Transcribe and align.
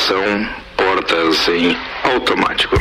Atenção, 0.00 0.48
portas 0.78 1.48
em 1.48 1.76
automático. 2.04 2.74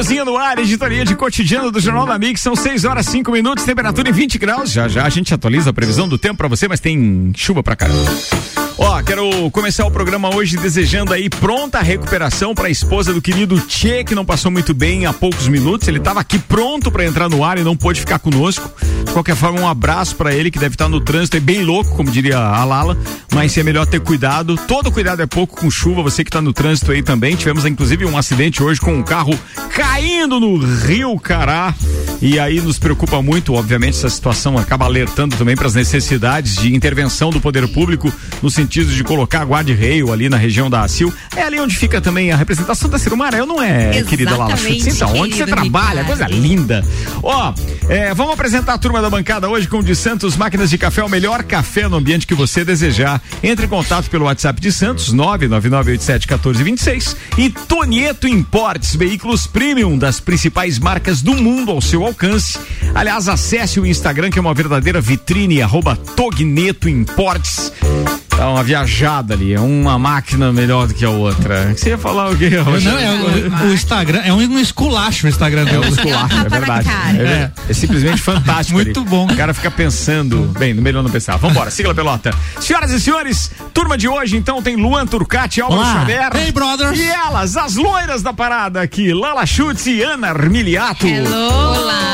Cozinha 0.00 0.24
no 0.24 0.34
ar, 0.34 0.58
editoria 0.58 1.04
de 1.04 1.14
cotidiano 1.14 1.70
do 1.70 1.78
Jornal 1.78 2.06
da 2.06 2.18
Mix, 2.18 2.40
são 2.40 2.56
6 2.56 2.86
horas 2.86 3.04
5 3.04 3.30
minutos, 3.30 3.66
temperatura 3.66 4.08
em 4.08 4.12
20 4.12 4.38
graus. 4.38 4.72
Já 4.72 4.88
já 4.88 5.04
a 5.04 5.10
gente 5.10 5.34
atualiza 5.34 5.68
a 5.68 5.72
previsão 5.74 6.08
do 6.08 6.16
tempo 6.16 6.36
para 6.36 6.48
você, 6.48 6.66
mas 6.66 6.80
tem 6.80 7.30
chuva 7.36 7.62
pra 7.62 7.76
caramba. 7.76 8.10
Ó, 8.78 9.02
quero 9.02 9.50
começar 9.50 9.84
o 9.86 9.90
programa 9.90 10.34
hoje 10.34 10.56
desejando 10.56 11.12
aí 11.12 11.28
pronta 11.28 11.80
recuperação 11.80 12.54
para 12.54 12.68
a 12.68 12.70
esposa 12.70 13.12
do 13.12 13.20
querido 13.20 13.60
Tchê, 13.60 14.02
que 14.04 14.14
não 14.14 14.24
passou 14.24 14.50
muito 14.50 14.72
bem 14.72 15.04
há 15.04 15.12
poucos 15.12 15.48
minutos. 15.48 15.86
Ele 15.86 15.98
estava 15.98 16.20
aqui 16.20 16.38
pronto 16.38 16.90
para 16.90 17.04
entrar 17.04 17.28
no 17.28 17.44
ar 17.44 17.58
e 17.58 17.62
não 17.62 17.76
pôde 17.76 18.00
ficar 18.00 18.18
conosco. 18.18 18.70
De 19.04 19.12
qualquer 19.12 19.36
forma, 19.36 19.60
um 19.60 19.68
abraço 19.68 20.16
para 20.16 20.34
ele 20.34 20.50
que 20.50 20.58
deve 20.58 20.74
estar 20.74 20.88
no 20.88 21.00
trânsito, 21.00 21.36
é 21.36 21.40
bem 21.40 21.62
louco, 21.62 21.94
como 21.94 22.10
diria 22.10 22.38
a 22.38 22.64
Lala, 22.64 22.96
mas 23.34 23.56
é 23.58 23.62
melhor 23.62 23.86
ter 23.86 24.00
cuidado. 24.00 24.56
Todo 24.56 24.90
cuidado 24.90 25.20
é 25.20 25.26
pouco 25.26 25.60
com 25.60 25.70
chuva, 25.70 26.02
você 26.02 26.24
que 26.24 26.28
está 26.30 26.40
no 26.40 26.52
trânsito 26.52 26.92
aí 26.92 27.02
também. 27.02 27.36
Tivemos 27.36 27.66
inclusive 27.66 28.06
um 28.06 28.16
acidente 28.16 28.62
hoje 28.62 28.80
com 28.80 28.94
um 28.94 29.02
carro 29.02 29.38
caindo 29.74 30.40
no 30.40 30.56
Rio 30.56 31.18
Cará. 31.18 31.74
E 32.22 32.38
aí 32.38 32.60
nos 32.60 32.78
preocupa 32.78 33.22
muito, 33.22 33.54
obviamente, 33.54 33.96
essa 33.96 34.10
situação 34.10 34.58
acaba 34.58 34.84
alertando 34.84 35.36
também 35.36 35.56
para 35.56 35.66
as 35.66 35.74
necessidades 35.74 36.56
de 36.56 36.74
intervenção 36.74 37.30
do 37.30 37.40
poder 37.40 37.66
público 37.68 38.12
no 38.42 38.50
sentido 38.50 38.69
de 38.70 39.02
colocar 39.02 39.44
guarda-reio 39.44 40.12
ali 40.12 40.28
na 40.28 40.36
região 40.36 40.70
da 40.70 40.82
ACIL. 40.82 41.12
É 41.36 41.42
ali 41.42 41.58
onde 41.58 41.76
fica 41.76 42.00
também 42.00 42.30
a 42.30 42.36
representação 42.36 42.88
da 42.88 42.96
Cirumaré, 42.98 43.44
não 43.44 43.60
é, 43.60 43.80
Exatamente, 43.80 44.08
querida 44.08 44.36
Lala 44.36 44.56
Chutes? 44.56 44.86
Então, 44.86 45.16
onde 45.16 45.34
você 45.34 45.46
trabalha, 45.46 46.02
Ricardo. 46.02 46.06
coisa 46.06 46.28
linda. 46.28 46.84
Ó, 47.22 47.52
é, 47.88 48.14
vamos 48.14 48.34
apresentar 48.34 48.74
a 48.74 48.78
turma 48.78 49.02
da 49.02 49.10
bancada 49.10 49.48
hoje 49.48 49.66
com 49.66 49.78
o 49.78 49.82
de 49.82 49.96
Santos 49.96 50.36
Máquinas 50.36 50.70
de 50.70 50.78
Café, 50.78 51.02
o 51.02 51.08
melhor 51.08 51.42
café 51.42 51.88
no 51.88 51.96
ambiente 51.96 52.24
que 52.26 52.34
você 52.34 52.64
desejar. 52.64 53.20
Entre 53.42 53.66
em 53.66 53.68
contato 53.68 54.08
pelo 54.08 54.26
WhatsApp 54.26 54.60
de 54.60 54.70
Santos, 54.70 55.12
999871426 55.14 57.16
e 57.38 57.50
Tonieto 57.50 58.28
Importes, 58.28 58.94
veículos 58.94 59.46
premium 59.46 59.98
das 59.98 60.20
principais 60.20 60.78
marcas 60.78 61.22
do 61.22 61.34
mundo 61.34 61.72
ao 61.72 61.80
seu 61.80 62.04
alcance. 62.04 62.58
Aliás, 62.94 63.28
acesse 63.28 63.80
o 63.80 63.86
Instagram 63.86 64.30
que 64.30 64.38
é 64.38 64.40
uma 64.40 64.54
verdadeira 64.54 65.00
vitrine, 65.00 65.60
arroba 65.62 65.96
Togneto 65.96 66.88
Importes. 66.88 67.72
Dá 68.40 68.48
uma 68.48 68.62
viajada 68.62 69.34
ali, 69.34 69.52
é 69.52 69.60
uma 69.60 69.98
máquina 69.98 70.50
melhor 70.50 70.86
do 70.86 70.94
que 70.94 71.04
a 71.04 71.10
outra. 71.10 71.74
Você 71.76 71.90
ia 71.90 71.98
falar 71.98 72.30
o 72.30 72.36
quê? 72.38 72.48
Não, 72.48 72.98
é 72.98 73.10
o, 73.12 73.66
o 73.68 73.74
Instagram, 73.74 74.22
é 74.24 74.32
um 74.32 74.58
esculacho 74.58 75.26
o 75.26 75.28
Instagram 75.28 75.60
É 75.60 75.64
dele. 75.66 75.84
um 75.84 75.88
esculacho, 75.88 76.36
é 76.46 76.48
verdade. 76.48 76.88
cara. 76.88 77.18
É, 77.18 77.52
é 77.68 77.72
simplesmente 77.74 78.22
fantástico. 78.22 78.78
Muito 78.78 79.00
ali. 79.00 79.08
bom. 79.10 79.26
O 79.26 79.36
cara 79.36 79.52
fica 79.52 79.70
pensando. 79.70 80.50
Bem, 80.58 80.72
no 80.72 80.80
melhor 80.80 81.02
não 81.02 81.10
pensar. 81.10 81.36
Vambora, 81.36 81.70
sigla 81.70 81.92
a 81.92 81.94
pelota. 81.94 82.30
Senhoras 82.58 82.90
e 82.92 82.98
senhores, 82.98 83.50
turma 83.74 83.98
de 83.98 84.08
hoje, 84.08 84.38
então, 84.38 84.62
tem 84.62 84.74
Luan 84.74 85.06
Turcati, 85.06 85.60
Álvaro. 85.60 85.84
Xavier. 85.98 86.34
Hey, 86.34 86.50
brothers. 86.50 86.98
E 86.98 87.06
elas, 87.06 87.58
as 87.58 87.76
loiras 87.76 88.22
da 88.22 88.32
parada 88.32 88.80
aqui, 88.80 89.12
Lala 89.12 89.44
Schutz 89.44 89.84
e 89.84 90.02
Ana 90.02 90.28
Armiliato. 90.30 91.06
Olá! 91.06 92.09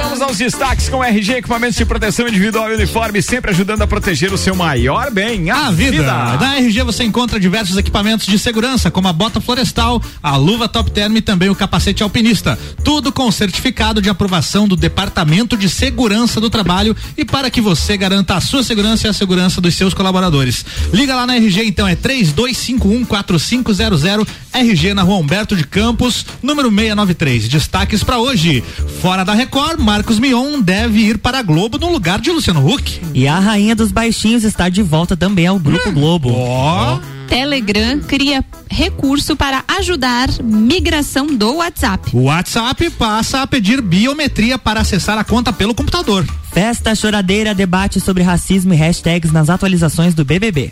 Vamos 0.00 0.22
aos 0.22 0.38
destaques 0.38 0.88
com 0.88 1.02
RG 1.02 1.38
Equipamentos 1.38 1.76
de 1.76 1.84
Proteção 1.84 2.28
Individual 2.28 2.70
e 2.70 2.76
Uniforme, 2.76 3.20
sempre 3.20 3.50
ajudando 3.50 3.82
a 3.82 3.86
proteger 3.86 4.32
o 4.32 4.38
seu 4.38 4.54
maior 4.54 5.10
bem, 5.10 5.50
a, 5.50 5.66
A 5.66 5.72
vida. 5.72 6.36
Na 6.36 6.58
RG 6.58 6.84
você 6.84 7.02
encontra 7.02 7.40
diversos 7.40 7.76
equipamentos 7.76 8.24
de 8.24 8.38
segurança, 8.38 8.92
como 8.92 9.08
a 9.08 9.12
bota 9.12 9.40
florestal, 9.40 10.00
a 10.22 10.36
luva 10.36 10.68
top 10.68 10.92
term 10.92 11.16
e 11.16 11.20
também 11.20 11.50
o 11.50 11.54
capacete 11.54 12.04
alpinista. 12.04 12.56
Tudo 12.84 13.10
com 13.10 13.28
certificado 13.32 14.00
de 14.00 14.08
aprovação 14.08 14.68
do 14.68 14.76
Departamento 14.76 15.56
de 15.56 15.68
Segurança 15.68 16.40
do 16.40 16.48
Trabalho 16.48 16.96
e 17.16 17.24
para 17.24 17.50
que 17.50 17.60
você 17.60 17.96
garanta 17.96 18.36
a 18.36 18.40
sua 18.40 18.62
segurança 18.62 19.08
e 19.08 19.10
a 19.10 19.12
segurança 19.12 19.60
dos 19.60 19.74
seus 19.74 19.94
colaboradores. 19.94 20.64
Liga 20.92 21.16
lá 21.16 21.26
na 21.26 21.34
RG 21.34 21.64
então, 21.64 21.88
é 21.88 21.96
32514500 21.96 24.28
RG 24.52 24.94
na 24.94 25.02
Rua 25.02 25.18
Humberto 25.18 25.56
de 25.56 25.64
Campos, 25.64 26.24
número 26.42 26.68
693. 26.68 27.48
Destaques 27.48 28.04
para 28.04 28.18
hoje. 28.18 28.62
Fora 29.00 29.24
da 29.24 29.34
Record, 29.34 29.87
Marcos 29.88 30.18
Mion 30.18 30.60
deve 30.60 31.00
ir 31.00 31.16
para 31.16 31.38
a 31.38 31.42
Globo 31.42 31.78
no 31.78 31.90
lugar 31.90 32.20
de 32.20 32.30
Luciano 32.30 32.62
Huck. 32.62 33.00
E 33.14 33.26
a 33.26 33.38
rainha 33.38 33.74
dos 33.74 33.90
baixinhos 33.90 34.44
está 34.44 34.68
de 34.68 34.82
volta 34.82 35.16
também 35.16 35.46
ao 35.46 35.58
Grupo 35.58 35.90
Globo. 35.92 36.30
Ó. 36.30 36.98
Telegram 37.26 37.98
cria 38.00 38.44
recurso 38.70 39.34
para 39.34 39.64
ajudar 39.66 40.28
migração 40.42 41.26
do 41.26 41.54
WhatsApp. 41.54 42.14
O 42.14 42.24
WhatsApp 42.24 42.90
passa 42.90 43.40
a 43.40 43.46
pedir 43.46 43.80
biometria 43.80 44.58
para 44.58 44.82
acessar 44.82 45.16
a 45.16 45.24
conta 45.24 45.54
pelo 45.54 45.74
computador. 45.74 46.22
Festa 46.52 46.94
choradeira 46.94 47.54
debate 47.54 47.98
sobre 47.98 48.22
racismo 48.22 48.74
e 48.74 48.76
hashtags 48.76 49.32
nas 49.32 49.48
atualizações 49.48 50.12
do 50.12 50.22
BBB. 50.22 50.70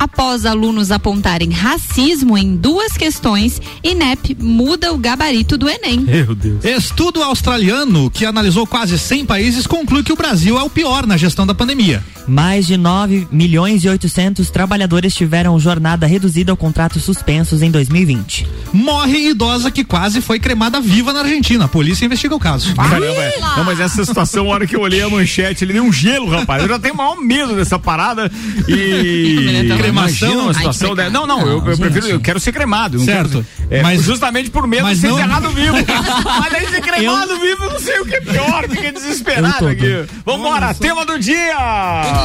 Após 0.00 0.46
alunos 0.46 0.90
apontarem 0.90 1.50
racismo 1.50 2.38
em 2.38 2.56
duas 2.56 2.94
questões, 2.94 3.60
INEP 3.84 4.34
muda 4.40 4.94
o 4.94 4.96
gabarito 4.96 5.58
do 5.58 5.68
Enem. 5.68 6.00
Meu 6.00 6.34
Deus. 6.34 6.64
Estudo 6.64 7.22
australiano 7.22 8.10
que 8.10 8.24
analisou 8.24 8.66
quase 8.66 8.98
100 8.98 9.26
países 9.26 9.66
conclui 9.66 10.02
que 10.02 10.10
o 10.10 10.16
Brasil 10.16 10.58
é 10.58 10.62
o 10.62 10.70
pior 10.70 11.06
na 11.06 11.18
gestão 11.18 11.46
da 11.46 11.54
pandemia. 11.54 12.02
Mais 12.26 12.66
de 12.66 12.78
9 12.78 13.28
milhões 13.30 13.84
e 13.84 13.90
800 13.90 14.48
trabalhadores 14.50 15.14
tiveram 15.14 15.58
jornada 15.58 16.06
reduzida 16.06 16.50
ou 16.50 16.56
contratos 16.56 17.04
suspensos 17.04 17.60
em 17.60 17.70
2020. 17.70 18.48
Morre 18.72 19.30
idosa 19.30 19.70
que 19.70 19.84
quase 19.84 20.22
foi 20.22 20.38
cremada 20.38 20.80
viva 20.80 21.12
na 21.12 21.20
Argentina. 21.20 21.66
A 21.66 21.68
polícia 21.68 22.06
investiga 22.06 22.34
o 22.34 22.38
caso. 22.38 22.74
Caramba, 22.74 23.04
é. 23.04 23.38
não, 23.56 23.64
mas 23.64 23.80
essa 23.80 24.02
situação, 24.02 24.46
a 24.46 24.54
hora 24.54 24.66
que 24.66 24.76
eu 24.76 24.80
olhei 24.80 25.02
a 25.02 25.10
manchete, 25.10 25.64
ele 25.64 25.74
deu 25.74 25.84
um 25.84 25.92
gelo, 25.92 26.30
rapaz. 26.30 26.62
Eu 26.62 26.68
já 26.68 26.78
tenho 26.78 26.94
o 26.94 26.96
maior 26.96 27.16
medo 27.16 27.54
dessa 27.54 27.78
parada. 27.78 28.30
E. 28.66 29.66
Cremação? 29.92 30.48
Ai, 30.48 30.54
situação 30.54 30.88
que 30.90 30.94
dessa. 30.96 31.10
Não, 31.10 31.26
não, 31.26 31.40
eu, 31.42 31.64
eu 31.66 31.76
prefiro, 31.78 32.06
eu 32.08 32.20
quero 32.20 32.40
ser 32.40 32.52
cremado. 32.52 32.98
não 32.98 33.04
Certo. 33.04 33.44
quero- 33.58 33.70
é, 33.70 33.82
Mas- 33.82 34.02
justamente 34.02 34.50
por 34.50 34.66
medo 34.66 34.82
de 34.84 34.90
mas 34.90 34.98
ser 34.98 35.08
não- 35.08 35.18
enterrado 35.18 35.50
vivo. 35.50 35.76
mas 36.40 36.54
aí 36.54 36.66
ser 36.68 36.80
cremado 36.80 37.38
vivo, 37.40 37.64
eu 37.64 37.72
não 37.72 37.80
sei 37.80 38.00
o 38.00 38.04
que 38.06 38.16
é 38.16 38.20
pior, 38.20 38.68
fiquei 38.68 38.92
desesperado 38.92 39.66
aqui. 39.68 40.04
Vambora, 40.24 40.74
tema 40.74 41.04
do 41.04 41.18
dia! 41.18 41.56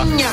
Aninha, 0.01 0.29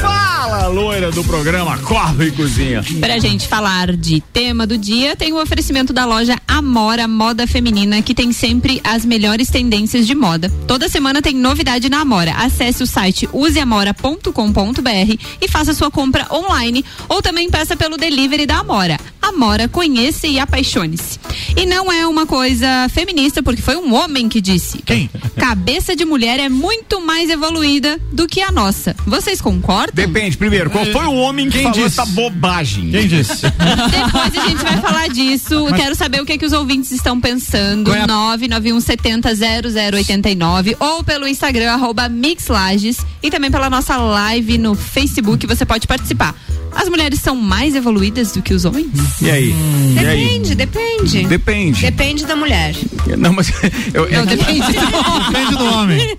Fala, 0.00 0.68
loira 0.68 1.10
do 1.10 1.24
programa 1.24 1.76
Corre 1.78 2.28
e 2.28 2.30
Cozinha. 2.30 2.84
Pra 3.00 3.18
gente 3.18 3.48
falar 3.48 3.96
de 3.96 4.20
tema 4.20 4.64
do 4.64 4.78
dia, 4.78 5.16
tem 5.16 5.32
o 5.32 5.42
oferecimento 5.42 5.92
da 5.92 6.04
loja 6.04 6.38
Amora 6.46 7.08
Moda 7.08 7.48
Feminina, 7.48 8.00
que 8.00 8.14
tem 8.14 8.32
sempre 8.32 8.80
as 8.84 9.04
melhores 9.04 9.50
tendências 9.50 10.06
de 10.06 10.14
moda. 10.14 10.48
Toda 10.68 10.88
semana 10.88 11.20
tem 11.20 11.34
novidade 11.34 11.90
na 11.90 12.02
Amora. 12.02 12.32
Acesse 12.34 12.84
o 12.84 12.86
site 12.86 13.28
useamora.com.br 13.32 15.18
e 15.42 15.48
faça 15.48 15.74
sua 15.74 15.90
compra 15.90 16.28
online 16.32 16.84
ou 17.08 17.20
também 17.20 17.50
peça 17.50 17.76
pelo 17.76 17.96
delivery 17.96 18.46
da 18.46 18.58
Amora. 18.58 19.00
Amora, 19.22 19.68
conheça 19.68 20.26
e 20.26 20.38
apaixone-se. 20.38 21.18
E 21.56 21.64
não 21.66 21.90
é 21.92 22.06
uma 22.06 22.26
coisa 22.26 22.66
feminista, 22.92 23.42
porque 23.42 23.62
foi 23.62 23.76
um 23.76 23.94
homem 23.94 24.28
que 24.28 24.40
disse. 24.40 24.78
Quem? 24.82 25.08
Cabeça 25.36 25.94
de 25.94 26.04
mulher 26.04 26.40
é 26.40 26.48
muito 26.48 27.00
mais 27.00 27.30
evoluída 27.30 28.00
do 28.12 28.26
que 28.26 28.40
a 28.40 28.50
nossa. 28.50 28.96
Vocês 29.06 29.40
concordam? 29.40 29.94
Depende, 29.94 30.36
primeiro, 30.36 30.70
qual 30.70 30.84
foi 30.86 31.04
o 31.06 31.14
homem 31.14 31.46
que 31.46 31.52
Quem 31.58 31.62
falou 31.62 31.78
disse? 31.86 32.00
essa 32.00 32.06
bobagem? 32.06 32.90
Quem 32.90 33.06
disse? 33.08 33.42
Depois 33.46 34.36
a 34.36 34.48
gente 34.48 34.62
vai 34.62 34.80
falar 34.80 35.08
disso. 35.08 35.66
Quero 35.76 35.94
saber 35.94 36.20
o 36.22 36.26
que, 36.26 36.36
que 36.38 36.46
os 36.46 36.52
ouvintes 36.52 36.90
estão 36.90 37.20
pensando. 37.20 37.94
É 37.94 38.00
a- 38.02 38.06
991700089 38.08 40.76
ou 40.80 41.04
pelo 41.04 41.26
Instagram, 41.28 41.72
arroba 41.72 42.08
Mixlages 42.08 42.98
e 43.22 43.30
também 43.30 43.50
pela 43.50 43.70
nossa 43.70 43.96
live 43.96 44.58
no 44.58 44.74
Facebook. 44.74 45.46
Você 45.46 45.64
pode 45.64 45.86
participar. 45.86 46.34
As 46.72 46.88
mulheres 46.88 47.18
são 47.20 47.34
mais 47.34 47.74
evoluídas 47.74 48.30
do 48.32 48.40
que 48.42 48.54
os 48.54 48.64
homens? 48.64 48.88
E 49.20 49.30
aí? 49.30 49.54
E 49.94 49.98
aí? 50.06 50.24
Depende, 50.26 50.54
depende. 50.54 51.26
Depende. 51.26 51.80
Depende 51.82 52.26
da 52.26 52.36
mulher. 52.36 52.74
Não, 53.18 53.32
mas 53.32 53.50
eu, 53.92 54.10
Não, 54.10 54.24
depende. 54.26 54.66
Depende 55.30 55.56
do 55.56 55.64
homem. 55.74 56.16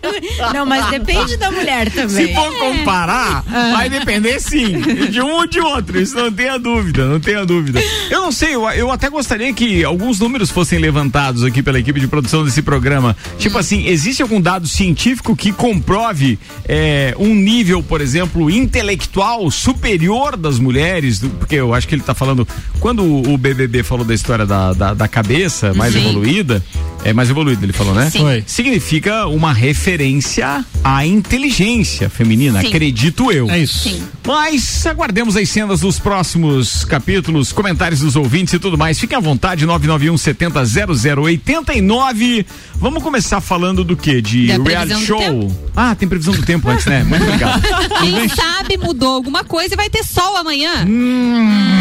Não, 0.53 0.65
mas 0.65 0.89
depende 0.89 1.37
da 1.37 1.51
mulher 1.51 1.89
também. 1.91 2.27
Se 2.27 2.33
for 2.33 2.53
comparar, 2.57 3.43
vai 3.73 3.89
depender 3.89 4.39
sim, 4.39 4.79
de 5.09 5.21
um 5.21 5.31
ou 5.31 5.47
de 5.47 5.59
outro, 5.59 5.99
isso 5.99 6.15
não 6.15 6.31
tenha 6.31 6.57
dúvida, 6.57 7.05
não 7.05 7.19
tenha 7.19 7.45
dúvida. 7.45 7.81
Eu 8.09 8.21
não 8.21 8.31
sei, 8.31 8.55
eu, 8.55 8.67
eu 8.69 8.91
até 8.91 9.09
gostaria 9.09 9.51
que 9.53 9.83
alguns 9.83 10.19
números 10.19 10.49
fossem 10.49 10.79
levantados 10.79 11.43
aqui 11.43 11.61
pela 11.61 11.79
equipe 11.79 11.99
de 11.99 12.07
produção 12.07 12.43
desse 12.45 12.61
programa. 12.61 13.15
Tipo 13.37 13.57
assim, 13.57 13.85
existe 13.87 14.21
algum 14.21 14.39
dado 14.41 14.67
científico 14.67 15.35
que 15.35 15.51
comprove 15.51 16.39
é, 16.67 17.15
um 17.19 17.33
nível, 17.35 17.81
por 17.83 18.01
exemplo, 18.01 18.49
intelectual 18.49 19.49
superior 19.51 20.35
das 20.37 20.59
mulheres? 20.59 21.19
Do- 21.19 21.29
Porque 21.29 21.55
eu 21.55 21.73
acho 21.73 21.87
que 21.87 21.95
ele 21.95 22.03
tá 22.03 22.13
falando, 22.13 22.47
quando 22.81 23.05
o 23.05 23.37
BBB 23.37 23.83
falou 23.83 24.03
da 24.03 24.13
história 24.13 24.45
da, 24.45 24.73
da, 24.73 24.93
da 24.93 25.07
cabeça 25.07 25.73
mais 25.73 25.93
Sim. 25.93 25.99
evoluída, 26.09 26.61
É 27.03 27.13
mais 27.13 27.29
evoluído, 27.31 27.63
ele 27.65 27.73
falou, 27.73 27.95
né? 27.95 28.09
Sim. 28.11 28.19
Foi. 28.19 28.43
Significa 28.45 29.25
uma 29.27 29.51
referência 29.53 30.63
à 30.83 31.05
inteligência 31.05 32.09
feminina, 32.09 32.61
Sim. 32.61 32.67
acredito 32.67 33.31
eu. 33.31 33.49
É 33.49 33.57
isso. 33.59 33.89
Sim. 33.89 34.03
Mas 34.25 34.85
aguardemos 34.85 35.35
as 35.35 35.49
cenas 35.49 35.79
dos 35.79 35.97
próximos 35.99 36.85
capítulos, 36.85 37.51
comentários 37.51 38.01
dos 38.01 38.15
ouvintes 38.15 38.53
e 38.53 38.59
tudo 38.59 38.77
mais. 38.77 38.99
Fiquem 38.99 39.17
à 39.17 39.21
vontade, 39.21 39.65
991 39.65 40.15
70 40.17 40.63
0089. 40.65 42.45
Vamos 42.75 43.01
começar 43.03 43.41
falando 43.41 43.83
do 43.83 43.95
que? 43.97 44.21
De 44.21 44.47
Da 44.47 44.63
reality 44.63 45.05
show? 45.05 45.51
Ah, 45.75 45.95
tem 45.95 46.07
previsão 46.07 46.33
do 46.33 46.43
tempo 46.43 46.69
antes, 46.69 46.85
né? 46.85 47.03
Muito 47.03 47.23
obrigado. 47.23 47.61
Quem 48.01 48.29
sabe 48.29 48.77
mudou 48.77 49.15
alguma 49.15 49.43
coisa 49.43 49.73
e 49.73 49.77
vai 49.77 49.89
ter 49.89 50.03
sol 50.03 50.35
amanhã. 50.37 50.85
Hum, 50.87 51.80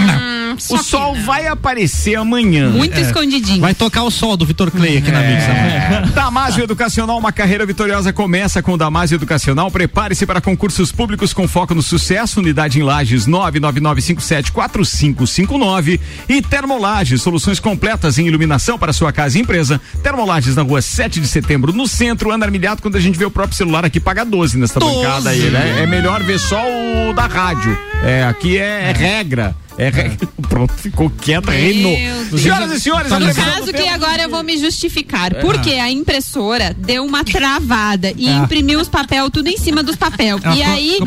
o 0.54 0.82
sol 0.82 1.14
vai 1.24 1.46
aparecer 1.46 2.16
amanhã. 2.16 2.70
Muito 2.70 2.98
escondidinho. 2.98 3.60
Vai 3.60 3.74
tocar 3.74 4.02
o 4.02 4.10
sol 4.10 4.36
do 4.36 4.44
Vitor 4.44 4.68
Clay 4.70 4.98
aqui 4.98 5.10
na 5.10 5.20
Mix 5.20 5.44
amanhã. 5.44 6.04
É. 6.06 6.10
Damásio 6.14 6.62
Educacional, 6.64 7.16
uma 7.18 7.32
carreira 7.32 7.66
vitoriosa 7.66 8.12
começa 8.12 8.62
com 8.62 8.76
Damásio 8.76 9.14
Educacional. 9.16 9.70
Prepare-se 9.70 10.26
para 10.26 10.40
concursos 10.40 10.92
públicos 10.92 11.32
com 11.32 11.48
foco 11.48 11.74
no 11.74 11.82
sucesso. 11.82 12.40
Unidade 12.40 12.78
em 12.78 12.82
Lages 12.82 13.26
999574559 13.26 15.98
e 16.28 16.42
Termolages, 16.42 17.22
soluções 17.22 17.58
completas 17.60 18.18
em 18.18 18.26
iluminação 18.26 18.78
para 18.78 18.92
sua 18.92 19.12
casa 19.12 19.38
e 19.38 19.40
empresa. 19.40 19.80
Termolages 20.02 20.56
na 20.56 20.62
rua 20.62 20.82
7 20.82 21.20
de 21.20 21.28
setembro, 21.28 21.72
no 21.72 21.86
centro, 21.86 22.30
Ana 22.30 22.46
Armilhado, 22.46 22.82
quando 22.82 22.96
a 22.96 23.00
gente 23.00 23.18
vê 23.18 23.24
o 23.24 23.30
próprio 23.30 23.56
celular 23.56 23.84
aqui, 23.84 24.00
paga 24.00 24.24
12 24.24 24.58
nessa 24.58 24.80
12. 24.80 24.96
bancada 24.96 25.30
aí, 25.30 25.50
né? 25.50 25.82
É 25.82 25.86
melhor 25.86 26.22
ver 26.22 26.38
só 26.38 26.62
o 27.08 27.12
da 27.12 27.26
rádio. 27.26 27.76
É, 28.02 28.24
aqui 28.24 28.56
é, 28.56 28.92
regra. 28.92 29.54
É 29.78 29.88
regra. 29.88 30.28
Pronto, 30.48 30.72
ficou 30.74 31.10
quieto, 31.10 31.48
reinou. 31.50 31.94
Deus. 31.96 32.42
Senhoras 32.42 32.70
e 32.72 32.80
senhores, 32.80 33.08
Tá 33.08 33.16
a 33.16 33.20
No 33.20 33.26
do 33.28 33.34
caso 33.34 33.72
que 33.72 33.88
agora 33.88 34.22
eu 34.22 34.28
vou 34.30 34.42
me 34.42 34.58
justificar. 34.58 35.34
Porque 35.36 35.70
a 35.70 35.90
impressora 35.90 36.74
deu 36.76 37.04
uma 37.04 37.24
travada 37.24 38.12
e 38.16 38.28
Ah. 38.28 38.38
imprimiu 38.38 38.80
os 38.80 38.88
papel 38.88 39.30
tudo 39.30 39.48
em 39.48 39.56
cima 39.56 39.82
dos 39.82 39.96
papel. 39.96 40.38
E 40.56 40.62
aí 40.62 40.98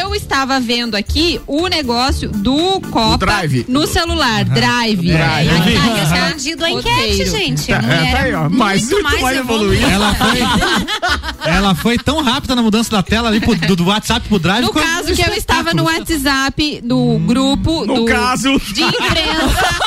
eu 0.00 0.14
estava 0.14 0.60
vendo 0.60 0.94
aqui 0.96 1.40
o 1.46 1.66
negócio 1.66 2.28
do 2.30 2.80
Copa 2.90 3.18
Drive. 3.26 3.64
no 3.68 3.86
celular, 3.86 4.44
Drive. 4.44 5.06
Drive. 5.06 5.50
Aí 5.50 5.74
tá 5.74 6.18
respondido 6.20 6.64
a 6.64 6.70
enquete, 6.70 7.30
gente. 7.30 7.66
Tá, 7.66 7.82
mulher 7.82 8.12
tá 8.12 8.18
aí, 8.20 8.34
ó, 8.34 8.46
é 8.46 8.48
mais- 8.48 8.82
muito 8.82 9.02
muito 9.02 9.20
mais, 9.22 9.36
evoluída. 9.38 9.86
evoluída. 9.86 9.92
Ela 9.92 10.14
foi, 10.14 10.40
ela 11.52 11.74
foi 11.74 11.98
tão 11.98 12.22
rápida 12.22 12.54
na 12.54 12.62
mudança 12.62 12.90
da 12.90 13.02
tela 13.02 13.28
ali 13.28 13.40
pro- 13.40 13.54
do, 13.56 13.76
do 13.76 13.84
WhatsApp 13.86 14.28
pro 14.28 14.38
Drive. 14.38 14.62
No 14.64 14.72
caso 14.72 15.12
que 15.14 15.22
eu 15.22 15.34
estava 15.34 15.74
no. 15.74 15.80
WhatsApp 15.90 16.80
do 16.84 17.18
grupo 17.26 17.84
No 17.84 17.94
do, 17.96 18.04
caso. 18.20 18.60
de 18.72 18.82
imprensa 18.82 19.80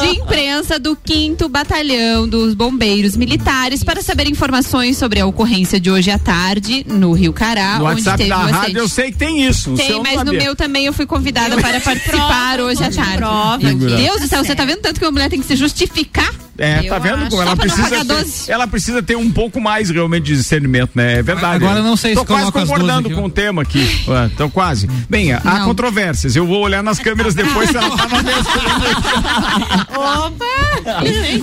de 0.00 0.06
imprensa 0.18 0.78
do 0.78 0.96
5 1.04 1.48
Batalhão 1.48 2.28
dos 2.28 2.54
Bombeiros 2.54 3.16
Militares 3.16 3.82
para 3.82 4.02
saber 4.02 4.28
informações 4.28 4.96
sobre 4.96 5.20
a 5.20 5.26
ocorrência 5.26 5.80
de 5.80 5.90
hoje 5.90 6.10
à 6.10 6.18
tarde 6.18 6.84
no 6.88 7.12
Rio 7.12 7.32
Cará, 7.32 7.78
No 7.78 7.86
onde 7.86 8.00
WhatsApp 8.00 8.18
teve 8.18 8.30
da 8.30 8.38
o 8.38 8.50
rádio 8.50 8.78
eu 8.78 8.88
sei 8.88 9.10
que 9.10 9.18
tem 9.18 9.46
isso. 9.46 9.74
Tem, 9.74 10.02
mas 10.02 10.22
no 10.24 10.32
meu 10.32 10.54
também 10.54 10.86
eu 10.86 10.92
fui 10.92 11.06
convidada 11.06 11.56
para 11.56 11.80
participar 11.80 12.60
hoje 12.60 12.82
à 12.82 12.90
tarde. 12.90 13.18
prova 13.18 13.74
Deus 13.74 14.20
do 14.20 14.28
céu, 14.28 14.44
você 14.44 14.54
tá 14.54 14.64
vendo 14.64 14.80
tanto 14.80 15.00
que 15.00 15.06
uma 15.06 15.12
mulher 15.12 15.28
tem 15.28 15.40
que 15.40 15.46
se 15.46 15.56
justificar? 15.56 16.45
É, 16.58 16.80
Eu 16.80 16.88
tá 16.88 16.98
vendo 16.98 17.28
como 17.28 17.42
ela 17.42 17.56
precisa 17.56 17.88
ter, 17.88 18.04
12. 18.04 18.50
ela 18.50 18.66
precisa 18.66 19.02
ter 19.02 19.16
um 19.16 19.30
pouco 19.30 19.60
mais 19.60 19.90
realmente 19.90 20.24
de 20.24 20.36
discernimento, 20.36 20.90
né? 20.94 21.18
É 21.18 21.22
verdade. 21.22 21.64
Agora 21.64 21.80
eu 21.80 21.84
não 21.84 21.96
sei 21.96 22.14
Tô 22.14 22.20
se 22.20 22.26
quase 22.26 22.42
coloca 22.42 22.62
as 22.62 22.68
concordando 22.68 23.10
com 23.10 23.24
o 23.24 23.30
tema 23.30 23.62
aqui. 23.62 23.86
Ué, 24.08 24.30
Tô 24.36 24.48
quase. 24.48 24.88
Bem, 25.08 25.32
há 25.32 25.40
Não. 25.44 25.64
controvérsias. 25.66 26.34
Eu 26.36 26.46
vou 26.46 26.60
olhar 26.62 26.82
nas 26.82 26.98
câmeras 26.98 27.34
depois 27.34 27.70
se 27.70 27.76
ela 27.76 27.96
tá 27.96 28.08
na. 28.08 28.16
Opa! 30.26 30.44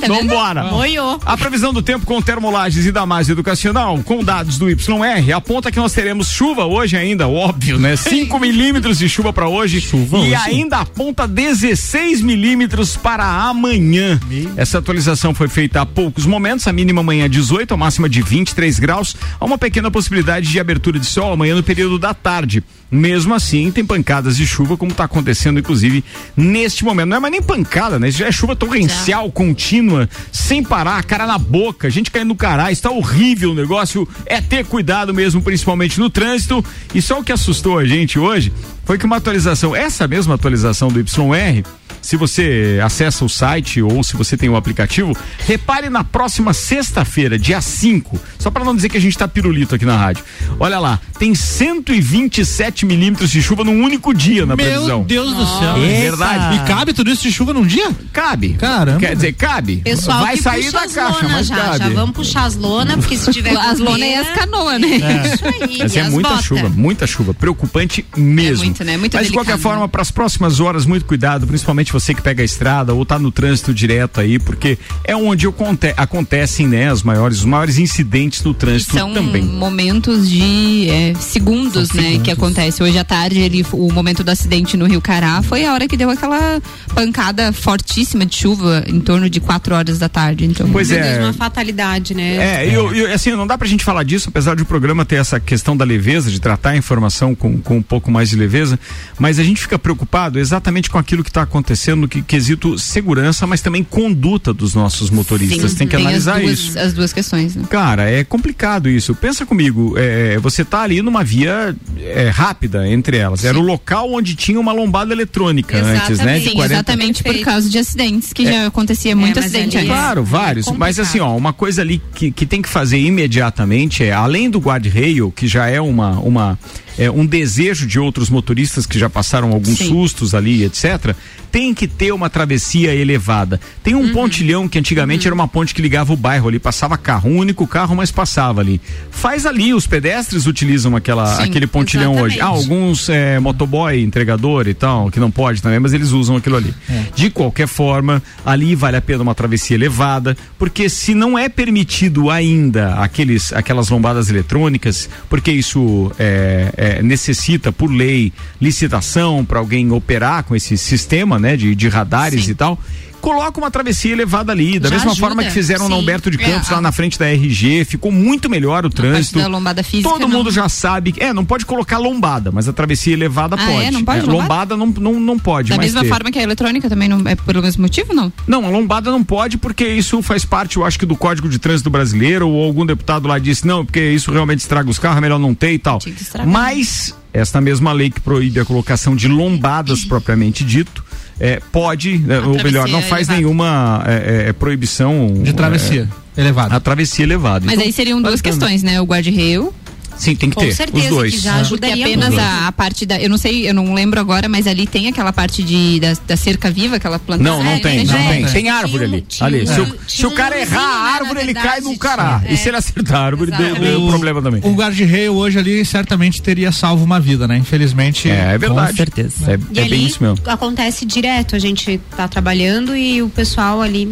Vambora. 0.07 0.63
Moiou. 0.65 1.19
A 1.25 1.37
previsão 1.37 1.73
do 1.73 1.81
tempo 1.81 2.05
com 2.05 2.21
termolages 2.21 2.85
e 2.85 2.91
Damásio 2.91 3.33
Educacional, 3.33 3.99
com 4.03 4.23
dados 4.23 4.57
do 4.57 4.69
YR, 4.69 5.31
aponta 5.35 5.71
que 5.71 5.79
nós 5.79 5.93
teremos 5.93 6.29
chuva 6.29 6.65
hoje 6.65 6.95
ainda, 6.97 7.27
óbvio, 7.27 7.77
né? 7.77 7.95
5 7.97 8.39
milímetros 8.39 8.97
de 8.97 9.09
chuva 9.09 9.33
para 9.33 9.47
hoje. 9.47 9.81
Chuva 9.81 10.17
e 10.17 10.21
hoje. 10.21 10.35
ainda 10.35 10.79
aponta 10.79 11.27
16 11.27 12.21
milímetros 12.21 12.95
para 12.95 13.25
amanhã. 13.25 14.19
Essa 14.55 14.79
atualização 14.79 15.02
foi 15.33 15.47
feita 15.47 15.81
há 15.81 15.85
poucos 15.85 16.25
momentos, 16.25 16.67
a 16.67 16.73
mínima 16.73 17.01
amanhã 17.01 17.29
18, 17.29 17.73
a 17.73 17.77
máxima 17.77 18.07
de 18.07 18.21
23 18.21 18.79
graus. 18.79 19.15
Há 19.39 19.45
uma 19.45 19.57
pequena 19.57 19.89
possibilidade 19.89 20.49
de 20.49 20.59
abertura 20.59 20.99
de 20.99 21.05
sol 21.05 21.33
amanhã 21.33 21.55
no 21.55 21.63
período 21.63 21.99
da 21.99 22.13
tarde. 22.13 22.63
Mesmo 22.93 23.33
assim, 23.33 23.71
tem 23.71 23.83
pancadas 23.83 24.37
de 24.37 24.45
chuva, 24.45 24.77
como 24.77 24.91
está 24.91 25.05
acontecendo, 25.05 25.59
inclusive, 25.59 26.03
neste 26.37 26.85
momento. 26.85 27.09
Não 27.09 27.17
é 27.17 27.19
mais 27.19 27.31
nem 27.31 27.41
pancada, 27.41 27.97
né? 27.97 28.11
Já 28.11 28.27
é 28.27 28.31
chuva 28.31 28.55
torrencial, 28.55 29.31
contínua, 29.31 30.07
sem 30.31 30.63
parar, 30.63 31.03
cara 31.03 31.25
na 31.25 31.39
boca, 31.39 31.89
gente 31.89 32.11
caindo 32.11 32.27
no 32.27 32.35
caralho, 32.35 32.71
está 32.71 32.91
horrível 32.91 33.51
o 33.51 33.55
negócio. 33.55 34.07
É 34.27 34.39
ter 34.39 34.63
cuidado 34.63 35.11
mesmo, 35.11 35.41
principalmente 35.41 35.99
no 35.99 36.07
trânsito. 36.07 36.63
E 36.93 37.01
só 37.01 37.19
o 37.19 37.23
que 37.23 37.31
assustou 37.31 37.79
a 37.79 37.85
gente 37.85 38.19
hoje 38.19 38.53
foi 38.85 38.99
que 38.99 39.05
uma 39.05 39.17
atualização, 39.17 39.75
essa 39.75 40.07
mesma 40.07 40.35
atualização 40.35 40.89
do 40.89 40.99
YR, 40.99 41.63
se 42.01 42.17
você 42.17 42.79
acessa 42.83 43.23
o 43.23 43.29
site 43.29 43.81
ou 43.81 44.03
se 44.03 44.17
você 44.17 44.35
tem 44.35 44.49
o 44.49 44.57
aplicativo, 44.57 45.15
repare 45.39 45.89
na 45.89 46.03
próxima 46.03 46.53
sexta-feira, 46.53 47.39
dia 47.39 47.61
5, 47.61 48.19
só 48.37 48.51
para 48.51 48.65
não 48.65 48.75
dizer 48.75 48.89
que 48.89 48.97
a 48.97 49.01
gente 49.01 49.17
tá 49.17 49.25
pirulito 49.25 49.73
aqui 49.73 49.85
na 49.85 49.95
rádio. 49.95 50.23
Olha 50.59 50.79
lá, 50.79 50.99
tem 51.17 51.33
127 51.33 52.82
milímetros 52.83 53.29
de 53.31 53.41
chuva 53.41 53.63
num 53.63 53.81
único 53.83 54.13
dia 54.13 54.45
na 54.45 54.55
Meu 54.55 54.65
previsão. 54.65 55.03
Deus 55.03 55.33
do 55.33 55.45
céu. 55.45 55.77
É 55.77 56.01
verdade. 56.01 56.55
E 56.55 56.59
cabe 56.67 56.93
tudo 56.93 57.09
isso 57.11 57.23
de 57.23 57.31
chuva 57.31 57.53
num 57.53 57.65
dia? 57.65 57.91
Cabe. 58.11 58.53
Caramba. 58.53 58.99
Quer 58.99 59.15
dizer, 59.15 59.33
cabe. 59.33 59.77
Pessoal 59.77 60.21
Vai 60.21 60.35
que 60.37 60.43
sair 60.43 60.63
puxa 60.65 60.71
da 60.77 60.83
as 60.83 60.93
caixa, 60.93 61.27
mas 61.27 61.47
já. 61.47 61.55
cabe. 61.55 61.77
Já 61.79 61.89
vamos 61.89 62.15
puxar 62.15 62.45
as 62.45 62.55
lonas, 62.55 62.95
porque 62.97 63.17
se 63.17 63.31
tiver 63.31 63.53
As 63.63 63.79
lonas 63.79 63.99
e 64.07 64.09
pena, 64.11 64.21
as 64.21 64.29
canoas, 64.37 64.81
né? 64.81 64.87
Isso 65.33 65.45
aí. 65.47 65.77
Mas 65.79 65.95
é 65.95 66.09
muita 66.09 66.29
botas. 66.29 66.45
chuva, 66.45 66.69
muita 66.69 67.07
chuva, 67.07 67.33
preocupante 67.33 68.05
mesmo. 68.17 68.63
É 68.63 68.65
muito, 68.65 68.83
né? 68.83 68.97
Muito 68.97 69.15
Mas 69.15 69.27
de 69.27 69.33
qualquer 69.33 69.57
forma, 69.57 69.87
para 69.87 70.01
as 70.01 70.11
próximas 70.11 70.59
horas, 70.59 70.85
muito 70.85 71.05
cuidado, 71.05 71.47
principalmente 71.47 71.91
você 71.93 72.13
que 72.13 72.21
pega 72.21 72.41
a 72.41 72.45
estrada 72.45 72.93
ou 72.93 73.05
tá 73.05 73.17
no 73.17 73.31
trânsito 73.31 73.73
direto 73.73 74.19
aí, 74.19 74.37
porque 74.39 74.77
é 75.03 75.15
onde 75.15 75.47
aconte- 75.47 75.93
acontecem, 75.95 76.67
né, 76.67 76.89
as 76.91 77.03
maiores, 77.03 77.39
os 77.39 77.45
maiores 77.45 77.77
incidentes 77.77 78.43
no 78.43 78.53
trânsito 78.53 78.93
São 78.93 79.13
também. 79.13 79.43
momentos 79.43 80.29
de 80.29 80.89
é, 80.89 81.13
segundos, 81.19 81.87
São 81.89 81.97
né? 81.97 82.03
segundos. 82.03 82.23
Que 82.23 82.31
acontece. 82.63 82.83
Hoje 82.83 82.97
à 82.97 83.03
tarde, 83.03 83.39
ele, 83.39 83.65
o 83.71 83.91
momento 83.91 84.23
do 84.23 84.29
acidente 84.31 84.77
no 84.77 84.85
Rio 84.85 85.01
Cará 85.01 85.41
foi 85.41 85.65
a 85.65 85.73
hora 85.73 85.87
que 85.87 85.97
deu 85.97 86.09
aquela 86.09 86.61
pancada 86.93 87.51
fortíssima 87.51 88.25
de 88.25 88.35
chuva, 88.35 88.83
em 88.87 88.99
torno 88.99 89.29
de 89.29 89.39
4 89.39 89.75
horas 89.75 89.99
da 89.99 90.09
tarde. 90.09 90.45
Então, 90.45 90.69
Pois 90.71 90.91
é. 90.91 91.01
Deus, 91.15 91.25
uma 91.25 91.33
fatalidade, 91.33 92.13
né? 92.13 92.63
É, 92.63 92.69
e 92.69 92.73
eu- 92.73 92.93
eu, 92.93 93.13
assim, 93.13 93.31
não 93.31 93.45
dá 93.47 93.57
pra 93.57 93.67
gente 93.67 93.83
falar 93.83 94.03
disso, 94.03 94.29
apesar 94.29 94.55
de 94.55 94.63
o 94.63 94.65
programa 94.65 95.05
ter 95.05 95.15
essa 95.15 95.39
questão 95.39 95.75
da 95.75 95.85
leveza, 95.85 96.29
de 96.31 96.39
tratar 96.39 96.71
a 96.71 96.77
informação 96.77 97.35
com, 97.35 97.59
com 97.61 97.77
um 97.77 97.81
pouco 97.81 98.11
mais 98.11 98.29
de 98.29 98.35
leveza, 98.35 98.79
mas 99.19 99.39
a 99.39 99.43
gente 99.43 99.61
fica 99.61 99.77
preocupado 99.77 100.39
exatamente 100.39 100.89
com 100.89 100.97
aquilo 100.97 101.23
que 101.23 101.29
está 101.29 101.41
acontecendo 101.41 102.01
no 102.01 102.07
que, 102.07 102.21
quesito 102.21 102.77
segurança, 102.77 103.45
mas 103.47 103.61
também 103.61 103.83
conduta 103.83 104.53
dos 104.53 104.73
nossos 104.73 105.09
motoristas. 105.09 105.71
sim, 105.71 105.77
Tem 105.77 105.87
que 105.87 105.95
analisar 105.95 106.35
as 106.37 106.41
duas, 106.43 106.59
isso. 106.59 106.79
As 106.79 106.93
duas 106.93 107.13
questões, 107.13 107.55
né? 107.55 107.63
Cara, 107.69 108.09
é 108.09 108.23
complicado 108.23 108.89
isso. 108.89 109.13
Pensa 109.15 109.45
comigo, 109.45 109.95
é, 109.97 110.37
você 110.39 110.63
tá 110.63 110.81
ali 110.81 111.01
numa 111.01 111.23
via 111.23 111.75
é, 111.99 112.29
rápida 112.29 112.52
entre 112.87 113.17
elas. 113.17 113.43
Era 113.43 113.57
o 113.57 113.61
local 113.61 114.11
onde 114.13 114.35
tinha 114.35 114.59
uma 114.59 114.71
lombada 114.71 115.13
eletrônica 115.13 115.77
antes, 115.77 116.19
né? 116.19 116.39
De 116.39 116.49
Sim, 116.49 116.55
40 116.55 116.73
exatamente 116.73 117.23
por 117.23 117.37
causa 117.39 117.69
de 117.69 117.77
acidentes, 117.77 118.33
que 118.33 118.45
já 118.45 118.67
acontecia 118.67 119.15
muito 119.15 119.35
mas 119.35 119.45
acidente 119.45 119.77
ali 119.77 119.87
antes. 119.87 119.97
é- 119.97 120.01
Claro, 120.03 120.23
vários. 120.23 120.67
Mas 120.71 120.99
assim, 120.99 121.19
ó, 121.19 121.35
uma 121.35 121.53
coisa 121.53 121.81
ali 121.81 122.01
que, 122.15 122.31
que 122.31 122.45
tem 122.45 122.61
que 122.61 122.69
fazer 122.69 122.97
imediatamente 122.99 124.03
é, 124.03 124.11
além 124.11 124.49
do 124.49 124.59
guard-rail, 124.59 125.31
que 125.31 125.47
já 125.47 125.67
é 125.67 125.79
uma, 125.81 126.19
uma 126.19 126.59
é, 126.97 127.09
um 127.09 127.25
desejo 127.25 127.85
de 127.87 127.99
outros 127.99 128.29
motoristas 128.29 128.85
que 128.85 128.97
já 128.99 129.09
passaram 129.09 129.51
alguns 129.51 129.77
Sim. 129.79 129.87
sustos 129.89 130.33
ali, 130.35 130.63
etc., 130.63 131.15
tem 131.51 131.71
que 131.73 131.87
ter 131.87 132.11
uma 132.11 132.29
travessia 132.31 132.95
elevada. 132.95 133.59
Tem 133.83 133.93
Uhum. 133.93 134.05
um 134.05 134.11
pontilhão 134.13 134.67
que 134.67 134.79
antigamente 134.79 135.27
era 135.27 135.35
uma 135.35 135.47
ponte 135.47 135.75
que 135.75 135.81
ligava 135.83 136.11
o 136.11 136.17
bairro 136.17 136.47
ali, 136.47 136.57
passava 136.57 136.97
carro, 136.97 137.29
um 137.29 137.37
único 137.37 137.67
carro, 137.67 137.95
mas 137.95 138.09
passava 138.11 138.59
ali. 138.61 138.81
Faz 139.11 139.45
ali, 139.45 139.71
os 139.71 139.85
pedestres 139.85 140.47
utilizam 140.47 140.95
aquela, 140.95 141.27
Sim, 141.35 141.43
aquele 141.43 141.67
pontilhão 141.67 142.13
hoje. 142.19 142.37
exatamente. 142.37 142.41
Ah, 142.41 142.45
alguns 142.47 143.07
é, 143.07 143.39
motoboy, 143.39 144.01
entregador 144.01 144.67
e 144.67 144.73
tal, 144.73 145.11
que 145.11 145.19
não 145.19 145.29
pode 145.29 145.61
também, 145.61 145.79
mas 145.79 145.93
eles 145.93 146.09
usam 146.09 146.35
aquilo 146.37 146.55
ali. 146.55 146.73
De 147.15 147.29
qualquer 147.29 147.67
forma, 147.67 148.21
ali 148.43 148.73
vale 148.73 148.97
a 148.97 149.01
pena 149.01 149.21
uma 149.21 149.35
travessia 149.35 149.75
elevada, 149.75 150.35
porque 150.57 150.89
se 150.89 151.13
não 151.13 151.37
é 151.37 151.47
permitido 151.49 152.31
ainda 152.31 152.95
aqueles, 152.95 153.53
aquelas 153.53 153.89
lombadas 153.89 154.27
eletrônicas, 154.29 155.07
porque 155.29 155.51
isso 155.51 156.11
é, 156.17 156.73
é, 156.83 157.01
necessita, 157.01 157.71
por 157.71 157.89
lei, 157.89 158.33
licitação 158.59 159.45
para 159.45 159.57
alguém 159.57 159.89
operar 159.89 160.43
com 160.43 160.53
esse 160.53 160.77
sistema, 160.77 161.39
né, 161.39 161.55
de, 161.55 161.73
de 161.73 161.87
radares 161.87 162.43
Sim. 162.43 162.51
e 162.51 162.55
tal. 162.55 162.79
Coloca 163.23 163.57
uma 163.57 163.71
travessia 163.71 164.11
elevada 164.11 164.51
ali, 164.51 164.77
da 164.79 164.89
Já 164.89 164.95
mesma 164.95 165.11
ajuda, 165.11 165.27
forma 165.27 165.43
que 165.45 165.49
fizeram 165.51 165.87
no 165.87 165.95
sim. 165.95 166.01
Humberto 166.01 166.29
de 166.29 166.37
Campos, 166.37 166.69
É, 166.69 166.73
lá 166.73 166.81
na 166.81 166.91
frente 166.91 167.17
da 167.17 167.25
RG, 167.31 167.85
ficou 167.85 168.11
muito 168.11 168.49
melhor 168.49 168.85
o 168.85 168.89
trânsito. 168.89 169.39
da 169.39 169.47
lombada 169.47 169.81
física, 169.81 170.09
Todo 170.09 170.23
não. 170.23 170.29
mundo 170.29 170.51
já 170.51 170.67
sabe. 170.67 171.13
É, 171.17 171.31
não 171.31 171.45
pode 171.45 171.65
colocar 171.65 171.97
lombada, 171.99 172.51
mas 172.51 172.67
a 172.67 172.73
travessia 172.73 173.13
elevada 173.13 173.55
Ah, 173.55 173.65
pode. 173.65 173.85
é? 173.85 173.91
Não 173.91 174.03
pode 174.03 174.25
lombada 174.25 174.75
lombada? 174.75 174.77
não, 174.77 174.87
não, 175.13 175.19
não 175.21 175.39
pode 175.39 175.69
Da 175.69 175.77
mesma 175.77 176.01
ter. 176.01 176.09
forma 176.09 176.29
que 176.31 176.37
a 176.37 176.43
eletrônica 176.43 176.89
também 176.89 177.07
não 177.07 177.21
é 177.25 177.33
pelo 177.35 177.61
mesmo 177.61 177.81
motivo, 177.83 178.13
não? 178.13 178.31
Não, 178.45 178.65
a 178.65 178.69
lombada 178.69 179.09
não 179.09 179.23
pode 179.23 179.57
porque 179.57 179.87
isso 179.87 180.21
faz 180.21 180.43
parte, 180.43 180.75
eu 180.75 180.83
acho 180.85 180.99
que 180.99 181.05
do 181.05 181.15
Código 181.15 181.47
de 181.47 181.57
Trânsito 181.59 181.89
Brasileiro 181.89 182.49
ou 182.49 182.61
algum 182.65 182.85
deputado 182.85 183.25
lá 183.25 183.39
disse, 183.39 183.65
não, 183.65 183.85
porque 183.85 184.01
isso 184.11 184.31
realmente 184.33 184.59
estraga 184.59 184.89
os 184.89 184.99
carros, 184.99 185.17
é 185.19 185.21
melhor 185.21 185.39
não 185.39 185.55
ter 185.55 185.71
e 185.71 185.79
tal. 185.79 185.99
Mas 186.45 187.15
esta 187.31 187.61
mesma 187.61 187.91
lei 187.93 188.09
que 188.09 188.19
proíbe 188.19 188.59
a 188.59 188.65
colocação 188.65 189.15
de 189.15 189.27
lombadas 189.27 190.03
propriamente 190.05 190.63
dito, 190.63 191.03
é, 191.39 191.59
pode, 191.71 192.17
né, 192.19 192.37
ou 192.37 192.53
travessia 192.55 192.63
melhor, 192.63 192.87
não 192.87 193.01
faz 193.01 193.27
elevada. 193.27 193.35
nenhuma 193.37 194.03
é, 194.07 194.45
é, 194.49 194.53
proibição 194.53 195.33
De 195.41 195.53
travessia. 195.53 196.07
é, 196.37 196.41
elevado. 196.41 196.73
a 196.75 196.79
travessia 196.79 197.23
elevada. 197.23 197.65
Mas 197.65 197.75
Então, 197.75 197.85
aí 197.85 197.91
seriam 197.93 198.21
duas 198.21 198.41
questões, 198.41 198.83
né? 198.83 198.99
O 199.01 199.05
guarda-reio 199.05 199.73
Sim, 200.17 200.35
tem 200.35 200.49
que 200.49 200.55
Com 200.55 200.61
ter 200.61 200.73
certeza 200.73 201.05
os 201.09 201.09
dois. 201.15 201.33
que 201.33 201.39
já 201.39 201.51
Porque 201.51 201.61
ajudaria 201.65 202.05
apenas 202.05 202.29
muito. 202.29 202.41
a, 202.41 202.67
a 202.67 202.71
parte 202.71 203.05
da. 203.05 203.19
Eu 203.21 203.29
não 203.29 203.37
sei, 203.37 203.67
eu 203.69 203.73
não 203.73 203.93
lembro 203.93 204.19
agora, 204.19 204.47
mas 204.47 204.67
ali 204.67 204.85
tem 204.87 205.07
aquela 205.07 205.33
parte 205.33 205.63
de, 205.63 205.99
da, 205.99 206.13
da 206.27 206.37
cerca 206.37 206.69
viva, 206.71 206.95
aquela 206.97 207.19
plantação. 207.19 207.57
Não, 207.57 207.63
não 207.63 207.71
É, 207.71 207.79
tem, 207.79 208.05
já 208.05 208.13
não 208.17 208.29
é. 208.29 208.33
tem. 208.35 208.45
Tem 208.45 208.69
árvore 208.69 209.03
ali. 209.05 209.25
ali. 209.41 209.67
Se, 209.67 209.81
o, 209.81 209.97
se 210.07 210.25
o 210.25 210.31
cara 210.31 210.59
errar 210.59 210.81
a 210.81 211.13
árvore, 211.15 211.39
ele 211.41 211.53
cai 211.53 211.81
no 211.81 211.97
cará. 211.97 212.41
E 212.47 212.53
É. 212.53 212.57
se 212.57 212.69
ele 212.69 212.77
acertar 212.77 213.21
a 213.21 213.25
árvore, 213.25 213.51
deu, 213.51 213.59
Exatamente. 213.59 213.89
deu 213.91 214.01
O- 214.03 214.09
problema 214.09 214.41
também. 214.41 214.61
O 214.63 214.73
guarda-reio 214.73 215.33
hoje 215.33 215.57
ali 215.59 215.83
certamente 215.85 216.41
teria 216.41 216.71
salvo 216.71 217.03
uma 217.03 217.19
vida, 217.19 217.47
né? 217.47 217.57
Infelizmente. 217.57 218.29
É, 218.29 218.53
é 218.53 218.57
verdade. 218.57 218.91
Com 218.91 218.97
certeza. 218.97 219.51
É, 219.51 219.53
é 219.53 219.85
bem 219.89 220.05
isso 220.05 220.21
mesmo. 220.21 220.37
acontece 220.45 221.05
direto, 221.05 221.55
a 221.55 221.59
gente 221.59 221.99
tá 222.15 222.27
trabalhando 222.27 222.95
e 222.95 223.21
o 223.21 223.29
pessoal 223.29 223.81
ali 223.81 224.09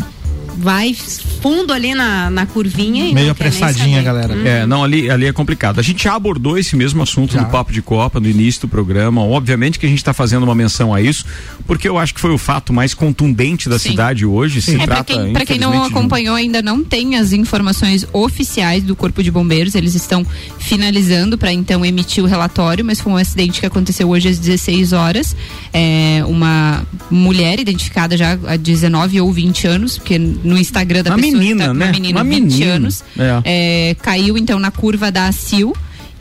vai 0.61 0.93
fundo 1.41 1.73
ali 1.73 1.93
na, 1.95 2.29
na 2.29 2.45
curvinha 2.45 3.07
e 3.07 3.13
Meio 3.13 3.31
apressadinha, 3.31 4.01
galera. 4.01 4.33
É, 4.47 4.65
não, 4.65 4.83
ali, 4.83 5.09
ali 5.09 5.25
é 5.25 5.33
complicado. 5.33 5.79
A 5.79 5.81
gente 5.81 6.03
já 6.03 6.15
abordou 6.15 6.57
esse 6.57 6.75
mesmo 6.75 7.01
assunto 7.01 7.33
Já. 7.33 7.41
no 7.41 7.49
Papo 7.49 7.71
de 7.73 7.81
Copa, 7.81 8.19
no 8.19 8.29
início 8.29 8.61
do 8.61 8.67
programa. 8.67 9.21
Obviamente 9.23 9.79
que 9.79 9.85
a 9.85 9.89
gente 9.89 9.97
está 9.97 10.13
fazendo 10.13 10.43
uma 10.43 10.53
menção 10.53 10.93
a 10.93 11.01
isso, 11.01 11.25
porque 11.65 11.89
eu 11.89 11.97
acho 11.97 12.13
que 12.13 12.21
foi 12.21 12.31
o 12.31 12.37
fato 12.37 12.71
mais 12.71 12.93
contundente 12.93 13.67
da 13.67 13.79
Sim. 13.79 13.91
cidade 13.91 14.25
hoje. 14.25 14.61
Se 14.61 14.75
É, 14.75 14.77
pra 14.77 14.85
trata, 14.85 15.13
quem, 15.13 15.33
pra 15.33 15.45
quem 15.45 15.57
não 15.57 15.71
de 15.71 15.87
acompanhou 15.87 16.35
ainda 16.35 16.61
não 16.61 16.83
tem 16.83 17.17
as 17.17 17.33
informações 17.33 18.05
oficiais 18.13 18.83
do 18.83 18.95
Corpo 18.95 19.23
de 19.23 19.31
Bombeiros, 19.31 19.73
eles 19.75 19.95
estão 19.95 20.25
finalizando 20.59 21.37
para 21.37 21.51
então 21.51 21.83
emitir 21.83 22.23
o 22.23 22.27
relatório, 22.27 22.85
mas 22.85 23.01
foi 23.01 23.13
um 23.13 23.17
acidente 23.17 23.59
que 23.59 23.65
aconteceu 23.65 24.09
hoje 24.09 24.29
às 24.29 24.37
16 24.37 24.93
horas. 24.93 25.35
É, 25.73 26.23
uma 26.27 26.85
mulher 27.09 27.59
identificada 27.59 28.15
já 28.15 28.37
há 28.45 28.55
19 28.55 29.21
ou 29.21 29.31
20 29.31 29.67
anos, 29.67 29.97
porque 29.97 30.19
no 30.51 30.57
Instagram 30.59 31.01
da 31.03 31.11
Uma 31.11 31.17
pessoa 31.17 31.37
menina, 31.39 31.65
tá, 31.67 31.73
né? 31.73 31.85
uma 31.85 31.91
menina, 31.91 32.19
Uma 32.19 32.23
20 32.29 32.41
menina. 32.53 32.73
anos, 32.73 33.03
É. 33.17 33.89
é, 33.91 33.95
caiu 33.95 34.37
então 34.37 34.59
na 34.59 34.69
curva 34.69 35.11
da 35.11 35.31
Sil 35.33 35.71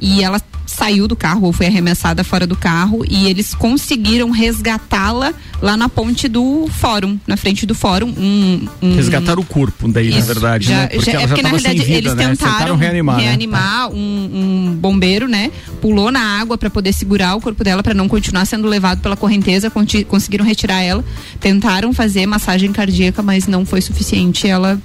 e 0.01 0.23
ela 0.25 0.41
saiu 0.71 1.07
do 1.09 1.17
carro 1.17 1.47
ou 1.47 1.53
foi 1.53 1.67
arremessada 1.67 2.23
fora 2.25 2.47
do 2.47 2.57
carro 2.57 3.05
e 3.09 3.27
eles 3.27 3.55
conseguiram 3.55 4.31
resgatá-la 4.31 5.33
lá 5.61 5.77
na 5.77 5.89
ponte 5.89 6.29
do 6.29 6.69
fórum, 6.73 7.19
na 7.27 7.37
frente 7.37 7.67
do 7.67 7.75
fórum. 7.75 8.09
Um, 8.17 8.67
um- 8.81 8.95
Resgatar 8.97 9.39
o 9.39 9.45
corpo, 9.45 9.89
daí, 9.91 10.11
na 10.11 10.19
Isso, 10.19 10.27
verdade, 10.29 10.69
já- 10.69 10.77
né? 10.83 10.87
Porque 10.89 11.11
já- 11.11 11.21
é 11.21 11.27
porque 11.27 11.43
na 11.43 11.49
realidade 11.51 11.79
vida, 11.81 11.99
eles 11.99 12.15
né? 12.15 12.29
tentaram, 12.29 12.77
reanimar, 12.77 13.17
né? 13.17 13.23
reanimar 13.25 13.91
um, 13.93 13.97
um 14.71 14.75
bombeiro, 14.77 15.29
né? 15.29 15.51
Pulou 15.81 16.11
na 16.11 16.21
água 16.41 16.57
para 16.57 16.71
poder 16.71 16.93
segurar 16.93 17.35
o 17.35 17.41
corpo 17.41 17.63
dela 17.65 17.83
para 17.83 17.93
não 17.95 18.09
continuar 18.09 18.45
sendo 18.47 18.67
levado 18.69 19.01
pela 19.01 19.17
correnteza, 19.17 19.71
conseguiram 20.09 20.45
retirar 20.45 20.81
ela, 20.81 21.05
tentaram 21.41 21.93
fazer 21.93 22.27
massagem 22.27 22.73
cardíaca, 22.73 23.23
mas 23.23 23.47
não 23.47 23.67
foi 23.67 23.81
suficiente, 23.81 24.47
ela 24.47 24.81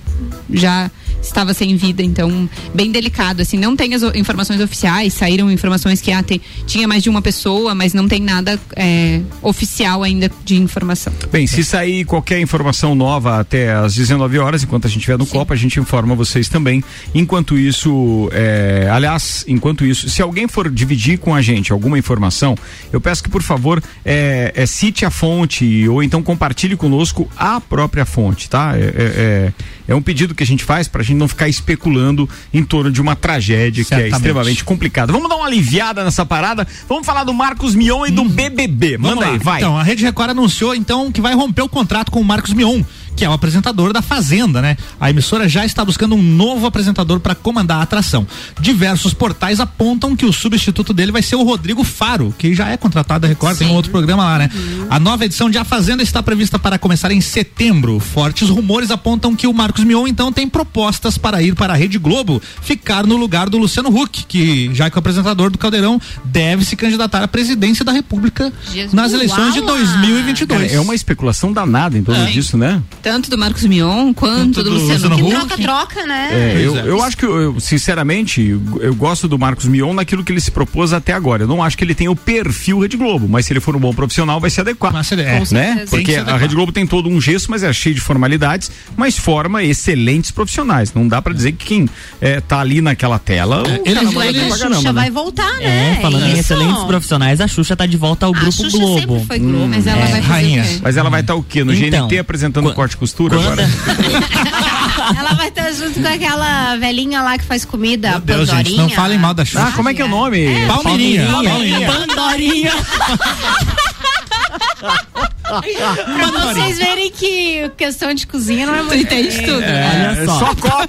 já 0.52 0.90
estava 1.28 1.54
sem 1.54 1.76
vida, 1.76 2.02
então 2.04 2.50
bem 2.74 2.92
delicado, 2.92 3.42
assim, 3.42 3.58
não 3.58 3.76
tem 3.76 3.94
as 3.94 4.04
informações 4.16 4.62
oficiais, 4.62 5.14
saíram 5.14 5.50
informações 5.52 6.02
que 6.02 6.12
ah, 6.12 6.24
tem- 6.24 6.42
tinha 6.66 6.88
mais 6.88 7.04
de 7.04 7.10
uma 7.10 7.22
pessoa, 7.22 7.74
mas 7.76 7.94
não 7.94 8.08
tem 8.08 8.22
nada 8.22 8.60
é, 8.76 9.22
oficial 9.42 10.04
ainda 10.04 10.30
de 10.44 10.56
informação. 10.56 11.14
Bem, 11.32 11.48
se 11.48 11.64
sair 11.64 12.06
qualquer 12.06 12.40
informação 12.40 12.96
nova 12.96 13.40
até 13.40 13.74
às 13.74 13.96
19 13.96 14.38
horas, 14.40 14.64
enquanto 14.64 14.86
a 14.86 14.90
gente 14.90 15.00
estiver 15.00 15.18
no 15.18 15.26
Copa, 15.26 15.54
a 15.54 15.58
gente 15.58 15.80
informa 15.80 16.16
vocês 16.16 16.48
também. 16.50 16.84
Enquanto 17.14 17.58
isso, 17.58 18.30
é, 18.32 18.88
aliás, 18.92 19.44
enquanto 19.48 19.86
isso, 19.86 20.10
se 20.10 20.22
alguém 20.22 20.48
for 20.48 20.70
dividir 20.70 21.18
com 21.20 21.34
a 21.34 21.42
gente 21.42 21.72
alguma 21.72 21.98
informação, 21.98 22.56
eu 22.92 23.02
peço 23.02 23.24
que, 23.24 23.30
por 23.30 23.42
favor, 23.42 23.82
é, 24.04 24.52
é, 24.56 24.66
cite 24.66 25.06
a 25.06 25.10
fonte 25.10 25.88
ou 25.88 26.02
então 26.04 26.22
compartilhe 26.22 26.76
conosco 26.76 27.30
a 27.36 27.60
própria 27.60 28.06
fonte, 28.06 28.50
tá? 28.50 28.74
É, 28.76 29.52
é- 29.88 29.96
um 29.96 30.02
pedido 30.02 30.34
que 30.36 30.44
a 30.44 30.46
gente 30.46 30.64
faz 30.64 30.88
para 30.88 31.02
a 31.02 31.04
gente 31.04 31.18
não 31.18 31.28
ficar 31.28 31.48
especulando 31.48 32.30
em 32.54 32.64
torno 32.64 32.92
de 32.92 33.02
uma 33.02 33.16
tragédia 33.16 33.84
que 33.84 33.94
é 33.94 33.98
Certamente. 33.98 34.16
extremamente 34.16 34.64
complicada. 34.64 35.12
Vamos 35.12 35.30
dar 35.30 35.36
uma 35.36 35.46
aliviada 35.46 36.04
nessa 36.04 36.26
parada. 36.26 36.68
Vamos 36.88 37.06
falar 37.06 37.24
do 37.24 37.34
Marcos 37.34 37.76
Mion 37.76 38.06
e 38.06 38.12
do 38.12 38.26
BBB. 38.26 38.98
Manda 38.98 39.26
aí, 39.28 39.38
vai. 39.38 39.60
Então, 39.62 39.78
a 39.78 39.84
Rede 39.84 40.04
Record 40.04 40.32
anunciou 40.32 40.76
então 40.76 41.12
que 41.12 41.22
vai 41.22 41.34
romper 41.34 41.62
o 41.62 41.70
contrato 41.70 42.12
com 42.12 42.20
o 42.22 42.26
Marcos 42.26 42.54
Mion, 42.54 42.82
que 43.16 43.24
é 43.24 43.30
o 43.30 43.34
apresentador 43.34 43.94
da 43.94 44.02
Fazenda, 44.02 44.62
né? 44.62 44.78
A 45.00 45.10
emissora 45.10 45.48
já 45.48 45.66
está 45.66 45.84
buscando 45.86 46.16
um 46.16 46.22
novo 46.22 46.66
apresentador 46.66 47.20
para 47.20 47.34
comandar 47.36 47.80
a 47.80 47.82
atração. 47.84 48.28
Diversos 48.60 49.14
portais 49.14 49.60
apontam 49.60 50.16
que 50.16 50.26
o 50.26 50.34
substituto 50.34 50.94
dele 50.94 51.12
vai 51.12 51.22
ser 51.22 51.36
o 51.36 51.44
Rodrigo 51.44 51.84
Faro, 51.84 52.34
que 52.38 52.54
já 52.54 52.70
é 52.70 52.78
contratado 52.78 53.22
da 53.22 53.28
Record, 53.28 53.58
tem 53.58 53.68
um 53.68 53.74
outro 53.74 53.92
programa 53.92 54.24
lá, 54.24 54.38
né? 54.40 54.50
A 54.90 55.00
nova 55.00 55.26
edição 55.26 55.50
de 55.50 55.58
A 55.58 55.64
Fazenda 55.64 56.04
está 56.04 56.22
prevista 56.22 56.60
para 56.60 56.78
começar 56.78 57.12
em 57.12 57.22
setembro. 57.22 58.00
Fortes 58.00 58.50
rumores 58.50 58.92
apontam 58.92 59.36
que 59.36 59.48
o 59.48 59.54
Marcos 59.54 59.84
Mion 59.84 60.08
então 60.08 60.32
tem 60.32 60.48
propostas 60.48 61.18
para 61.18 61.42
ir 61.42 61.56
para 61.56 61.74
a 61.74 61.76
Rede 61.76 61.98
Globo, 61.98 62.42
ficar 62.62 63.06
no 63.06 63.16
lugar 63.16 63.50
do 63.50 63.58
Luciano 63.58 63.90
Huck, 63.90 64.26
que 64.26 64.70
já 64.74 64.90
que 64.90 64.96
o 64.98 65.00
apresentador 65.00 65.50
do 65.50 65.58
Caldeirão 65.58 66.00
deve 66.26 66.66
se 66.66 66.76
candidatar 66.76 67.24
à 67.24 67.28
presidência 67.28 67.84
da 67.86 67.92
República 67.92 68.52
Jesus. 68.74 68.94
nas 68.94 69.14
eleições 69.14 69.54
de 69.54 69.60
Uau! 69.62 69.76
2022. 69.78 70.62
Cara, 70.62 70.74
é 70.74 70.80
uma 70.80 70.96
especulação 70.96 71.52
danada 71.54 71.98
em 71.98 72.04
torno 72.04 72.24
É. 72.24 72.32
disso, 72.32 72.58
né? 72.58 72.82
Tanto 73.06 73.30
do 73.30 73.38
Marcos 73.38 73.64
Mion 73.66 74.12
quanto 74.16 74.64
do 74.64 74.64
do 74.64 74.70
Luciano 74.72 75.10
Luciano 75.16 75.16
Huck. 75.16 75.30
Troca-troca, 75.48 76.06
né? 76.08 76.30
É, 76.32 76.62
eu, 76.66 76.76
é. 76.76 76.88
eu 76.88 77.04
acho 77.04 77.16
que, 77.16 77.24
eu, 77.24 77.60
sinceramente, 77.60 78.42
eu, 78.42 78.62
eu 78.82 78.96
gosto 78.96 79.28
do 79.28 79.38
Marcos 79.38 79.66
Mion 79.66 79.94
naquilo 79.94 80.24
que 80.24 80.32
ele 80.32 80.42
se 80.42 80.50
propôs 80.50 80.92
até 80.92 81.14
agora. 81.14 81.44
Eu 81.44 81.48
não 81.48 81.62
acho 81.62 81.78
que 81.78 81.84
ele 81.84 81.94
tenha 81.94 82.10
o 82.10 82.16
perfil 82.16 82.80
Rede 82.80 82.98
Globo, 82.98 83.28
mas 83.30 83.46
se 83.46 83.54
ele 83.54 83.60
for 83.60 83.76
um 83.76 83.80
bom 83.80 83.94
profissional, 83.94 84.40
vai 84.40 84.50
se 84.50 84.60
adequar. 84.60 84.92
Mas 84.92 85.12
ele 85.12 85.22
é. 85.22 85.44
Né? 85.52 85.76
Tem 85.78 85.86
Porque 85.88 86.14
se 86.14 86.18
a. 86.20 86.36
Rede 86.36 86.56
Globo 86.56 86.72
tem 86.72 86.88
todo 86.88 87.08
um 87.08 87.22
gesso, 87.22 87.46
mas 87.52 87.62
é 87.62 87.72
cheio 87.72 87.94
de 87.94 88.02
formalidades, 88.02 88.72
mas 88.98 89.16
forma 89.20 89.64
excelentes 89.64 90.32
profissionais. 90.32 90.92
Não 90.92 91.08
dá 91.08 91.22
pra 91.22 91.32
dizer 91.32 91.52
que 91.52 91.64
quem 91.64 91.90
é, 92.20 92.42
tá 92.42 92.60
ali 92.60 92.82
naquela 92.82 93.20
tela. 93.20 93.62
o 93.62 93.68
eles- 93.68 93.94
cara 93.94 94.06
Mas 94.06 94.14
manda 94.16 94.30
a 94.30 94.34
Xuxa 94.50 94.58
caramba, 94.58 94.82
né? 94.82 94.92
vai 94.94 95.12
voltar, 95.12 95.54
né? 95.60 95.92
É, 95.98 96.02
falando 96.02 96.24
em 96.26 96.32
Isso. 96.32 96.40
excelentes 96.40 96.84
profissionais, 96.86 97.40
a 97.40 97.48
Xuxa 97.48 97.76
tá 97.76 97.86
de 97.86 97.98
volta 97.98 98.26
ao 98.26 98.34
A 98.34 98.36
Grupo 98.40 98.52
Xuxa 98.52 98.78
Globo. 98.78 99.00
sempre 99.00 99.26
foi 99.28 99.40
Globo. 99.40 99.68
Mas 99.68 99.86
ela 99.86 99.98
É, 99.98 100.02
vai 100.02 100.22
fazer 100.22 100.28
rainha. 100.28 100.64
o? 100.64 100.82
Mas 100.82 100.98
ela 100.98 101.10
vai 101.12 101.22
estar 101.22 101.36
o 101.36 101.44
quê? 101.44 101.64
No 101.64 101.72
Então, 101.72 102.08
GNT 102.08 102.18
apresentando 102.18 102.64
quan- 102.66 102.74
corte 102.74 102.95
e 102.96 103.00
costura 103.00 103.38
quando- 103.38 103.60
agora? 103.60 103.70
Ela 105.20 105.34
vai 105.34 105.50
estar 105.50 105.72
junto 105.72 106.00
com 106.02 106.08
aquela 106.08 106.76
velhinha 106.78 107.22
lá 107.22 107.38
que 107.38 107.44
faz 107.44 107.64
comida, 107.66 108.08
Meu 108.10 108.18
a 108.18 108.22
Deus, 108.22 108.50
Pandorinha. 108.50 108.66
gente, 108.66 108.78
não 108.78 108.90
falem 108.90 109.18
mal 109.20 109.34
da 109.34 109.44
Xuxa. 109.46 109.66
Ah, 109.68 109.72
como 109.74 109.90
é 109.90 109.94
que 109.94 110.02
é 110.02 110.06
o 110.06 110.10
nome? 110.10 110.66
Palmeirinha. 110.68 111.28
Palmeirinha. 111.32 111.92
Pandorinha. 111.92 112.72
Pra 115.46 116.32
vocês 116.46 116.78
verem 116.78 117.12
que 117.12 117.70
questão 117.78 118.14
de 118.14 118.26
cozinha 118.28 118.66
não 118.66 118.76
é 118.76 118.82
muito. 118.84 118.96
entende 119.02 119.42
tudo, 119.44 119.62
É, 119.64 120.08
Olha 120.18 120.26
só. 120.26 120.40
só 120.40 120.56
copa. 120.56 120.88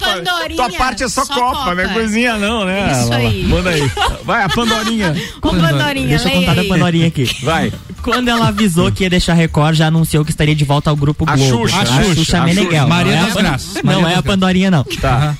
Tua 0.56 0.70
parte 0.70 1.04
é 1.04 1.08
só, 1.08 1.24
só 1.24 1.34
copa, 1.34 1.56
copa. 1.58 1.74
não 1.74 1.82
é 1.84 1.88
cozinha 1.88 2.36
não, 2.36 2.64
né? 2.64 2.90
Isso 2.92 3.08
Lá, 3.08 3.16
lá. 3.16 3.16
aí. 3.16 3.44
Manda 3.44 3.70
aí. 3.70 3.90
Vai, 4.24 4.42
a 4.44 4.48
Pandorinha. 4.48 5.14
Com 5.40 5.50
Pandorinha, 5.50 6.08
Deixa 6.08 6.28
eu 6.28 6.32
contar 6.40 6.54
da. 6.54 6.64
Pandorinha 6.64 7.06
aqui. 7.08 7.24
Vai. 7.42 7.72
Quando 8.02 8.28
ela 8.28 8.48
avisou 8.48 8.90
que 8.92 9.02
ia 9.02 9.10
deixar 9.10 9.32
a 9.32 9.34
Record, 9.34 9.74
já 9.76 9.88
anunciou 9.88 10.24
que 10.24 10.30
estaria 10.30 10.54
de 10.54 10.64
volta 10.64 10.90
ao 10.90 10.96
Grupo 10.96 11.24
A 11.28 11.36
Globo. 11.36 11.66
Xuxa, 11.68 11.76
a 11.76 11.80
a 11.80 11.86
Xuxa, 11.86 12.14
Xuxa, 12.14 12.38
a 12.38 12.44
Meneghel. 12.44 12.70
Xuxa. 12.70 12.86
Maria 12.86 13.12
não 13.16 13.18
é 13.22 13.26
das 13.26 13.36
a 13.36 13.40
Graças. 13.42 13.74
Não 13.74 13.82
Maria 13.84 13.98
é 13.98 14.04
a 14.04 14.08
Graças. 14.08 14.24
Pandorinha, 14.24 14.70
não. 14.70 14.84
Tá. 14.84 15.34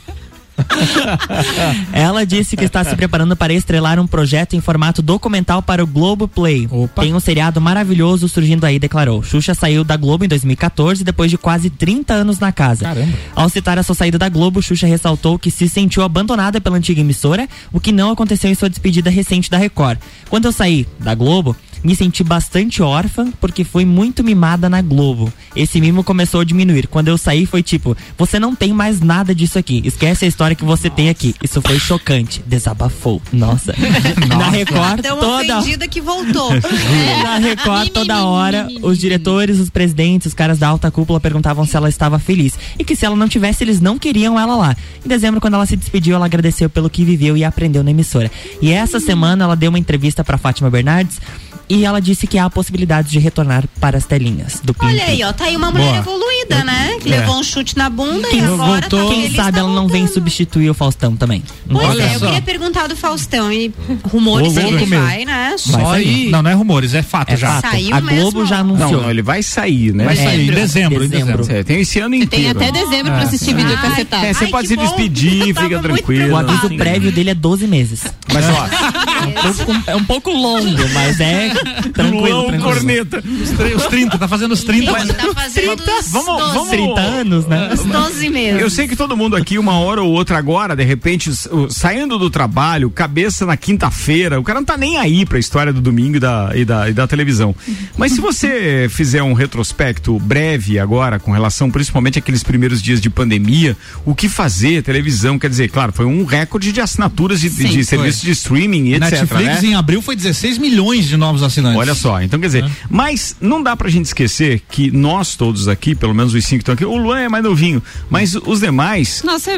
Ela 1.93 2.25
disse 2.25 2.57
que 2.57 2.65
está 2.65 2.83
se 2.85 2.95
preparando 2.97 3.37
para 3.37 3.53
estrelar 3.53 3.99
um 3.99 4.07
projeto 4.07 4.55
em 4.55 4.61
formato 4.61 5.03
documental 5.03 5.63
para 5.63 5.83
o 5.83 5.87
Globo 5.87 6.27
Play. 6.27 6.69
Opa. 6.71 7.03
Tem 7.03 7.15
um 7.15 7.21
seriado 7.21 7.61
maravilhoso 7.61 8.29
surgindo 8.29 8.65
aí, 8.65 8.79
declarou. 8.79 9.23
Xuxa 9.23 9.55
saiu 9.55 9.85
da 9.85 9.97
Globo 9.97 10.25
em 10.25 10.29
2014 10.29 11.05
depois 11.05 11.31
de 11.31 11.39
quase 11.39 11.71
30 11.71 12.15
anos 12.15 12.39
na 12.39 12.53
casa. 12.53 12.85
Caramba. 12.85 13.13
Ao 13.35 13.49
citar 13.49 13.79
a 13.79 13.83
sua 13.83 13.95
saída 13.95 14.19
da 14.19 14.29
Globo, 14.29 14.63
Xuxa 14.63 14.87
ressaltou 14.87 15.39
que 15.39 15.51
se 15.51 15.69
sentiu 15.69 16.03
abandonada 16.03 16.61
pela 16.61 16.77
antiga 16.77 17.01
emissora, 17.01 17.49
o 17.73 17.81
que 17.81 17.93
não 17.93 18.11
aconteceu 18.11 18.51
em 18.51 18.55
sua 18.55 18.71
despedida 18.71 19.11
recente 19.11 19.51
da 19.51 19.59
Record. 19.59 19.99
Quando 20.29 20.47
eu 20.47 20.53
saí 20.53 20.87
da 20.99 21.15
Globo, 21.15 21.57
Me 21.83 21.95
senti 21.95 22.23
bastante 22.23 22.83
órfã 22.83 23.33
porque 23.41 23.65
fui 23.65 23.85
muito 23.85 24.25
mimada 24.25 24.69
na 24.69 24.81
Globo. 24.83 25.33
Esse 25.55 25.81
mimo 25.81 26.03
começou 26.03 26.41
a 26.41 26.45
diminuir. 26.45 26.87
Quando 26.89 27.09
eu 27.09 27.19
saí 27.19 27.47
foi 27.47 27.63
tipo, 27.63 27.97
você 28.17 28.39
não 28.39 28.55
tem 28.55 28.73
mais 28.73 29.01
nada 29.01 29.35
disso 29.35 29.59
aqui. 29.59 29.83
Esquece 29.85 30.25
a 30.25 30.29
história 30.29 30.57
que 30.57 30.65
você 30.65 30.91
tem 30.91 31.09
aqui. 31.09 31.35
Isso 31.43 31.61
foi 31.63 31.79
chocante. 31.79 32.43
Desabafou. 32.47 33.21
Nossa. 33.33 33.75
Na 34.29 34.51
Record 34.51 35.01
Tão 35.01 35.19
toda 35.19 35.59
ofendida 35.59 35.89
que 35.89 36.01
voltou. 36.01 36.51
na 37.23 37.39
Record 37.39 37.91
toda 37.91 38.25
hora, 38.25 38.69
os 38.83 38.99
diretores, 38.99 39.59
os 39.59 39.71
presidentes, 39.71 40.29
os 40.29 40.35
caras 40.35 40.59
da 40.59 40.69
alta 40.69 40.91
cúpula 40.91 41.21
perguntavam 41.21 41.65
se 41.65 41.77
ela 41.77 41.89
estava 41.89 42.19
feliz. 42.19 42.59
E 42.79 42.85
que 42.85 42.97
se 42.97 43.05
ela 43.05 43.17
não 43.17 43.29
tivesse, 43.29 43.65
eles 43.65 43.81
não 43.81 43.99
queriam 43.99 44.39
ela 44.39 44.57
lá. 44.57 44.77
Em 45.05 45.09
dezembro, 45.09 45.41
quando 45.41 45.55
ela 45.55 45.67
se 45.67 45.77
despediu, 45.77 46.17
ela 46.17 46.27
agradeceu 46.27 46.69
pelo 46.69 46.91
que 46.91 47.05
viveu 47.05 47.37
e 47.37 47.45
aprendeu 47.45 47.83
na 47.83 47.91
emissora. 47.91 48.31
E 48.61 48.73
essa 48.73 49.01
semana 49.01 49.45
ela 49.45 49.57
deu 49.57 49.71
uma 49.71 49.79
entrevista 49.79 50.25
para 50.25 50.39
Fátima 50.39 50.71
Bernardes 50.71 51.21
e 51.69 51.85
ela 51.85 52.01
disse 52.01 52.27
que 52.27 52.39
há 52.39 52.45
a 52.47 52.51
possibilidade 52.51 53.11
de 53.11 53.19
retornar 53.19 53.65
para 53.81 53.97
as 53.99 54.05
telinhas 54.05 54.61
do 54.63 54.73
Pim 54.75 54.87
Olha 54.87 55.05
aí, 55.05 55.23
ó, 55.25 55.33
tá 55.33 55.45
aí 55.45 55.57
uma 55.57 55.71
mulher 55.71 55.87
Boa. 55.87 55.99
evoluída, 55.99 56.65
né? 56.65 56.97
Que 57.01 57.13
É. 57.13 57.19
levou 57.21 57.39
um 57.39 57.43
chute 57.43 57.77
na 57.77 57.89
bunda 57.91 58.29
Quem 58.29 58.41
e 58.41 58.45
agora 58.45 58.83
tá 58.83 58.89
voltou, 58.97 59.11
Quem 59.11 59.23
feliz, 59.23 59.37
sabe 59.37 59.53
tá 59.53 59.59
ela 59.61 59.69
não 59.69 59.87
vem 59.89 60.03
voltando. 60.03 60.15
substituir 60.15 60.71
o 60.71 60.75
Faustão 60.75 61.17
também. 61.17 61.43
Pois 61.71 61.89
Olha 61.89 62.03
é, 62.03 62.15
eu 62.15 62.19
só. 62.21 62.27
queria 62.27 62.43
perguntar 62.43 62.87
do 62.87 62.97
Faustão 62.97 63.53
e 63.53 63.73
rumores 64.11 64.53
que 64.53 64.59
ele 64.61 64.87
meu. 64.87 65.03
vai, 65.03 65.25
né? 65.25 65.55
Vai 65.67 65.83
Só 65.83 65.91
sair. 65.93 66.31
Não, 66.31 66.43
não 66.43 66.51
é 66.51 66.55
rumores, 66.55 66.95
é 66.95 67.03
fato 67.03 67.31
É 67.33 67.37
já. 67.37 67.61
fato. 67.61 67.71
Saiu 67.73 67.95
a 67.95 68.01
mesmo? 68.01 68.21
Globo 68.21 68.47
já 68.47 68.63
Não, 68.63 68.75
anunciou. 68.77 69.03
não, 69.03 69.11
ele 69.11 69.23
vai 69.23 69.43
sair, 69.43 69.93
né? 69.93 70.05
Vai 70.05 70.17
sair 70.17 70.47
em 70.49 70.51
É, 70.51 70.55
dezembro, 70.55 71.05
em 71.05 71.09
dezembro. 71.09 71.39
dezembro. 71.39 71.61
É, 71.61 71.65
tem 71.65 71.81
esse 71.81 71.99
ano 71.99 72.15
inteiro. 72.15 72.59
tem 72.59 72.69
até 72.69 72.73
dezembro 72.73 73.13
pra 73.13 73.23
assistir 73.23 73.55
vídeo 73.55 73.77
Ai, 73.77 73.89
cacetado. 73.91 74.25
É, 74.27 74.33
você 74.33 74.45
Ai, 74.45 74.51
pode 74.51 74.69
que 74.69 74.75
se 74.75 74.77
bom. 74.77 74.83
despedir, 74.85 75.49
Eu 75.49 75.55
fica 75.63 75.79
tranquilo. 75.81 76.33
O 76.35 76.37
aviso 76.37 76.69
prévio 76.77 77.11
dele 77.13 77.31
é 77.31 77.35
12 77.35 77.67
meses. 77.67 78.03
Mas 78.33 78.45
ó, 78.51 79.91
é 79.91 79.97
um 79.97 80.05
pouco 80.05 80.31
longo, 80.31 80.89
mas 80.93 81.21
é 81.21 81.51
tranquilo, 81.93 82.27
João 82.29 82.47
tranquilo. 82.47 82.73
Corneta. 82.75 83.23
Os, 83.27 83.83
os 83.83 83.87
30, 83.89 84.19
tá 84.19 84.29
fazendo 84.29 84.53
os 84.53 84.65
30. 84.65 84.99
Ele 85.01 85.13
tá 85.13 85.35
fazendo 85.35 85.83
os 85.83 86.11
Vamos- 86.11 86.27
12, 86.41 86.55
vamos- 86.55 86.69
30 86.71 87.01
anos, 87.01 87.47
né? 87.47 87.71
os 87.73 87.85
12 87.85 88.29
meses. 88.29 88.61
Eu 88.61 88.71
sei 88.71 88.89
que 88.89 88.97
todo 88.97 89.17
mundo 89.17 89.37
aqui, 89.37 89.59
uma 89.59 89.79
hora 89.79 90.03
ou 90.03 90.13
outra 90.13 90.39
agora, 90.39 90.75
de 90.77 90.85
repente, 90.85 91.31
saindo 91.71 92.19
do 92.19 92.31
trabalho, 92.31 92.91
cabeça 92.91 93.45
na 93.47 93.57
quinta-feira, 93.57 94.39
o 94.41 94.43
cara 94.45 94.61
não 94.61 94.65
tá 94.67 94.77
nem 94.77 94.97
aí 94.97 95.25
pra 95.25 95.39
história 95.39 95.73
do 95.73 95.81
domingo 95.81 96.17
e 96.17 96.21
da, 96.21 96.51
e 96.55 96.65
da, 96.65 96.89
e 96.91 96.93
da 96.93 97.07
televisão. 97.07 97.55
Mas 97.97 98.13
se 98.13 98.21
você 98.21 98.89
fizer 98.91 99.23
um 99.23 99.33
retrospecto 99.33 100.19
breve 100.19 100.79
agora, 100.79 101.19
com 101.19 101.31
relação 101.33 101.71
principalmente 101.71 102.19
àqueles 102.19 102.43
primeiros 102.43 102.83
dias 102.83 103.01
de 103.01 103.11
pandemia, 103.11 103.77
o 104.05 104.15
que 104.15 104.29
fazer, 104.29 104.83
televisão, 104.83 105.39
quer 105.39 105.51
dizer, 105.51 105.69
claro, 105.71 105.93
foi 105.93 106.07
um 106.07 106.25
recorde 106.25 106.73
de 106.73 106.81
assinaturas 106.81 107.41
de, 107.41 107.49
de 107.51 107.69
Sim. 107.69 107.83
serviços 107.83 108.23
de 108.23 108.31
streaming 108.33 108.87
e 108.89 108.95
etc. 108.95 109.13
Netflix 109.13 109.63
né? 109.63 109.69
em 109.69 109.75
abril 109.75 110.03
foi 110.03 110.17
16 110.17 110.59
milhões 110.59 111.07
de 111.07 111.17
novos 111.17 111.43
assinantes. 111.47 111.79
Olha 111.81 111.95
só, 111.95 112.21
então 112.21 112.39
quer 112.39 112.47
dizer, 112.47 112.65
mas 112.91 113.37
não 113.41 113.63
dá 113.63 113.77
pra 113.77 113.89
gente 113.89 114.07
esquecer 114.07 114.61
que 114.71 114.91
nós 114.91 115.35
todos 115.37 115.69
aqui, 115.69 115.95
pelo 115.95 116.15
menos 116.15 116.35
os 116.35 116.45
cinco 116.45 116.57
que 116.65 116.71
estão 116.71 116.75
aqui, 116.75 116.85
o 116.85 116.97
Luan 116.97 117.21
é 117.21 117.29
mais 117.29 117.43
novinho, 117.45 117.83
mas 118.11 118.35
os 118.35 118.61
demais. 118.61 119.23
Nossa, 119.25 119.51
eu, 119.53 119.57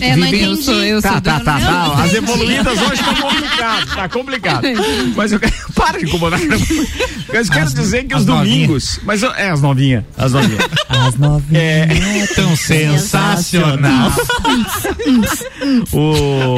É, 0.00 0.16
não 0.16 0.26
eu 0.26 0.28
entendi. 0.28 0.62
sou, 0.62 0.74
eu 0.84 1.00
Tá, 1.02 1.12
sou 1.12 1.20
tá, 1.20 1.40
tá, 1.40 1.58
tá. 1.58 1.60
não 1.60 1.98
As 2.00 2.14
evoluídas 2.14 2.78
hoje 2.80 3.02
tá 3.02 3.14
complicado, 3.14 3.94
tá 3.94 4.08
complicado. 4.08 4.66
Mas 5.16 5.32
eu 5.32 5.40
quero. 5.40 5.52
Para 5.74 5.98
de 5.98 6.04
incomodar. 6.06 6.38
Mas 7.32 7.46
eu 7.48 7.52
quero 7.52 7.66
As- 7.66 7.74
dizer 7.74 8.04
que 8.04 8.14
os 8.14 8.24
domingos. 8.24 9.00
Mas 9.04 9.22
eu- 9.22 9.32
é, 9.32 9.50
as 9.50 9.60
novinhas. 9.62 10.04
As 10.16 10.32
novinhas. 10.32 10.64
As 10.88 11.16
nove. 11.16 11.56
É, 11.56 12.26
Tão 12.34 12.54
sensacional. 12.56 14.12
o. 15.92 16.56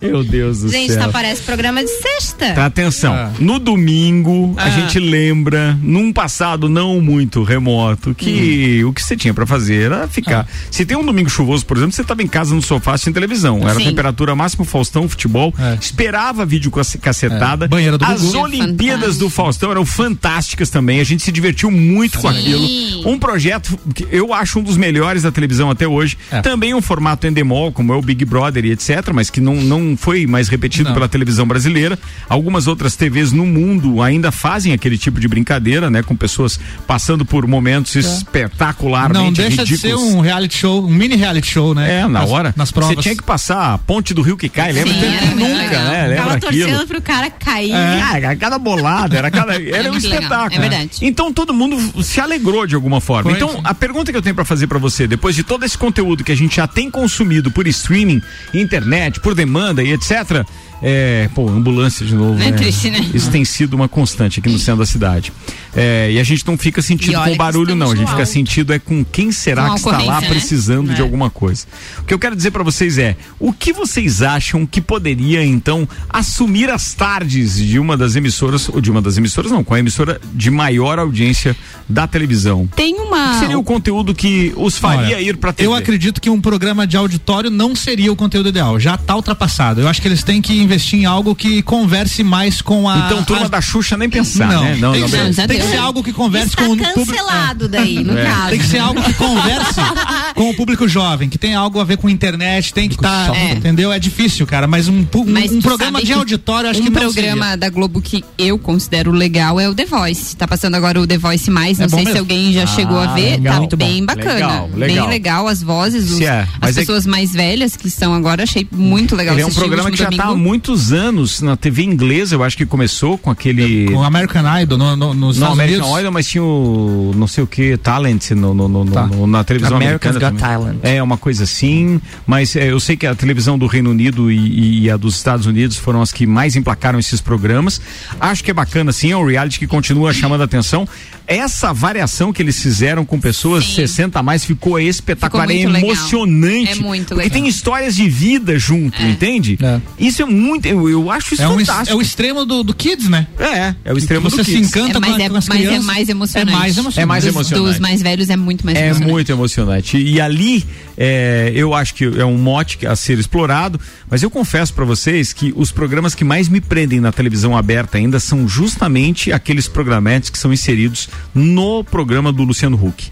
Meu 0.00 0.22
Deus 0.24 0.60
do 0.60 0.68
Gente, 0.70 0.92
céu. 0.92 1.02
tá, 1.04 1.08
parece 1.08 1.42
programa 1.42 1.82
de 1.82 1.90
sexta. 1.90 2.52
Tá, 2.54 2.66
atenção. 2.66 3.14
Ah. 3.14 3.30
No 3.38 3.58
domingo, 3.58 4.54
a 4.56 4.64
Ah. 4.64 4.70
gente 4.70 4.98
lembra, 4.98 5.78
num 5.82 6.12
passado 6.12 6.68
não 6.68 7.00
muito 7.00 7.42
remoto, 7.42 8.14
que 8.14 8.82
Hum. 8.84 8.88
o 8.88 8.92
que 8.92 9.02
você 9.02 9.16
tinha 9.16 9.32
pra 9.32 9.46
fazer 9.46 9.82
era 9.86 10.08
ficar. 10.08 10.40
Ah. 10.40 10.46
Se 10.70 10.84
tem 10.84 10.96
um 10.96 11.04
domingo 11.04 11.28
chuvoso, 11.30 11.64
por 11.64 11.76
exemplo, 11.76 11.92
você 11.94 12.04
tava 12.04 12.22
em 12.22 12.26
casa 12.28 12.54
no 12.54 12.60
sofá 12.62 12.92
assistindo 12.94 13.14
televisão. 13.14 13.58
Era 13.62 13.72
a 13.72 13.74
Sim. 13.76 13.84
temperatura 13.84 14.34
máxima, 14.34 14.64
Faustão, 14.64 15.08
futebol. 15.08 15.54
É. 15.58 15.78
Esperava 15.80 16.44
vídeo 16.44 16.70
cace- 16.70 16.98
cacetada. 16.98 17.64
É. 17.66 17.68
Banheira 17.68 17.96
do 17.98 18.04
As 18.04 18.20
Gugu. 18.22 18.38
Olimpíadas 18.38 19.00
Fantástico. 19.00 19.24
do 19.24 19.30
Faustão 19.30 19.70
eram 19.70 19.86
fantásticas 19.86 20.70
também. 20.70 21.00
A 21.00 21.04
gente 21.04 21.22
se 21.22 21.32
divertiu 21.32 21.70
muito 21.70 22.18
com 22.18 22.30
Sim. 22.32 22.38
aquilo. 22.38 23.08
Um 23.10 23.18
projeto 23.18 23.78
que 23.94 24.06
eu 24.10 24.32
acho 24.32 24.58
um 24.58 24.62
dos 24.62 24.76
melhores 24.76 25.22
da 25.22 25.30
televisão 25.30 25.70
até 25.70 25.86
hoje. 25.86 26.16
É. 26.30 26.40
Também 26.40 26.74
um 26.74 26.82
formato 26.82 27.26
endemol, 27.26 27.72
como 27.72 27.92
é 27.92 27.96
o 27.96 28.02
Big 28.02 28.24
Brother 28.24 28.64
e 28.64 28.72
etc., 28.72 29.10
mas 29.12 29.30
que 29.30 29.40
não, 29.40 29.54
não 29.56 29.93
foi 29.96 30.26
mais 30.26 30.48
repetido 30.48 30.88
Não. 30.88 30.94
pela 30.94 31.08
televisão 31.08 31.46
brasileira. 31.46 31.98
Algumas 32.28 32.66
outras 32.66 32.96
TVs 32.96 33.32
no 33.32 33.44
mundo 33.46 34.00
ainda 34.02 34.30
fazem 34.32 34.72
aquele 34.72 34.96
tipo 34.98 35.20
de 35.20 35.28
brincadeira, 35.28 35.90
né? 35.90 36.02
Com 36.02 36.16
pessoas 36.16 36.58
passando 36.86 37.24
por 37.24 37.46
momentos 37.46 37.94
espetacularmente 37.96 39.24
Não 39.24 39.32
deixa 39.32 39.62
ridículos. 39.62 39.68
de 39.68 39.76
ser 39.78 39.94
um 39.94 40.20
reality 40.20 40.56
show, 40.58 40.84
um 40.84 40.90
mini 40.90 41.16
reality 41.16 41.46
show, 41.46 41.74
né? 41.74 42.00
É, 42.00 42.02
na 42.02 42.08
Nas- 42.20 42.30
hora. 42.30 42.54
Nas 42.56 42.70
provas. 42.70 42.94
Você 42.96 43.02
tinha 43.02 43.16
que 43.16 43.22
passar 43.22 43.74
a 43.74 43.78
ponte 43.78 44.12
do 44.14 44.22
rio 44.22 44.36
que 44.36 44.48
cai, 44.48 44.72
lembra? 44.72 44.92
Sim, 44.92 45.04
era 45.04 45.26
muito 45.26 45.38
nunca, 45.38 45.62
legal. 45.62 45.84
né? 45.84 46.06
Lembra 46.06 46.16
Tava 46.24 46.34
aquilo? 46.36 46.68
torcendo 46.68 46.86
pro 46.88 47.02
cara 47.02 47.30
cair. 47.30 47.72
Ah, 47.74 48.16
era 48.16 48.36
cada 48.36 48.58
bolada, 48.58 49.16
era 49.16 49.30
cada. 49.30 49.54
Era 49.54 49.88
um 49.88 49.92
muito 49.92 50.04
legal, 50.08 50.22
espetáculo. 50.22 50.54
é 50.56 50.68
verdade. 50.68 50.90
Então 51.02 51.32
todo 51.32 51.52
mundo 51.54 52.02
se 52.02 52.20
alegrou 52.20 52.66
de 52.66 52.74
alguma 52.74 53.00
forma. 53.00 53.24
Foi, 53.30 53.32
então, 53.34 53.50
sim. 53.50 53.60
a 53.64 53.74
pergunta 53.74 54.10
que 54.10 54.18
eu 54.18 54.22
tenho 54.22 54.34
pra 54.34 54.44
fazer 54.44 54.66
pra 54.66 54.78
você, 54.78 55.06
depois 55.06 55.34
de 55.34 55.42
todo 55.42 55.64
esse 55.64 55.76
conteúdo 55.78 56.22
que 56.24 56.32
a 56.32 56.36
gente 56.36 56.56
já 56.56 56.66
tem 56.66 56.90
consumido 56.90 57.50
por 57.50 57.66
streaming, 57.66 58.20
internet, 58.52 59.20
por 59.20 59.34
demanda 59.34 59.73
e 59.82 59.92
etc. 59.92 60.44
É, 60.86 61.30
pô, 61.34 61.48
ambulância 61.48 62.04
de 62.04 62.14
novo. 62.14 62.34
É 62.42 62.50
né? 62.50 62.52
triste, 62.52 62.90
né? 62.90 63.00
Isso 63.14 63.30
tem 63.30 63.42
sido 63.42 63.72
uma 63.72 63.88
constante 63.88 64.38
aqui 64.38 64.50
no 64.50 64.58
centro 64.58 64.80
da 64.80 64.86
cidade. 64.86 65.32
É, 65.74 66.10
e 66.12 66.20
a 66.20 66.22
gente 66.22 66.46
não 66.46 66.58
fica 66.58 66.82
sentido 66.82 67.14
com 67.14 67.24
que 67.30 67.36
barulho, 67.36 67.74
não. 67.74 67.90
A 67.90 67.96
gente 67.96 68.08
fica 68.08 68.20
alto. 68.20 68.26
sentido 68.30 68.70
é 68.70 68.78
com 68.78 69.02
quem 69.02 69.32
será 69.32 69.68
Com 69.68 69.70
que 69.76 69.80
está 69.80 69.98
lá 70.02 70.20
né? 70.20 70.28
precisando 70.28 70.92
de 70.92 71.00
É. 71.00 71.02
alguma 71.02 71.30
coisa. 71.30 71.64
O 72.00 72.04
que 72.04 72.12
eu 72.12 72.18
quero 72.18 72.36
dizer 72.36 72.50
pra 72.50 72.62
vocês 72.62 72.98
é, 72.98 73.16
o 73.40 73.50
que 73.50 73.72
vocês 73.72 74.20
acham 74.20 74.66
que 74.66 74.82
poderia 74.82 75.42
então 75.42 75.88
assumir 76.06 76.68
as 76.68 76.92
tardes 76.92 77.56
de 77.56 77.78
uma 77.78 77.96
das 77.96 78.14
emissoras 78.14 78.68
ou 78.68 78.78
de 78.78 78.90
uma 78.90 79.00
das 79.00 79.16
emissoras 79.16 79.50
não, 79.50 79.64
com 79.64 79.72
a 79.72 79.78
emissora 79.78 80.20
de 80.34 80.50
maior 80.50 80.98
audiência 80.98 81.56
da 81.88 82.06
televisão? 82.06 82.68
Tem 82.76 82.94
uma. 82.96 83.30
Que 83.32 83.38
seria 83.40 83.58
o 83.58 83.64
conteúdo 83.64 84.14
que 84.14 84.52
os 84.54 84.76
faria 84.76 85.16
Olha, 85.16 85.20
ir 85.22 85.38
pra 85.38 85.50
TV? 85.50 85.66
Eu 85.66 85.74
acredito 85.74 86.20
que 86.20 86.28
um 86.28 86.42
programa 86.42 86.86
de 86.86 86.96
auditório 86.98 87.48
não 87.50 87.74
seria 87.74 88.12
o 88.12 88.16
conteúdo 88.16 88.50
ideal. 88.50 88.78
Já 88.78 88.98
tá 88.98 89.16
ultrapassado. 89.16 89.80
Eu 89.80 89.88
acho 89.88 90.02
que 90.02 90.06
eles 90.08 90.22
têm 90.22 90.42
que 90.42 90.52
investir 90.52 90.73
em 90.96 91.04
algo 91.04 91.34
que 91.34 91.62
converse 91.62 92.22
mais 92.22 92.60
com 92.62 92.88
a. 92.88 92.98
Então, 93.06 93.22
turma 93.24 93.46
a- 93.46 93.48
da 93.48 93.60
Xuxa 93.60 93.96
nem 93.96 94.08
pensar, 94.08 94.46
não, 94.48 94.62
né? 94.64 94.68
tem, 94.70 94.76
que, 94.76 94.80
não, 94.82 95.08
ser, 95.08 95.24
não, 95.24 95.32
já 95.32 95.46
tem 95.48 95.58
que 95.60 95.66
ser 95.66 95.76
algo 95.76 96.02
que 96.02 96.12
converse 96.12 96.48
Está 96.48 96.64
com 96.64 96.72
o 96.72 96.76
público. 96.76 96.94
cancelado 97.06 97.68
daí, 97.68 98.02
no 98.02 98.16
É. 98.18 98.24
caso. 98.24 98.50
Tem 98.50 98.58
que 98.58 98.66
ser 98.66 98.78
algo 98.78 99.02
que 99.02 99.12
converse 99.14 99.80
com 100.34 100.50
o 100.50 100.54
público 100.54 100.88
jovem, 100.88 101.28
que 101.28 101.38
tem 101.38 101.54
algo 101.54 101.80
a 101.80 101.84
ver 101.84 101.96
com 101.96 102.08
internet, 102.08 102.72
tem 102.74 102.88
que 102.88 102.94
estar, 102.96 103.26
jovem. 103.26 103.52
entendeu? 103.52 103.92
É 103.92 103.98
difícil, 103.98 104.46
cara, 104.46 104.66
mas 104.66 104.88
um, 104.88 105.00
um, 105.00 105.24
Mas 105.26 105.52
um 105.52 105.60
programa 105.60 106.02
de 106.02 106.12
auditório 106.12 106.68
acho 106.70 106.80
um 106.80 106.84
que 106.84 106.90
não 106.90 107.00
programa 107.00 107.42
seria. 107.44 107.56
da 107.56 107.68
Globo 107.68 108.00
que 108.00 108.24
eu 108.38 108.58
considero 108.58 109.10
legal 109.12 109.58
é 109.60 109.68
o 109.68 109.74
The 109.74 109.86
Voice. 109.86 110.36
Tá 110.36 110.46
passando 110.48 110.74
agora 110.74 111.00
o 111.00 111.06
The 111.06 111.18
Voice 111.18 111.50
mais, 111.50 111.78
não 111.78 111.86
É 111.86 111.88
bom 111.88 111.96
sei 111.98 112.06
se 112.06 112.12
mesmo? 112.12 112.20
alguém 112.20 112.52
já 112.52 112.66
chegou 112.66 112.98
a 112.98 113.06
ver, 113.14 113.32
legal. 113.32 113.52
tá 113.54 113.58
Muito 113.60 113.76
bom. 113.76 113.86
bem 113.86 114.04
bacana. 114.04 114.34
Legal, 114.34 114.70
legal. 114.74 115.04
Bem 115.04 115.08
legal 115.08 115.48
as 115.48 115.62
vozes, 115.62 116.10
os- 116.10 116.18
Se 116.18 116.24
é, 116.26 116.46
as 116.60 116.76
é 116.76 116.80
pessoas 116.80 117.06
mais 117.06 117.32
velhas 117.32 117.76
que 117.76 117.88
estão 117.88 118.14
agora, 118.14 118.42
achei 118.42 118.66
muito 118.72 119.14
legal 119.16 119.34
Ele 119.34 119.42
é 119.42 119.46
um 119.46 119.50
o 119.50 119.54
programa 119.54 119.90
que 119.90 119.96
já 119.96 120.06
há 120.06 120.10
domingo. 120.10 120.26
Muitos 120.54 120.92
anos 120.92 121.42
na 121.42 121.56
TV 121.56 121.82
inglesa, 121.82 122.36
eu 122.36 122.44
acho 122.44 122.56
que 122.56 122.64
começou 122.64 123.18
com 123.18 123.28
aquele. 123.28 123.86
Com 123.86 123.96
o 123.98 124.04
American 124.04 124.44
Idol 124.60 124.78
no, 124.78 124.94
no, 124.96 125.12
nos 125.12 125.20
Não, 125.36 125.48
Estados 125.48 125.58
American 125.58 125.82
Unidos. 125.86 126.00
Idol, 126.00 126.12
mas 126.12 126.26
tinha 126.28 126.44
o 126.44 127.12
não 127.16 127.26
sei 127.26 127.42
o 127.42 127.46
que, 127.46 127.76
Talent 127.76 128.30
no, 128.30 128.54
no- 128.54 128.68
no- 128.68 128.84
Tá. 128.86 129.06
no- 129.08 129.26
na 129.26 129.42
televisão 129.42 129.76
America's 129.76 130.14
americana. 130.16 130.30
Got 130.32 130.40
também. 130.40 130.58
Talent. 130.78 130.78
É, 130.84 131.02
uma 131.02 131.16
coisa 131.16 131.42
assim, 131.42 132.00
mas 132.24 132.54
é, 132.54 132.70
eu 132.70 132.78
sei 132.78 132.96
que 132.96 133.04
a 133.04 133.14
televisão 133.16 133.58
do 133.58 133.66
Reino 133.66 133.90
Unido 133.90 134.30
e, 134.30 134.36
e- 134.38 134.80
e 134.84 134.90
a 134.90 134.96
dos 134.96 135.16
Estados 135.16 135.44
Unidos 135.46 135.76
foram 135.76 136.00
as 136.00 136.12
que 136.12 136.24
mais 136.24 136.54
emplacaram 136.54 137.00
esses 137.00 137.20
programas. 137.20 137.80
Acho 138.20 138.44
que 138.44 138.50
é 138.52 138.54
bacana, 138.54 138.92
sim, 138.92 139.10
é 139.10 139.16
um 139.16 139.26
reality 139.26 139.58
que 139.58 139.66
continua 139.66 140.12
chamando 140.12 140.42
a 140.42 140.44
atenção. 140.44 140.86
Essa 141.26 141.72
variação 141.72 142.32
que 142.32 142.42
eles 142.42 142.60
fizeram 142.60 143.04
com 143.04 143.18
pessoas 143.18 143.64
Sim. 143.64 143.76
60 143.76 144.18
a 144.18 144.22
mais 144.22 144.44
ficou 144.44 144.78
espetacular, 144.78 145.46
Ficou 145.48 145.60
é 145.60 145.64
muito 145.64 145.74
legal. 145.74 145.90
emocionante. 145.90 146.70
É 146.70 146.74
muito 146.74 147.08
Porque 147.08 147.14
legal. 147.22 147.30
tem 147.30 147.48
histórias 147.48 147.96
de 147.96 148.08
vida 148.08 148.58
junto, 148.58 149.00
entende? 149.02 149.58
É. 149.62 149.80
Isso 149.98 150.20
é 150.22 150.24
muito, 150.26 150.66
eu, 150.66 150.88
eu 150.88 151.10
acho 151.10 151.34
isso 151.34 151.42
É, 151.42 151.48
um, 151.48 151.58
fantástico. 151.58 151.90
é 151.90 151.94
o 151.94 152.02
extremo 152.02 152.44
do, 152.44 152.62
do 152.62 152.74
Kids, 152.74 153.08
né? 153.08 153.26
É, 153.38 153.74
é 153.84 153.92
o 153.92 153.96
extremo 153.96 154.28
você 154.28 154.36
do 154.36 154.44
se 154.44 154.52
Kids. 154.52 154.68
encanta 154.68 154.98
É, 154.98 155.00
mas, 155.00 155.10
com, 155.10 155.16
a- 155.16 155.24
é, 155.24 155.28
com 155.30 155.36
as 155.36 155.48
mas 155.48 155.58
é 155.58 155.62
crianças. 155.62 155.84
mais 155.86 156.08
emocionante. 156.08 156.52
É 156.54 156.58
mais 156.58 156.76
emocionante. 156.76 157.00
É 157.00 157.06
mais 157.06 157.24
Dos- 157.24 157.34
emocionante. 157.34 157.68
Dos 157.70 157.78
mais 157.80 158.02
velhos 158.02 158.30
é 158.30 158.36
muito 158.36 158.64
mais 158.66 158.76
É 158.78 158.82
emocionante. 158.86 159.10
muito 159.12 159.32
emocionante. 159.32 159.96
E 159.96 160.20
ali, 160.20 160.64
é, 160.98 161.52
eu 161.54 161.72
acho 161.74 161.94
que 161.94 162.04
é 162.04 162.24
um 162.24 162.36
mote 162.36 162.86
a 162.86 162.94
ser 162.94 163.18
explorado, 163.18 163.80
mas 164.10 164.22
eu 164.22 164.30
confesso 164.30 164.74
pra 164.74 164.84
vocês 164.84 165.32
que 165.32 165.52
os 165.56 165.72
programas 165.72 166.14
que 166.14 166.22
mais 166.24 166.48
me 166.48 166.60
prendem 166.60 167.00
na 167.00 167.10
televisão 167.12 167.56
aberta 167.56 167.96
ainda 167.98 168.20
são 168.20 168.46
justamente 168.46 169.32
aqueles 169.32 169.66
programetes 169.66 170.28
que 170.28 170.38
são 170.38 170.52
inseridos 170.52 171.08
no 171.34 171.82
programa 171.84 172.32
do 172.32 172.44
Luciano 172.44 172.76
Huck. 172.76 173.10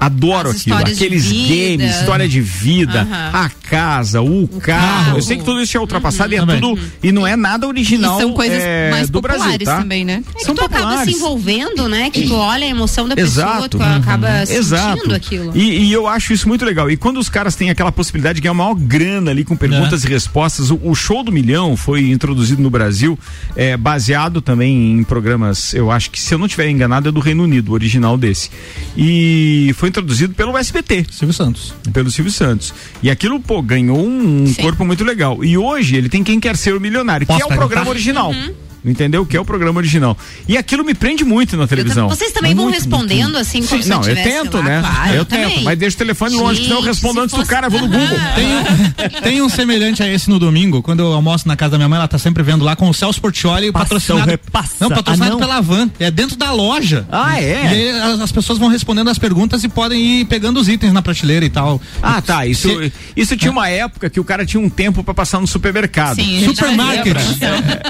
Adoro 0.00 0.50
aquilo. 0.50 0.76
Aqueles 0.76 1.26
games, 1.30 1.96
história 1.96 2.28
de 2.28 2.40
vida, 2.40 3.06
a 3.32 3.48
casa, 3.48 4.22
o, 4.22 4.46
carro. 4.46 4.60
carro. 4.60 5.18
Eu 5.18 5.22
sei 5.22 5.36
que 5.36 5.44
tudo 5.44 5.60
isso 5.60 5.76
é 5.76 5.80
ultrapassado 5.80 6.32
e 6.32 6.36
é 6.36 6.44
tudo. 6.44 6.78
E 7.02 7.10
não 7.10 7.26
é 7.26 7.34
nada 7.36 7.66
E 7.66 7.68
original. 7.68 8.18
são 8.18 8.32
coisas 8.32 8.62
é, 8.62 8.90
mais 8.90 9.10
do 9.10 9.20
populares 9.20 9.44
Brasil, 9.44 9.66
tá? 9.66 9.78
também, 9.78 10.04
né? 10.04 10.22
É 10.28 10.38
que 10.38 10.44
São 10.44 10.54
tu 10.54 10.64
acaba 10.64 10.76
se 10.78 10.82
populares. 10.86 11.16
envolvendo, 11.16 11.88
né? 11.88 12.10
Que 12.10 12.26
tu 12.26 12.34
olha 12.34 12.64
a 12.66 12.70
emoção 12.70 13.08
da 13.08 13.14
pessoa, 13.16 13.46
Exato. 13.58 13.78
tu 13.78 13.82
acaba 13.82 14.46
sentindo 14.46 14.58
Exato. 14.60 15.14
aquilo. 15.14 15.52
E, 15.56 15.86
e 15.86 15.92
eu 15.92 16.06
acho 16.06 16.32
isso 16.32 16.46
muito 16.48 16.64
legal. 16.64 16.90
E 16.90 16.96
quando 16.96 17.18
os 17.18 17.28
caras 17.28 17.56
têm 17.56 17.70
aquela 17.70 17.90
possibilidade 17.90 18.36
de 18.36 18.42
ganhar 18.42 18.54
maior 18.54 18.74
grana 18.74 19.30
ali 19.30 19.44
com 19.44 19.56
perguntas 19.56 20.04
e 20.04 20.08
respostas, 20.08 20.70
o, 20.70 20.78
o 20.82 20.94
show 20.94 21.22
do 21.24 21.32
milhão 21.32 21.76
foi 21.76 22.08
introduzido 22.10 22.62
no 22.62 22.70
Brasil, 22.70 23.18
é, 23.56 23.76
baseado 23.76 24.40
também 24.40 24.92
em 24.92 25.02
programas, 25.04 25.74
eu 25.74 25.90
acho 25.90 26.10
que 26.10 26.20
se 26.20 26.32
eu 26.32 26.38
não 26.38 26.46
estiver 26.46 26.68
enganado 26.70 27.08
é 27.08 27.12
do 27.12 27.20
Reino 27.20 27.42
Unido, 27.42 27.70
o 27.70 27.74
original 27.74 28.16
desse. 28.16 28.50
E 28.96 29.72
foi 29.76 29.87
introduzido 29.88 30.34
pelo 30.34 30.56
SBT 30.56 31.06
Silvio 31.10 31.32
Santos. 31.34 31.74
pelo 31.92 32.10
Silvio 32.10 32.32
Santos. 32.32 32.72
E 33.02 33.10
aquilo, 33.10 33.40
pô, 33.40 33.60
ganhou 33.62 33.98
um 34.06 34.46
Sim. 34.46 34.62
corpo 34.62 34.84
muito 34.84 35.04
legal. 35.04 35.42
E 35.44 35.56
hoje 35.58 35.96
ele 35.96 36.08
tem 36.08 36.22
Quem 36.22 36.38
Quer 36.38 36.56
Ser 36.56 36.74
o 36.74 36.80
Milionário, 36.80 37.26
Posso 37.26 37.38
que 37.38 37.42
é 37.42 37.46
o 37.46 37.48
perguntar? 37.48 37.66
programa 37.68 37.90
original. 37.90 38.30
Uhum. 38.30 38.54
Entendeu? 38.88 39.24
Que 39.26 39.36
é 39.36 39.40
o 39.40 39.44
programa 39.44 39.78
original. 39.78 40.16
E 40.48 40.56
aquilo 40.56 40.84
me 40.84 40.94
prende 40.94 41.24
muito 41.24 41.56
na 41.56 41.64
Eu 41.64 41.68
televisão. 41.68 42.08
Vocês 42.08 42.32
também 42.32 42.54
vão 42.54 42.64
Muito, 42.64 42.76
respondendo 42.76 43.24
muito. 43.32 43.38
assim 43.38 43.62
como 43.64 43.82
Sim, 43.82 43.88
Não, 43.88 43.96
eu 43.98 44.02
tivesse 44.02 44.22
tento, 44.28 44.56
lá, 44.58 44.62
né? 44.62 44.80
claro, 44.80 45.14
eu 45.14 45.24
também. 45.24 45.48
tento, 45.50 45.64
mas 45.64 45.78
deixa 45.78 45.94
o 45.96 45.98
telefone 45.98 46.34
longe, 46.34 46.62
senão 46.62 46.76
eu 46.78 46.82
Gente, 46.82 46.88
respondo 46.92 47.14
se 47.14 47.20
antes 47.20 47.30
do 47.32 47.36
fosse- 47.38 47.50
cara, 47.50 47.66
eu 47.66 47.70
vou 47.70 47.80
no 47.80 47.88
Google. 47.88 48.18
Tem 48.34 48.46
um, 48.56 49.20
tem 49.22 49.42
um 49.42 49.48
semelhante 49.48 50.02
a 50.02 50.08
esse 50.12 50.28
no 50.30 50.38
domingo, 50.38 50.82
quando 50.82 51.00
eu 51.00 51.12
almoço 51.12 51.46
na 51.46 51.56
casa 51.56 51.72
da 51.72 51.78
minha 51.78 51.88
mãe, 51.88 51.98
ela 51.98 52.08
tá 52.08 52.18
sempre 52.18 52.42
vendo 52.42 52.64
lá 52.64 52.74
com 52.76 52.88
o 52.88 52.94
Celso 52.94 53.20
Portioli, 53.20 53.70
Passa 53.72 53.84
patrocinado. 53.84 54.30
repassa? 54.30 54.74
Não, 54.80 54.88
patrocinado 54.88 55.30
Ah, 55.30 55.34
não? 55.34 55.38
pela 55.40 55.60
Van. 55.60 55.90
É 56.00 56.10
dentro 56.10 56.36
da 56.36 56.50
loja. 56.52 57.06
Ah, 57.10 57.40
é? 57.40 57.64
E 57.64 57.66
aí 57.68 57.90
as, 58.00 58.20
as 58.20 58.32
pessoas 58.32 58.58
vão 58.58 58.68
respondendo 58.68 59.08
as 59.10 59.18
perguntas 59.18 59.62
e 59.64 59.68
podem 59.68 60.20
ir 60.20 60.24
pegando 60.26 60.58
os 60.60 60.68
itens 60.68 60.92
na 60.92 61.02
prateleira 61.02 61.44
e 61.44 61.50
tal. 61.50 61.80
Ah, 62.02 62.20
tá. 62.22 62.46
Isso, 62.46 62.68
Se- 62.68 62.92
isso 63.16 63.36
tinha 63.36 63.50
uma 63.50 63.68
época 63.68 64.08
que 64.08 64.20
o 64.20 64.24
cara 64.24 64.46
tinha 64.46 64.60
um 64.60 64.68
tempo 64.70 65.02
pra 65.04 65.12
passar 65.14 65.40
no 65.40 65.46
supermercado. 65.46 66.16
Sim, 66.16 66.40
gente 66.40 66.44
Supermarket. 66.46 67.16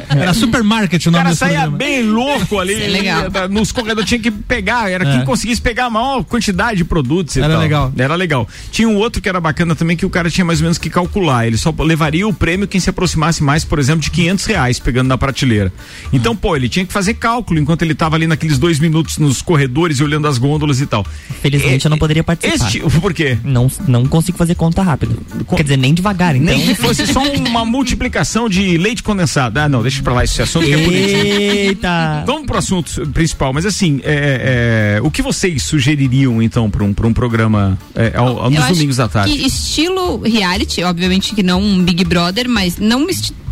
Era 0.08 0.34
supermarket 0.34 0.87
o 0.96 1.08
O 1.08 1.12
nome 1.12 1.24
cara 1.24 1.34
saía 1.36 1.52
programa. 1.60 1.76
bem 1.78 2.02
louco 2.02 2.58
ali. 2.58 2.74
É 2.82 2.86
legal. 2.88 3.24
Nos 3.50 3.72
corredores 3.72 4.08
tinha 4.08 4.20
que 4.20 4.30
pegar. 4.30 4.90
Era 4.90 5.06
É. 5.08 5.16
quem 5.16 5.24
conseguisse 5.24 5.60
pegar 5.60 5.86
a 5.86 5.90
maior 5.90 6.24
quantidade 6.24 6.78
de 6.78 6.84
produtos 6.84 7.36
e 7.36 7.40
Era 7.40 7.54
tal. 7.54 7.60
legal. 7.62 7.92
Era 7.96 8.14
legal. 8.14 8.48
Tinha 8.70 8.88
um 8.88 8.96
outro 8.96 9.20
que 9.20 9.28
era 9.28 9.40
bacana 9.40 9.74
também 9.74 9.96
que 9.96 10.06
o 10.06 10.10
cara 10.10 10.30
tinha 10.30 10.44
mais 10.44 10.60
ou 10.60 10.64
menos 10.64 10.78
que 10.78 10.88
calcular. 10.90 11.46
Ele 11.46 11.56
só 11.56 11.74
levaria 11.78 12.26
o 12.26 12.32
prêmio 12.32 12.66
quem 12.68 12.80
se 12.80 12.88
aproximasse 12.90 13.42
mais, 13.42 13.64
por 13.64 13.78
exemplo, 13.78 14.00
de 14.00 14.10
500 14.10 14.44
reais 14.46 14.78
pegando 14.78 15.08
na 15.08 15.18
prateleira. 15.18 15.72
Então, 16.12 16.34
pô, 16.34 16.54
ele 16.56 16.68
tinha 16.68 16.84
que 16.86 16.92
fazer 16.92 17.14
cálculo 17.14 17.58
enquanto 17.60 17.82
ele 17.82 17.94
tava 17.94 18.16
ali 18.16 18.26
naqueles 18.26 18.58
dois 18.58 18.78
minutos 18.78 19.18
nos 19.18 19.42
corredores 19.42 19.98
e 19.98 20.04
olhando 20.04 20.26
as 20.28 20.38
gôndolas 20.38 20.80
e 20.80 20.86
tal. 20.86 21.04
Felizmente 21.42 21.84
eu 21.86 21.90
não 21.90 21.98
poderia 21.98 22.24
participar. 22.24 22.66
Este, 22.66 22.80
por 23.00 23.12
quê? 23.14 23.38
Não, 23.44 23.70
não 23.86 24.06
consigo 24.06 24.36
fazer 24.38 24.54
conta 24.54 24.82
rápido. 24.82 25.18
Co- 25.46 25.56
Quer 25.56 25.62
dizer, 25.62 25.76
nem 25.76 25.92
devagar, 25.94 26.34
então. 26.36 26.56
Nem 26.56 26.66
que 26.66 26.74
fosse 26.74 27.06
só 27.06 27.22
uma 27.22 27.64
multiplicação 27.64 28.48
de 28.48 28.76
leite 28.78 29.02
condensado. 29.02 29.58
Ah, 29.58 29.68
não, 29.68 29.82
deixa 29.82 30.02
pra 30.02 30.12
lá 30.12 30.24
esse 30.24 30.40
assunto 30.42 30.67
que 30.68 30.74
é 30.74 30.84
político. 30.84 31.26
Eita! 31.26 32.24
Vamos 32.26 32.46
pro 32.46 32.58
assunto 32.58 33.06
principal, 33.08 33.52
mas 33.52 33.64
assim, 33.66 34.00
é, 34.04 34.96
é, 34.98 35.02
o 35.02 35.10
que 35.10 35.22
vocês 35.22 35.62
sugeririam 35.62 36.42
então 36.42 36.70
para 36.70 36.84
um, 36.84 36.92
pra 36.92 37.06
um 37.06 37.12
programa 37.12 37.78
é, 37.94 38.12
ao, 38.16 38.38
ao- 38.40 38.44
Eu 38.46 38.50
nos 38.50 38.60
acho 38.60 38.74
domingos 38.74 38.96
da 38.96 39.08
tarde? 39.08 39.36
Que 39.36 39.46
estilo 39.46 40.20
reality, 40.22 40.82
obviamente 40.82 41.34
que 41.34 41.42
não 41.42 41.60
um 41.62 41.82
Big 41.82 42.04
Brother, 42.04 42.48
mas 42.48 42.76
não 42.78 43.06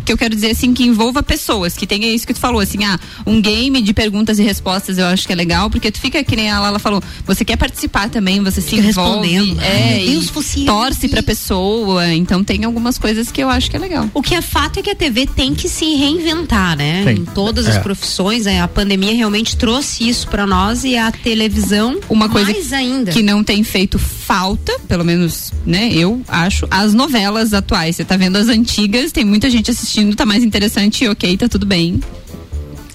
que 0.07 0.13
eu 0.13 0.17
quero 0.17 0.33
dizer 0.33 0.51
assim 0.51 0.73
que 0.73 0.83
envolva 0.85 1.21
pessoas, 1.21 1.73
que 1.75 1.85
tenha 1.85 2.07
isso 2.07 2.25
que 2.25 2.33
tu 2.33 2.39
falou, 2.39 2.61
assim, 2.61 2.83
ah, 2.85 2.97
um 3.25 3.41
game 3.41 3.81
de 3.81 3.93
perguntas 3.93 4.39
e 4.39 4.43
respostas 4.43 4.97
eu 4.97 5.05
acho 5.05 5.27
que 5.27 5.33
é 5.33 5.35
legal, 5.35 5.69
porque 5.69 5.91
tu 5.91 5.99
fica 5.99 6.23
que 6.23 6.35
nem 6.35 6.49
a 6.49 6.59
Lala 6.59 6.79
falou, 6.79 7.03
você 7.25 7.43
quer 7.43 7.57
participar 7.57 8.09
também, 8.09 8.41
você 8.41 8.61
se 8.61 8.69
Fica 8.69 8.87
envolve, 8.87 9.27
respondendo. 9.27 9.61
é, 9.61 9.93
Ai, 9.95 10.05
meu 10.05 10.21
Deus, 10.21 10.55
e 10.55 10.65
torce 10.65 10.97
aqui. 11.05 11.09
pra 11.09 11.21
pessoa, 11.23 12.13
então 12.13 12.43
tem 12.43 12.63
algumas 12.63 12.97
coisas 12.97 13.31
que 13.31 13.43
eu 13.43 13.49
acho 13.49 13.69
que 13.69 13.75
é 13.75 13.79
legal. 13.79 14.09
O 14.13 14.21
que 14.21 14.33
é 14.33 14.41
fato 14.41 14.79
é 14.79 14.81
que 14.81 14.89
a 14.89 14.95
TV 14.95 15.27
tem 15.27 15.53
que 15.53 15.67
se 15.67 15.85
reinventar, 15.95 16.77
né? 16.77 17.03
Tem. 17.03 17.17
Em 17.17 17.25
todas 17.25 17.67
as 17.67 17.75
É. 17.75 17.79
profissões, 17.79 18.45
né? 18.45 18.61
a 18.61 18.67
pandemia 18.67 19.13
realmente 19.13 19.57
trouxe 19.57 20.07
isso 20.07 20.27
pra 20.29 20.47
nós 20.47 20.83
e 20.85 20.95
a 20.95 21.11
televisão 21.11 21.99
Uma 22.09 22.29
coisa 22.29 22.51
mais 22.51 22.71
ainda. 22.71 23.11
que 23.11 23.21
não 23.21 23.43
tem 23.43 23.63
feito 23.63 23.99
falta, 23.99 24.77
pelo 24.87 25.03
menos, 25.03 25.51
né, 25.65 25.89
eu 25.93 26.21
acho, 26.27 26.67
as 26.71 26.93
novelas 26.93 27.53
atuais. 27.53 27.95
Você 27.95 28.03
tá 28.05 28.15
vendo 28.17 28.35
as 28.37 28.47
antigas, 28.47 29.11
tem 29.11 29.23
muita 29.25 29.49
gente 29.49 29.71
assistindo, 29.71 29.96
tá 30.15 30.25
mais 30.25 30.43
interessante, 30.43 31.07
ok, 31.07 31.37
tá 31.37 31.47
tudo 31.47 31.65
bem. 31.65 31.99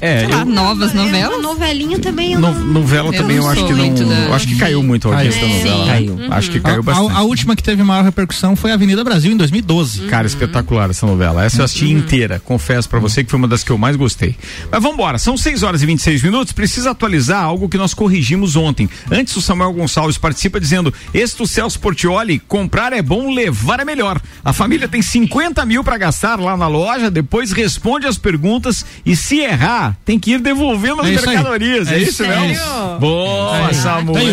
É, 0.02 0.18
Sei 0.26 0.28
lá, 0.34 0.40
eu- 0.40 0.46
novas 0.46 0.90
É, 0.90 0.94
uma 0.94 1.04
novelas. 1.04 1.40
novelinha 1.42 1.98
também. 2.00 2.32
eu 2.32 2.40
no- 2.40 2.52
não- 2.52 2.64
novela 2.72 3.08
Eu 3.10 3.12
também 3.12 3.36
eu 3.36 3.48
acho 3.48 3.64
que 3.64 3.72
não. 3.72 3.94
da- 3.94 4.14
eu 4.16 4.34
acho 4.34 4.48
que 4.48 4.56
caiu 4.56 4.82
muito 4.82 5.08
a 5.08 5.14
audiência 5.14 5.40
da 5.40 5.46
Caiu. 5.46 5.58
novela. 5.58 5.86
Caiu. 5.86 6.32
Acho 6.32 6.50
que 6.50 6.58
A, 6.58 6.60
caiu 6.60 6.80
a- 6.80 6.82
bastante. 6.82 7.12
a 7.12 7.22
última 7.22 7.54
que 7.54 7.62
teve 7.62 7.82
maior 7.84 8.04
repercussão 8.04 8.56
foi 8.56 8.72
Avenida 8.72 9.04
Brasil 9.04 9.30
em 9.30 9.36
2012. 9.36 10.00
Cara, 10.08 10.26
espetacular 10.26 10.90
essa 10.90 11.06
novela. 11.06 11.44
Essa 11.44 11.60
eu 11.60 11.64
assisti 11.64 11.88
inteira. 11.92 12.40
Confesso 12.44 12.88
pra 12.88 12.98
você 12.98 13.22
que 13.22 13.30
foi 13.30 13.38
uma 13.38 13.46
das 13.46 13.62
que 13.62 13.70
eu 13.70 13.78
mais 13.78 13.94
gostei. 13.94 14.34
Mas 14.70 14.82
vamos 14.82 14.94
embora. 14.94 15.18
São 15.18 15.36
6 15.36 15.62
horas 15.62 15.82
e 15.82 15.86
26 15.86 16.20
minutos. 16.20 16.52
Precisa 16.52 16.90
atualizar 16.90 17.44
algo 17.44 17.68
que 17.68 17.78
nós 17.78 17.94
corrigimos 17.94 18.56
ontem. 18.56 18.90
Antes, 19.08 19.36
o 19.36 19.40
Samuel 19.40 19.72
Gonçalves 19.72 20.18
participa 20.18 20.58
dizendo: 20.58 20.92
Este 21.14 21.40
o 21.42 21.46
Celso 21.46 21.78
Portioli, 21.78 22.40
comprar 22.48 22.92
é 22.92 23.02
bom, 23.02 23.32
levar 23.32 23.78
é 23.78 23.84
melhor. 23.84 24.20
A 24.44 24.52
família 24.52 24.88
tem 24.88 25.00
50 25.00 25.64
mil 25.64 25.84
pra 25.84 25.96
gastar 25.96 26.40
lá 26.40 26.56
na 26.56 26.66
loja, 26.66 27.08
depois 27.08 27.52
responde 27.52 28.04
as 28.08 28.18
perguntas 28.18 28.84
e 29.06 29.14
se 29.14 29.38
errar, 29.38 29.91
tem 30.04 30.18
que 30.18 30.32
ir 30.32 30.40
devolvendo 30.40 31.00
as 31.02 31.08
É 31.08 31.10
mercadorias. 31.12 31.88
É, 31.90 31.94
É 31.94 31.98
isso 32.02 32.22
mesmo? 32.26 32.54
Sério? 32.54 32.98
Boa, 33.00 33.70
E, 33.70 33.74
Samuel. 33.74 34.24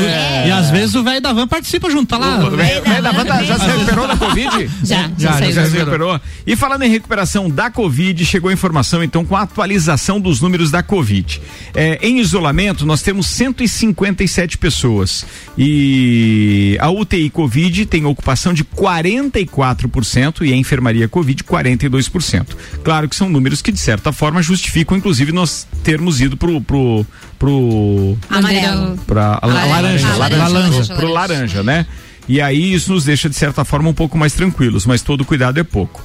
e 0.47 0.51
às 0.51 0.69
vezes 0.71 0.95
o 0.95 1.03
velho 1.03 1.21
da 1.21 1.33
van 1.33 1.47
participa 1.47 1.89
junto, 1.89 2.07
tá 2.07 2.17
lá. 2.17 2.39
O 2.45 2.51
velho 2.51 3.03
da 3.03 3.13
banda 3.13 3.43
já 3.43 3.57
se 3.59 3.65
recuperou 3.65 4.07
da 4.07 4.15
Covid? 4.17 4.69
Já, 4.83 5.09
já, 5.17 5.31
Já. 5.31 5.31
Já 5.31 5.33
se 5.37 5.41
recuperou. 5.77 6.11
recuperou. 6.13 6.21
E 6.45 6.55
falando 6.55 6.83
em 6.83 6.89
recuperação 6.89 7.49
da 7.49 7.69
Covid, 7.69 8.25
chegou 8.25 8.49
a 8.49 8.53
informação 8.53 9.03
então 9.03 9.23
com 9.25 9.35
a 9.35 9.41
atualização 9.41 10.19
dos 10.19 10.41
números 10.41 10.71
da 10.71 10.81
Covid. 10.83 11.41
É, 11.75 11.99
em 12.01 12.19
isolamento, 12.19 12.85
nós 12.85 13.01
temos 13.01 13.27
157 13.27 14.57
pessoas. 14.57 15.25
E 15.57 16.77
a 16.79 16.89
UTI 16.89 17.29
Covid 17.29 17.85
tem 17.85 18.05
ocupação 18.05 18.53
de 18.53 18.63
44% 18.63 20.41
e 20.45 20.53
a 20.53 20.55
enfermaria 20.55 21.07
Covid 21.07 21.43
42%. 21.43 22.47
Claro 22.83 23.07
que 23.09 23.15
são 23.15 23.29
números 23.29 23.61
que, 23.61 23.71
de 23.71 23.79
certa 23.79 24.11
forma, 24.11 24.41
justificam, 24.41 24.97
inclusive, 24.97 25.31
nós 25.31 25.48
termos 25.83 26.19
ido 26.21 26.35
pro. 26.37 26.61
pro, 26.61 27.05
pro 27.37 28.17
Amarelo. 28.29 28.97
pra 29.07 29.39
a 29.41 29.47
la- 29.47 29.65
Laranja. 29.65 30.07
laranja, 30.15 30.47
laranja, 30.47 30.95
pro- 30.95 31.11
laranja, 31.11 31.63
né? 31.63 31.85
E 32.27 32.39
aí 32.39 32.73
isso 32.73 32.93
nos 32.93 33.05
deixa 33.05 33.27
de 33.27 33.35
certa 33.35 33.65
forma 33.65 33.89
um 33.89 33.93
pouco 33.93 34.17
mais 34.17 34.33
tranquilos, 34.33 34.85
mas 34.85 35.01
todo 35.01 35.25
cuidado 35.25 35.59
é 35.59 35.63
pouco. 35.63 36.03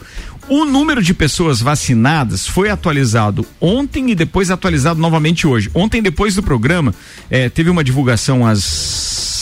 O 0.48 0.66
número 0.66 1.02
de 1.02 1.14
pessoas 1.14 1.62
vacinadas 1.62 2.46
foi 2.46 2.68
atualizado 2.68 3.46
ontem 3.60 4.10
e 4.10 4.14
depois 4.14 4.50
atualizado 4.50 5.00
novamente 5.00 5.46
hoje. 5.46 5.70
Ontem, 5.72 6.02
depois 6.02 6.34
do 6.34 6.42
programa, 6.42 6.94
eh, 7.30 7.48
teve 7.48 7.70
uma 7.70 7.82
divulgação 7.82 8.46
às 8.46 8.60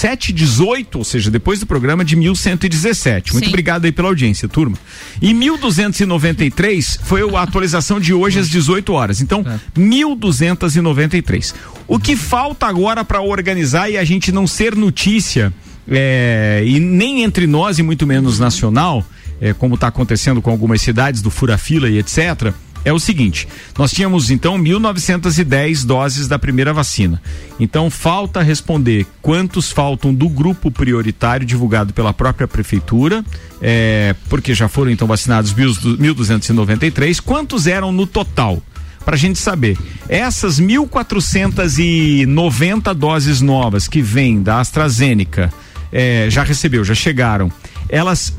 7h18, 0.02 0.96
ou 0.96 1.04
seja, 1.04 1.30
depois 1.30 1.60
do 1.60 1.66
programa, 1.66 2.04
de 2.04 2.14
1117. 2.16 3.32
Muito 3.32 3.44
Sim. 3.44 3.50
obrigado 3.50 3.84
aí 3.84 3.92
pela 3.92 4.08
audiência, 4.08 4.48
turma. 4.48 4.76
E 5.20 5.34
1293 5.34 6.98
foi 7.02 7.22
a 7.36 7.42
atualização 7.42 8.00
de 8.00 8.12
hoje 8.14 8.38
às 8.38 8.48
18 8.48 8.92
horas. 8.92 9.20
Então, 9.20 9.44
1293. 9.76 11.54
O 11.86 11.98
que 11.98 12.16
falta 12.16 12.66
agora 12.66 13.04
para 13.04 13.20
organizar 13.20 13.90
e 13.90 13.96
a 13.96 14.04
gente 14.04 14.30
não 14.32 14.46
ser 14.46 14.74
notícia, 14.76 15.52
é, 15.88 16.62
e 16.64 16.78
nem 16.80 17.22
entre 17.22 17.46
nós 17.46 17.78
e 17.78 17.82
muito 17.82 18.06
menos 18.06 18.38
nacional, 18.38 19.04
é, 19.42 19.52
como 19.52 19.74
está 19.74 19.88
acontecendo 19.88 20.40
com 20.40 20.50
algumas 20.50 20.80
cidades 20.80 21.20
do 21.20 21.28
fura-fila 21.28 21.90
e 21.90 21.98
etc., 21.98 22.54
é 22.84 22.92
o 22.92 22.98
seguinte: 22.98 23.46
nós 23.76 23.90
tínhamos 23.90 24.30
então 24.30 24.56
1.910 24.58 25.84
doses 25.84 26.28
da 26.28 26.38
primeira 26.38 26.72
vacina. 26.72 27.20
Então 27.58 27.90
falta 27.90 28.40
responder 28.40 29.04
quantos 29.20 29.72
faltam 29.72 30.14
do 30.14 30.28
grupo 30.28 30.70
prioritário 30.70 31.44
divulgado 31.46 31.92
pela 31.92 32.12
própria 32.12 32.46
prefeitura, 32.46 33.24
é, 33.60 34.14
porque 34.28 34.54
já 34.54 34.68
foram 34.68 34.92
então 34.92 35.08
vacinados 35.08 35.52
1.293. 35.54 37.20
Quantos 37.20 37.66
eram 37.66 37.90
no 37.92 38.06
total? 38.06 38.62
Para 39.04 39.16
a 39.16 39.18
gente 39.18 39.40
saber, 39.40 39.76
essas 40.08 40.60
1.490 40.60 42.94
doses 42.94 43.40
novas 43.40 43.88
que 43.88 44.00
vêm 44.00 44.40
da 44.40 44.60
AstraZeneca, 44.60 45.52
é, 45.90 46.28
já 46.30 46.44
recebeu, 46.44 46.84
já 46.84 46.94
chegaram, 46.94 47.50
elas 47.88 48.32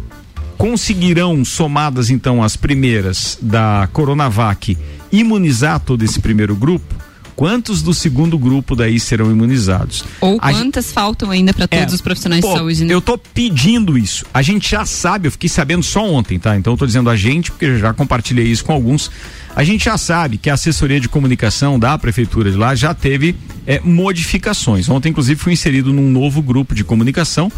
conseguirão, 0.64 1.44
somadas 1.44 2.10
então 2.10 2.42
as 2.42 2.56
primeiras 2.56 3.38
da 3.42 3.90
Coronavac, 3.92 4.78
imunizar 5.12 5.78
todo 5.78 6.06
esse 6.06 6.22
primeiro 6.22 6.56
grupo? 6.56 6.96
Quantos 7.36 7.82
do 7.82 7.94
segundo 7.94 8.38
grupo 8.38 8.74
daí 8.74 8.98
serão 8.98 9.30
imunizados? 9.30 10.06
Ou 10.22 10.38
A 10.40 10.54
quantas 10.54 10.90
faltam 10.90 11.32
ainda 11.32 11.54
pra 11.54 11.68
todos 11.68 11.92
é, 11.92 11.96
os 11.96 12.00
profissionais 12.00 12.42
pô, 12.42 12.54
de 12.54 12.58
saúde, 12.58 12.86
né? 12.86 12.94
Eu 12.94 13.02
tô 13.02 13.18
pedindo 13.18 13.98
isso. 13.98 14.26
A 14.34 14.42
gente 14.42 14.72
já 14.72 14.86
sabe, 14.86 15.28
eu 15.28 15.34
fiquei 15.34 15.50
sabendo 15.50 15.84
só 15.84 16.10
ontem, 16.10 16.40
tá? 16.40 16.56
Então 16.56 16.72
eu 16.72 16.78
tô 16.78 16.86
dizendo 16.86 17.10
a 17.10 17.16
gente, 17.18 17.52
porque 17.52 17.66
eu 17.66 17.80
já 17.80 17.94
compartilhei 17.94 18.46
isso 18.46 18.64
com 18.64 18.72
alguns. 18.72 19.12
A 19.54 19.66
gente 19.66 19.84
já 19.84 19.98
sabe 19.98 20.38
que 20.38 20.50
a 20.50 20.54
assessoria 20.54 21.00
de 21.00 21.10
comunicação 21.10 21.78
da 21.78 21.98
prefeitura 21.98 22.50
de 22.50 22.56
lá 22.56 22.74
já 22.74 22.94
teve 22.94 23.36
é, 23.68 23.82
modificações. 23.82 24.88
Ontem, 24.88 25.10
inclusive, 25.10 25.38
fui 25.38 25.52
inserido 25.52 25.92
num 25.92 26.10
novo 26.10 26.42
grupo 26.42 26.74
de 26.74 26.86
comunicação. 26.86 27.52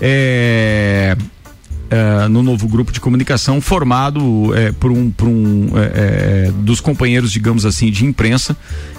É, 0.00 1.16
é, 1.90 2.28
no 2.28 2.42
novo 2.42 2.68
grupo 2.68 2.92
de 2.92 3.00
comunicação 3.00 3.60
formado 3.60 4.54
é, 4.54 4.72
por 4.72 4.90
um, 4.90 5.10
por 5.10 5.26
um 5.26 5.70
é, 5.76 6.50
dos 6.60 6.80
companheiros, 6.80 7.32
digamos 7.32 7.64
assim, 7.64 7.90
de 7.90 8.04
imprensa, 8.04 8.56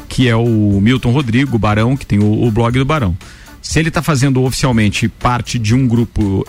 que 0.07 0.27
é 0.27 0.35
o 0.35 0.79
Milton 0.81 1.11
Rodrigo, 1.11 1.57
Barão, 1.57 1.95
que 1.95 2.05
tem 2.05 2.19
o, 2.19 2.43
o 2.43 2.51
blog 2.51 2.77
do 2.77 2.85
Barão. 2.85 3.15
Se 3.61 3.77
ele 3.77 3.89
está 3.89 4.01
fazendo 4.01 4.41
oficialmente 4.43 5.07
parte 5.07 5.59
de 5.59 5.75
um 5.75 5.85
grupo 5.85 6.45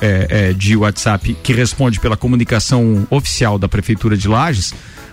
de 0.56 0.76
WhatsApp 0.76 1.36
que 1.42 1.52
responde 1.52 1.98
pela 1.98 2.16
comunicação 2.16 3.04
oficial 3.10 3.58
da 3.58 3.68
Prefeitura 3.68 4.16
de 4.16 4.28
Lages, 4.28 4.72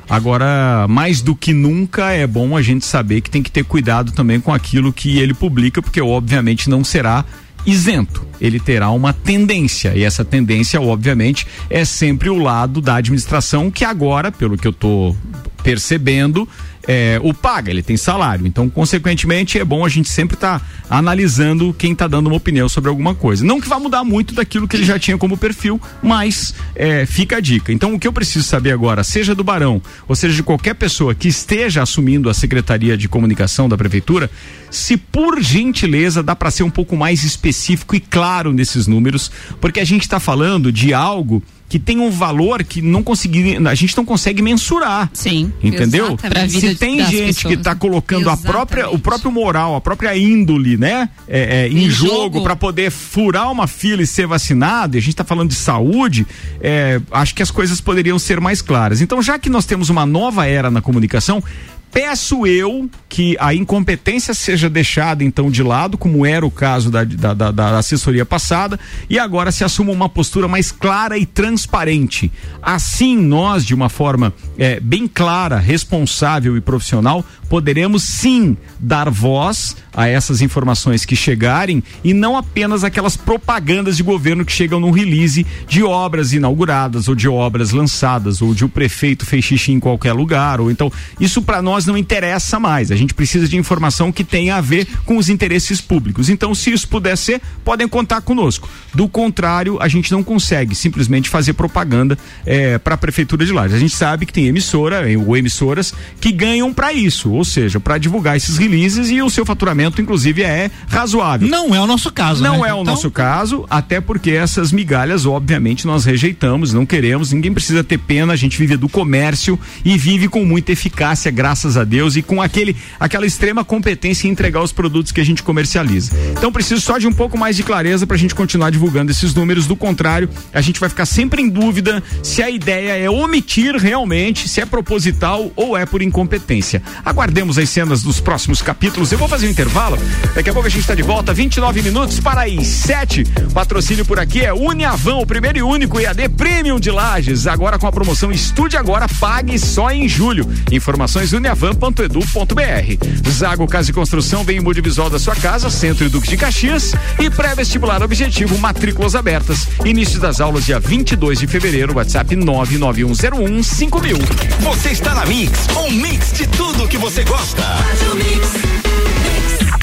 Agora, 0.10 0.88
mais 0.88 1.22
do 1.22 1.36
que 1.36 1.52
nunca, 1.52 2.12
é 2.12 2.26
bom 2.26 2.56
a 2.56 2.62
gente 2.62 2.86
saber 2.86 3.20
que 3.20 3.30
tem 3.30 3.44
que 3.44 3.52
ter 3.52 3.66
cuidado 3.66 4.14
também 4.14 4.40
com 4.40 4.54
aquilo 4.54 4.94
que 4.94 5.20
ele 5.20 5.34
publica, 5.34 5.82
porque 5.82 6.00
obviamente 6.00 6.70
não 6.70 6.82
será 6.82 7.26
isento. 7.68 8.26
Ele 8.40 8.60
terá 8.60 8.90
uma 8.90 9.12
tendência, 9.12 9.94
e 9.94 10.04
essa 10.04 10.24
tendência, 10.24 10.80
obviamente, 10.82 11.46
é 11.70 11.84
sempre 11.84 12.30
o 12.30 12.40
lado 12.40 12.80
da 12.80 12.96
administração, 12.96 13.70
que 13.70 13.84
agora, 13.84 14.32
pelo 14.32 14.58
que 14.58 14.66
eu 14.66 14.72
estou 14.72 15.16
percebendo, 15.62 16.48
é, 16.88 17.20
o 17.22 17.34
paga, 17.34 17.70
ele 17.70 17.84
tem 17.84 17.98
salário. 17.98 18.48
Então, 18.48 18.70
consequentemente, 18.70 19.60
é 19.60 19.66
bom 19.66 19.86
a 19.86 19.90
gente 19.90 20.10
sempre 20.10 20.36
estar 20.36 20.60
tá 20.60 20.66
analisando 20.90 21.76
quem 21.78 21.92
está 21.92 22.08
dando 22.08 22.28
uma 22.28 22.38
opinião 22.38 22.70
sobre 22.70 22.90
alguma 22.90 23.14
coisa. 23.14 23.44
Não 23.44 23.60
que 23.60 23.68
vá 23.68 23.78
mudar 23.78 24.06
muito 24.06 24.34
daquilo 24.34 24.68
que 24.68 24.78
ele 24.78 24.86
já 24.86 24.98
tinha 24.98 25.18
como 25.18 25.38
perfil, 25.38 25.82
mas 26.02 26.54
é, 26.76 27.06
fica 27.06 27.38
a 27.38 27.40
dica. 27.42 27.74
Então, 27.74 27.94
o 27.94 28.00
que 28.00 28.08
eu 28.08 28.14
preciso 28.14 28.46
saber 28.46 28.72
agora, 28.72 29.04
seja 29.04 29.36
do 29.36 29.44
Barão, 29.44 29.82
ou 30.08 30.16
seja 30.16 30.34
de 30.34 30.44
qualquer 30.44 30.76
pessoa 30.76 31.14
que 31.14 31.28
esteja 31.28 31.84
assumindo 31.84 32.30
a 32.30 32.34
Secretaria 32.34 32.96
de 32.96 33.10
Comunicação 33.10 33.68
da 33.68 33.78
Prefeitura, 33.78 34.32
se 34.72 34.96
por 34.96 35.42
gentileza 35.42 36.24
dá 36.24 36.36
para 36.36 36.52
ser 36.52 36.64
um 36.64 36.70
pouco 36.70 36.96
mais 36.96 37.24
específico 37.24 37.96
e 37.96 38.00
claro 38.00 38.54
nesses 38.54 38.88
números, 38.88 39.30
porque 39.60 39.80
a 39.80 39.86
gente 39.86 40.04
está 40.04 40.20
falando 40.20 40.72
de 40.72 40.94
algo 40.94 41.44
que 41.70 41.78
tem 41.78 42.00
um 42.00 42.10
valor 42.10 42.64
que 42.64 42.82
não 42.82 43.04
consegui, 43.04 43.58
a 43.68 43.76
gente 43.76 43.96
não 43.98 44.06
consegue 44.06 44.42
mensurar. 44.42 45.10
Sim. 45.14 45.52
Entendeu? 45.62 46.18
Se 46.50 46.76
tem 46.76 47.04
gente 47.06 47.36
pessoas. 47.36 47.44
que 47.44 47.54
está 47.54 47.76
colocando 47.76 48.30
a 48.30 48.38
própria, 48.38 48.90
o 48.90 48.98
próprio 48.98 49.32
moral, 49.32 49.76
a 49.76 49.82
própria 49.82 50.18
índole, 50.18 50.78
né, 50.78 51.10
é, 51.28 51.66
é, 51.66 51.68
em, 51.68 51.86
em, 51.86 51.90
jogo, 51.90 52.14
jogo. 52.14 52.44
para 52.44 52.56
poder 52.56 52.90
furar 52.90 53.52
uma 53.52 53.68
fila 53.68 54.02
e 54.02 54.08
ser 54.08 54.28
vacinado, 54.28 54.96
e 54.96 55.00
a 55.00 55.02
gente 55.02 55.12
está 55.12 55.24
falando 55.24 55.50
de 55.50 55.56
saúde, 55.56 56.26
é, 56.62 57.02
acho 57.12 57.36
que 57.36 57.44
as 57.44 57.52
coisas 57.52 57.82
poderiam 57.82 58.18
ser 58.18 58.40
mais 58.40 58.62
claras. 58.62 59.02
Então, 59.02 59.22
já 59.22 59.38
que 59.38 59.50
nós 59.50 59.66
temos 59.66 59.90
uma 59.90 60.06
nova 60.06 60.46
era 60.46 60.72
na 60.72 60.82
comunicação, 60.82 61.44
Peço 61.92 62.46
eu 62.46 62.90
que 63.10 63.36
a 63.40 63.54
incompetência 63.54 64.34
seja 64.34 64.70
deixada 64.70 65.24
então 65.24 65.50
de 65.50 65.64
lado, 65.64 65.98
como 65.98 66.26
era 66.26 66.46
o 66.46 66.52
caso 66.52 66.92
da, 66.92 67.04
da, 67.04 67.34
da, 67.34 67.52
da 67.52 67.78
assessoria 67.78 68.26
passada, 68.26 68.80
e 69.10 69.18
agora 69.18 69.52
se 69.52 69.64
assuma 69.64 69.92
uma 69.92 70.10
postura 70.10 70.48
mais 70.48 70.72
clara 70.72 71.18
e 71.18 71.26
transparente. 71.26 72.32
Assim, 72.62 73.18
nós, 73.18 73.66
de 73.66 73.74
uma 73.74 73.90
forma 73.90 74.34
é, 74.58 74.80
bem 74.80 75.08
clara, 75.08 75.58
responsável 75.58 76.56
e 76.58 76.62
profissional, 76.62 77.26
poderemos 77.50 78.04
sim 78.04 78.58
dar 78.80 79.10
voz 79.10 79.76
a 79.94 80.08
essas 80.08 80.42
informações 80.42 81.06
que 81.06 81.16
chegarem 81.16 81.84
e 82.04 82.14
não 82.14 82.38
apenas 82.38 82.84
aquelas 82.84 83.18
propagandas 83.18 83.98
de 83.98 84.04
governo 84.04 84.46
que 84.46 84.52
chegam 84.52 84.80
no 84.80 84.92
release 84.92 85.46
de 85.68 85.84
obras 85.84 86.34
inauguradas 86.34 87.08
ou 87.08 87.16
de 87.16 87.28
obras 87.28 87.72
lançadas 87.72 88.42
ou 88.42 88.54
de 88.54 88.66
o 88.66 88.70
prefeito 88.70 89.26
fez 89.26 89.46
xixi 89.46 89.72
em 89.72 89.80
qualquer 89.80 90.14
lugar 90.14 90.60
ou 90.60 90.70
então 90.70 90.92
isso 91.20 91.42
para 91.42 91.62
nós 91.62 91.77
não 91.86 91.98
interessa 91.98 92.60
mais. 92.60 92.92
A 92.92 92.96
gente 92.96 93.14
precisa 93.14 93.48
de 93.48 93.58
informação 93.58 94.12
que 94.12 94.24
tenha 94.24 94.56
a 94.56 94.62
ver 94.62 94.88
com 95.06 95.18
os 95.18 95.30
interesses 95.30 95.82
públicos. 95.82 96.30
Então, 96.30 96.54
se 96.56 96.72
isso 96.72 96.88
puder 96.88 97.18
ser, 97.18 97.42
podem 97.64 97.88
contar 97.88 98.22
conosco. 98.22 98.70
Do 98.94 99.08
contrário, 99.08 99.78
a 99.82 99.88
gente 99.88 100.12
não 100.12 100.24
consegue 100.24 100.74
simplesmente 100.74 101.30
fazer 101.30 101.54
propaganda 101.54 102.18
é, 102.46 102.78
para 102.78 102.96
a 102.96 102.98
prefeitura 102.98 103.46
de 103.46 103.52
Lages. 103.52 103.76
A 103.76 103.80
gente 103.80 103.96
sabe 103.96 104.26
que 104.26 104.34
tem 104.34 104.48
emissora 104.48 105.04
ou 105.26 105.36
emissoras 105.36 105.94
que 106.20 106.32
ganham 106.32 106.74
para 106.74 106.94
isso, 106.94 107.32
ou 107.32 107.44
seja, 107.44 107.80
para 107.80 107.98
divulgar 107.98 108.38
esses 108.38 108.58
releases 108.58 109.10
e 109.10 109.22
o 109.22 109.30
seu 109.30 109.46
faturamento, 109.46 110.02
inclusive, 110.02 110.44
é 110.44 110.72
razoável. 110.88 111.48
Não 111.48 111.76
é 111.76 111.82
o 111.82 111.88
nosso 111.88 112.12
caso. 112.12 112.42
Não 112.44 112.62
né? 112.62 112.70
é 112.70 112.74
o 112.74 112.82
então... 112.82 112.94
nosso 112.94 113.12
caso, 113.12 113.66
até 113.70 114.00
porque 114.00 114.32
essas 114.32 114.72
migalhas, 114.72 115.26
obviamente, 115.26 115.86
nós 115.86 116.06
rejeitamos, 116.06 116.74
não 116.74 116.86
queremos. 116.86 117.32
Ninguém 117.32 117.54
precisa 117.54 117.84
ter 117.84 117.98
pena. 117.98 118.34
A 118.34 118.36
gente 118.36 118.58
vive 118.58 118.78
do 118.78 118.88
comércio 118.88 119.60
e 119.84 119.98
vive 119.98 120.28
com 120.28 120.46
muita 120.46 120.72
eficácia, 120.72 121.32
graças 121.32 121.67
a 121.76 121.84
Deus, 121.84 122.16
e 122.16 122.22
com 122.22 122.42
aquele, 122.42 122.76
aquela 123.00 123.26
extrema 123.26 123.66
competência 123.66 124.28
em 124.28 124.32
entregar 124.32 124.62
os 124.62 124.72
produtos 124.72 125.12
que 125.12 125.20
a 125.20 125.26
gente 125.26 125.44
comercializa. 125.44 126.14
Então 126.32 126.52
preciso 126.52 126.80
só 126.80 126.98
de 126.98 127.06
um 127.06 127.12
pouco 127.12 127.38
mais 127.38 127.58
de 127.58 127.64
clareza 127.64 128.08
para 128.08 128.16
a 128.16 128.20
gente 128.20 128.34
continuar 128.34 128.70
divulgando 128.70 129.12
esses 129.12 129.34
números. 129.34 129.68
Do 129.68 129.76
contrário, 129.76 130.30
a 130.54 130.62
gente 130.62 130.80
vai 130.80 130.88
ficar 130.88 131.06
sempre 131.06 131.42
em 131.42 131.50
dúvida 131.50 132.02
se 132.24 132.42
a 132.42 132.50
ideia 132.50 132.98
é 132.98 133.10
omitir 133.10 133.76
realmente, 133.76 134.48
se 134.48 134.62
é 134.62 134.66
proposital 134.66 135.52
ou 135.56 135.76
é 135.76 135.86
por 135.86 136.02
incompetência. 136.02 136.82
Aguardemos 137.04 137.58
as 137.58 137.70
cenas 137.70 138.02
dos 138.02 138.22
próximos 138.22 138.62
capítulos. 138.62 139.12
Eu 139.12 139.18
vou 139.18 139.28
fazer 139.28 139.48
um 139.48 139.52
intervalo. 139.52 139.98
Daqui 140.34 140.50
a 140.50 140.54
pouco 140.54 140.68
a 140.68 140.72
gente 140.72 140.82
está 140.82 140.96
de 140.96 141.04
volta. 141.04 141.34
29 141.34 141.82
minutos 141.82 142.20
para 142.22 142.46
as 142.46 142.66
7. 142.66 143.26
Patrocínio 143.54 144.06
por 144.06 144.20
aqui 144.20 144.46
é 144.46 144.54
Uniavan, 144.54 145.16
o 145.16 145.26
primeiro 145.26 145.58
e 145.58 145.62
único 145.62 146.00
EAD 146.00 146.30
Premium 146.30 146.80
de 146.80 146.92
Lages. 146.92 147.48
Agora 147.48 147.78
com 147.78 147.88
a 147.88 147.92
promoção 147.92 148.32
Estude 148.32 148.78
Agora, 148.78 149.08
pague 149.20 149.58
só 149.58 149.90
em 149.90 150.08
julho. 150.08 150.48
Informações 150.72 151.34
uniavan 151.34 151.57
uniavan.edu.br. 151.58 153.30
Zago 153.30 153.68
Casa 153.68 153.90
e 153.90 153.94
Construção 153.94 154.44
vem 154.44 154.58
em 154.58 154.62
multivisual 154.62 155.10
da 155.10 155.18
sua 155.18 155.36
casa, 155.36 155.70
Centro 155.70 156.06
e 156.06 156.10
Duque 156.10 156.30
de 156.30 156.38
Caxias 156.38 156.94
e 157.20 157.30
pré-vestibular 157.30 158.04
objetivo 158.04 158.58
matrículas 158.60 159.16
abertas. 159.16 159.68
Início 159.84 160.20
das 160.20 160.40
aulas 160.40 160.66
dia 160.66 160.80
22 160.80 161.40
de 161.40 161.48
fevereiro, 161.48 161.96
WhatsApp 161.96 162.36
99101 162.36 163.64
5000. 163.64 164.18
Você 164.62 164.90
está 164.90 165.16
na 165.16 165.26
Mix, 165.26 165.68
um 165.76 165.92
mix 165.92 166.32
de 166.34 166.48
tudo 166.48 166.88
que 166.88 166.98
você 166.98 167.24
gosta. 167.24 167.64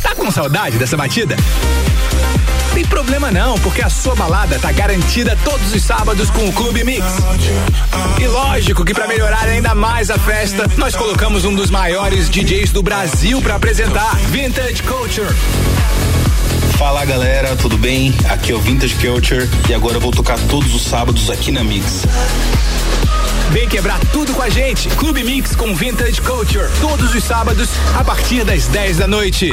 Tá 0.02 0.14
com 0.14 0.30
saudade 0.30 0.78
dessa 0.78 0.96
batida? 0.96 1.36
Tem 2.74 2.84
problema 2.84 3.30
não, 3.30 3.56
porque 3.60 3.80
a 3.80 3.88
sua 3.88 4.16
balada 4.16 4.58
tá 4.58 4.72
garantida 4.72 5.38
todos 5.44 5.72
os 5.72 5.80
sábados 5.80 6.28
com 6.28 6.48
o 6.48 6.52
Clube 6.52 6.82
Mix. 6.82 7.04
E 8.20 8.26
lógico 8.26 8.84
que 8.84 8.92
para 8.92 9.06
melhorar 9.06 9.44
ainda 9.44 9.76
mais 9.76 10.10
a 10.10 10.18
festa, 10.18 10.68
nós 10.76 10.96
colocamos 10.96 11.44
um 11.44 11.54
dos 11.54 11.70
maiores 11.70 12.28
DJs 12.28 12.72
do 12.72 12.82
Brasil 12.82 13.40
para 13.40 13.54
apresentar 13.54 14.16
Vintage 14.28 14.82
Culture. 14.82 15.32
Fala 16.76 17.04
galera, 17.04 17.54
tudo 17.54 17.78
bem? 17.78 18.12
Aqui 18.28 18.50
é 18.50 18.54
o 18.56 18.60
Vintage 18.60 18.96
Culture 18.96 19.48
e 19.68 19.72
agora 19.72 19.94
eu 19.94 20.00
vou 20.00 20.10
tocar 20.10 20.36
todos 20.48 20.74
os 20.74 20.82
sábados 20.82 21.30
aqui 21.30 21.52
na 21.52 21.62
Mix. 21.62 22.02
Vem 23.52 23.68
quebrar 23.68 24.00
tudo 24.12 24.34
com 24.34 24.42
a 24.42 24.48
gente. 24.48 24.88
Clube 24.88 25.22
Mix 25.22 25.54
com 25.54 25.76
Vintage 25.76 26.20
Culture. 26.20 26.68
Todos 26.80 27.14
os 27.14 27.22
sábados, 27.22 27.68
a 27.96 28.02
partir 28.02 28.42
das 28.44 28.66
10 28.66 28.96
da 28.96 29.06
noite. 29.06 29.52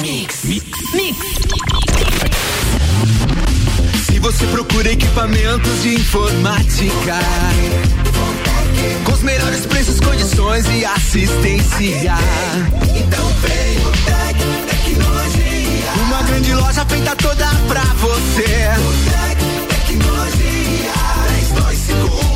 Mix. 0.00 0.44
Mix. 0.44 0.64
Mix. 0.92 1.18
Se 4.06 4.18
você 4.18 4.46
procura 4.46 4.90
equipamentos 4.92 5.82
de 5.82 5.94
informática 5.94 7.18
Com 9.04 9.12
os 9.12 9.22
melhores 9.22 9.66
preços, 9.66 10.00
condições 10.00 10.66
e 10.68 10.84
assistência. 10.84 12.14
Então 12.94 13.28
vem 13.40 13.78
o 13.86 13.90
Tec 14.04 14.38
Tecnologia. 14.68 15.92
Uma 16.06 16.22
grande 16.22 16.54
loja 16.54 16.84
feita 16.86 17.16
toda 17.16 17.46
pra 17.68 17.84
você. 17.94 18.68
O 18.78 18.92
Tec 19.10 19.38
Tecnologia. 19.86 20.92
32516112. 22.30 22.35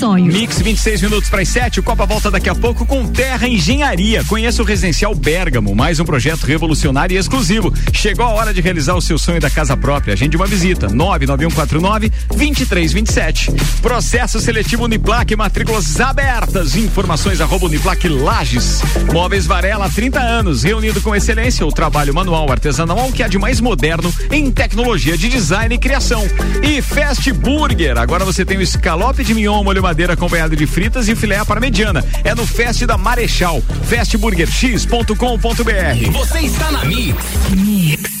Mix 0.01 0.59
26 0.59 1.03
minutos 1.03 1.29
para 1.29 1.43
as 1.43 1.49
7. 1.49 1.79
O 1.79 1.83
Copa 1.83 2.07
volta 2.07 2.31
daqui 2.31 2.49
a 2.49 2.55
pouco 2.55 2.87
com 2.87 3.05
Terra 3.05 3.47
Engenharia. 3.47 4.23
Conheça 4.23 4.63
o 4.63 4.65
Residencial 4.65 5.13
Bergamo, 5.13 5.75
mais 5.75 5.99
um 5.99 6.03
projeto 6.03 6.43
revolucionário 6.43 7.13
e 7.13 7.19
exclusivo. 7.19 7.71
Chegou 7.93 8.25
a 8.25 8.29
hora 8.29 8.51
de 8.51 8.61
realizar 8.61 8.95
o 8.95 9.01
seu 9.01 9.19
sonho 9.19 9.39
da 9.39 9.47
casa 9.47 9.77
própria. 9.77 10.13
Agende 10.13 10.35
uma 10.35 10.47
visita. 10.47 10.87
99149 10.87 12.11
2327. 12.29 13.51
Processo 13.79 14.39
seletivo 14.39 14.85
Uniplac, 14.85 15.35
matrículas 15.35 15.99
abertas. 15.99 16.75
Informações 16.75 17.39
arroba 17.39 17.67
Uniplac 17.67 18.07
Lages. 18.09 18.81
Móveis 19.13 19.45
Varela, 19.45 19.87
30 19.87 20.19
anos, 20.19 20.63
reunido 20.63 20.99
com 21.01 21.15
excelência 21.15 21.63
o 21.63 21.71
trabalho 21.71 22.11
manual 22.11 22.51
artesanal 22.51 23.11
que 23.11 23.21
há 23.21 23.27
de 23.27 23.37
mais 23.37 23.61
moderno 23.61 24.11
em 24.31 24.49
tecnologia 24.49 25.15
de 25.15 25.29
design 25.29 25.75
e 25.75 25.77
criação. 25.77 26.23
E 26.63 26.81
Fast 26.81 27.31
Burger. 27.33 27.99
Agora 27.99 28.25
você 28.25 28.43
tem 28.43 28.57
o 28.57 28.61
escalope 28.63 29.23
de 29.23 29.35
mignon, 29.35 29.63
molho 29.63 29.80
madeira 29.81 30.13
acompanhado 30.13 30.55
de 30.55 30.65
fritas 30.65 31.09
e 31.09 31.15
filé 31.15 31.43
para 31.43 31.59
mediana. 31.59 32.05
É 32.23 32.35
no 32.35 32.45
Fest 32.45 32.85
da 32.85 32.97
Marechal. 32.97 33.61
Fastburgerx.com.br. 33.89 36.11
Você 36.11 36.39
está 36.39 36.71
na 36.71 36.85
Mix. 36.85 37.17
Mix. 37.49 38.20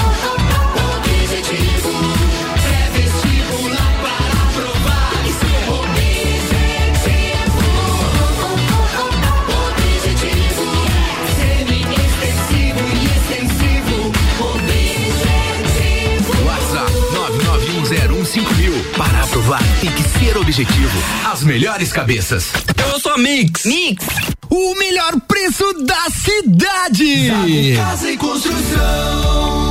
Aprovar, 19.51 19.61
tem 19.81 19.91
que 19.91 20.03
ser 20.03 20.37
objetivo. 20.37 20.97
As 21.29 21.43
melhores 21.43 21.91
cabeças. 21.91 22.51
Eu 22.89 22.99
sou 22.99 23.11
a 23.13 23.17
Mix. 23.17 23.65
Mix. 23.65 24.05
O 24.49 24.75
melhor 24.75 25.19
preço 25.27 25.73
da 25.83 26.09
cidade. 26.09 27.31
Casa 27.75 28.11
e 28.11 28.17
Construção. 28.17 29.70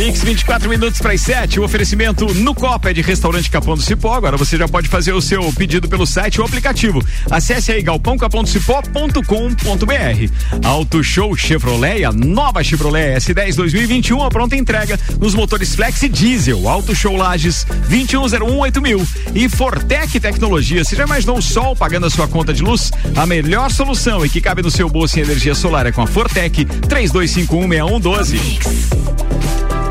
Mix 0.00 0.22
24 0.22 0.66
minutos 0.66 0.98
para 0.98 1.12
as 1.12 1.20
7. 1.20 1.60
O 1.60 1.62
oferecimento 1.62 2.32
no 2.32 2.54
Copa 2.54 2.88
é 2.88 2.94
de 2.94 3.02
Restaurante 3.02 3.50
Capão 3.50 3.76
do 3.76 3.82
Cipó. 3.82 4.14
Agora 4.14 4.34
você 4.34 4.56
já 4.56 4.66
pode 4.66 4.88
fazer 4.88 5.12
o 5.12 5.20
seu 5.20 5.42
pedido 5.52 5.90
pelo 5.90 6.06
site 6.06 6.40
ou 6.40 6.46
aplicativo. 6.46 7.04
Acesse 7.30 7.70
aí 7.70 7.82
galpãocapondocipó.com.br. 7.82 10.66
Auto 10.66 11.04
Show 11.04 11.36
Chevrolet, 11.36 12.06
a 12.06 12.12
nova 12.12 12.64
Chevrolet 12.64 13.18
S10 13.18 13.56
2021, 13.56 14.22
a 14.22 14.30
pronta 14.30 14.56
entrega 14.56 14.98
nos 15.20 15.34
motores 15.34 15.74
Flex 15.74 16.02
e 16.02 16.08
Diesel. 16.08 16.66
Auto 16.66 16.96
Show 16.96 17.14
Lages 17.14 17.66
21018000. 17.90 19.06
E 19.34 19.50
Fortec 19.50 20.18
Tecnologia. 20.18 20.82
Você 20.82 20.96
já 20.96 21.04
imaginou 21.04 21.36
o 21.36 21.42
sol 21.42 21.76
pagando 21.76 22.06
a 22.06 22.10
sua 22.10 22.26
conta 22.26 22.54
de 22.54 22.62
luz? 22.62 22.90
A 23.14 23.26
melhor 23.26 23.70
solução 23.70 24.24
e 24.24 24.30
que 24.30 24.40
cabe 24.40 24.62
no 24.62 24.70
seu 24.70 24.88
bolso 24.88 25.18
em 25.18 25.22
energia 25.22 25.54
solar 25.54 25.84
é 25.84 25.92
com 25.92 26.00
a 26.00 26.06
Fortec 26.06 26.64
32516112. 26.64 29.59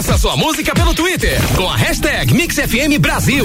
Peça 0.00 0.16
sua 0.16 0.34
música 0.34 0.72
pelo 0.74 0.94
Twitter 0.94 1.38
com 1.54 1.68
a 1.68 1.76
hashtag 1.76 2.32
MixFM 2.32 2.98
Brasil. 2.98 3.44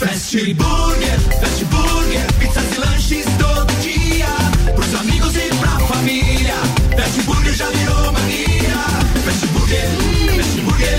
Fast 0.00 0.54
Burger, 0.54 1.20
Fast 1.40 1.64
Burger, 1.66 2.32
pizzas 2.38 2.64
e 2.74 2.78
lanches 2.78 3.26
todo 3.38 3.72
dia. 3.80 4.26
Pros 4.74 4.94
amigos 4.94 5.36
e 5.36 5.48
pra 5.56 5.78
família. 5.86 6.54
Fast 6.96 7.22
Burger 7.22 7.52
já 7.52 7.68
virou 7.68 8.12
mania. 8.12 8.78
Fast 9.24 9.46
Burger, 9.48 9.88
Fast 10.36 10.60
Burger, 10.60 10.98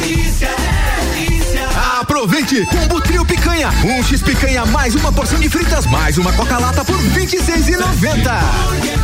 delícia, 0.00 0.50
delícia. 1.14 1.68
Aproveite. 2.00 2.66
Combo 2.66 3.00
Trio 3.00 3.24
Picanha. 3.24 3.70
Um 3.84 4.02
X 4.02 4.22
Picanha 4.22 4.66
mais 4.66 4.94
uma 4.94 5.12
porção 5.12 5.38
de 5.38 5.48
fritas 5.48 5.86
mais 5.86 6.18
uma 6.18 6.32
Coca-Lata 6.32 6.84
por 6.84 6.96
R$ 6.96 7.26
26,90. 7.26 8.94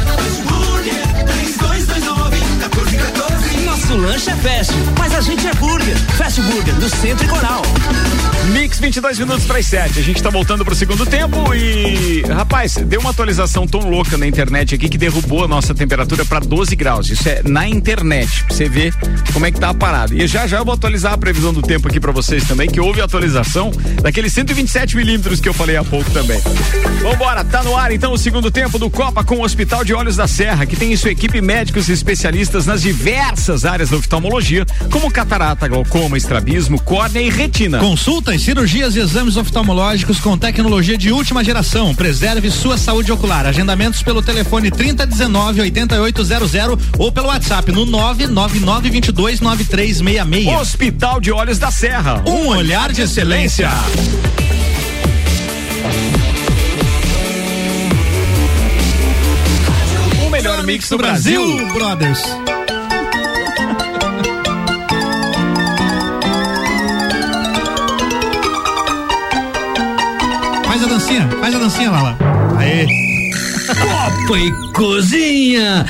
Nosso 3.65 3.97
lanche 3.97 4.31
é 4.31 4.37
fast, 4.37 4.73
mas 4.99 5.13
a 5.15 5.21
gente 5.21 5.47
é 5.47 5.53
burger. 5.55 5.97
Fast 6.17 6.41
Burger, 6.43 6.75
do 6.75 6.89
Centro 6.89 7.25
e 7.25 7.29
Coral. 7.29 7.63
Mix 8.53 8.79
22 8.79 9.19
minutos 9.19 9.45
para 9.45 9.59
as 9.59 9.67
7. 9.67 9.99
A 9.99 10.03
gente 10.03 10.23
tá 10.23 10.31
voltando 10.31 10.65
pro 10.65 10.75
segundo 10.75 11.05
tempo 11.05 11.53
e. 11.55 12.23
Rapaz, 12.23 12.77
deu 12.77 13.01
uma 13.01 13.11
atualização 13.11 13.67
tão 13.67 13.81
louca 13.81 14.17
na 14.17 14.27
internet 14.27 14.75
aqui 14.75 14.89
que 14.89 14.97
derrubou 14.97 15.45
a 15.45 15.49
nossa 15.49 15.75
temperatura 15.75 16.25
para 16.25 16.41
12 16.41 16.75
graus. 16.77 17.11
Isso 17.11 17.29
é 17.29 17.43
na 17.45 17.69
internet. 17.69 18.45
Pra 18.45 18.57
você 18.57 18.69
ver 18.69 18.95
como 19.33 19.47
é 19.47 19.51
que 19.51 19.59
tá 19.59 19.71
a 19.71 19.75
parada. 19.75 20.15
E 20.15 20.27
já 20.27 20.47
já 20.47 20.59
eu 20.59 20.65
vou 20.65 20.75
atualizar 20.75 21.13
a 21.13 21.19
previsão 21.19 21.53
do 21.53 21.63
tempo 21.63 21.89
aqui 21.89 21.99
para 21.99 22.13
vocês 22.13 22.47
também, 22.47 22.69
que 22.69 22.81
houve 22.81 23.01
atualização 23.01 23.71
daqueles 24.03 24.33
127 24.33 24.97
milímetros 24.97 25.41
que 25.41 25.49
eu 25.49 25.55
falei 25.55 25.77
há 25.77 25.85
pouco 25.85 26.11
também. 26.11 26.41
Vambora, 27.03 27.45
tá 27.45 27.63
no 27.63 27.77
ar 27.77 27.93
então 27.93 28.13
o 28.13 28.19
segundo 28.19 28.51
tempo 28.51 28.79
do 28.79 28.91
Copa 28.91 29.25
com 29.25 29.37
o 29.37 29.45
Hospital 29.45 29.85
de 29.85 29.93
Olhos 29.93 30.17
da 30.17 30.29
Serra, 30.29 30.67
que 30.67 30.77
tem 30.77 30.93
em 30.93 30.97
sua 30.97 31.11
equipe 31.11 31.41
médicos 31.41 31.89
e 31.89 31.93
especialistas 31.93 32.67
nas 32.67 32.83
diversas 32.83 33.40
áreas 33.65 33.91
da 33.91 33.97
oftalmologia, 33.97 34.67
como 34.91 35.11
catarata, 35.11 35.69
glaucoma, 35.69 36.19
estrabismo, 36.19 36.81
córnea 36.81 37.21
e 37.21 37.31
retina. 37.31 37.79
Consultas, 37.79 38.43
cirurgias 38.43 38.97
e 38.97 39.01
exames 39.01 39.37
oftalmológicos 39.37 40.21
com 40.21 40.37
tecnologia 40.37 40.99
de 40.99 41.13
última 41.13 41.43
geração. 41.43 41.95
Preserve 41.95 42.51
sua 42.51 42.77
saúde 42.77 43.13
ocular. 43.13 43.47
Agendamentos 43.47 44.03
pelo 44.03 44.23
telefone 44.23 44.71
3019 44.71 45.61
8800 45.63 46.79
ou 46.99 47.13
pelo 47.13 47.29
WhatsApp 47.29 47.73
no 47.73 47.87
999 47.87 48.91
22 48.91 49.41
9366. 49.41 50.61
Hospital 50.61 51.21
de 51.21 51.33
Olhos 51.33 51.59
da 51.59 51.71
Serra. 51.71 52.23
Um 52.27 52.49
olhar 52.49 52.93
de 52.93 53.03
excelência. 53.03 53.71
O 60.27 60.31
melhor 60.31 60.63
mix 60.65 60.89
do 60.89 60.99
Brasil. 60.99 61.43
Brothers. 61.73 62.50
Faz 70.81 70.93
a 70.93 70.95
dancinha, 70.95 71.29
faz 71.29 71.55
a 71.55 71.59
dancinha, 71.59 71.91
Lala. 71.91 72.17
Aê. 72.57 72.87
Copa 73.67 74.39
e 74.39 74.73
cozinha. 74.73 75.85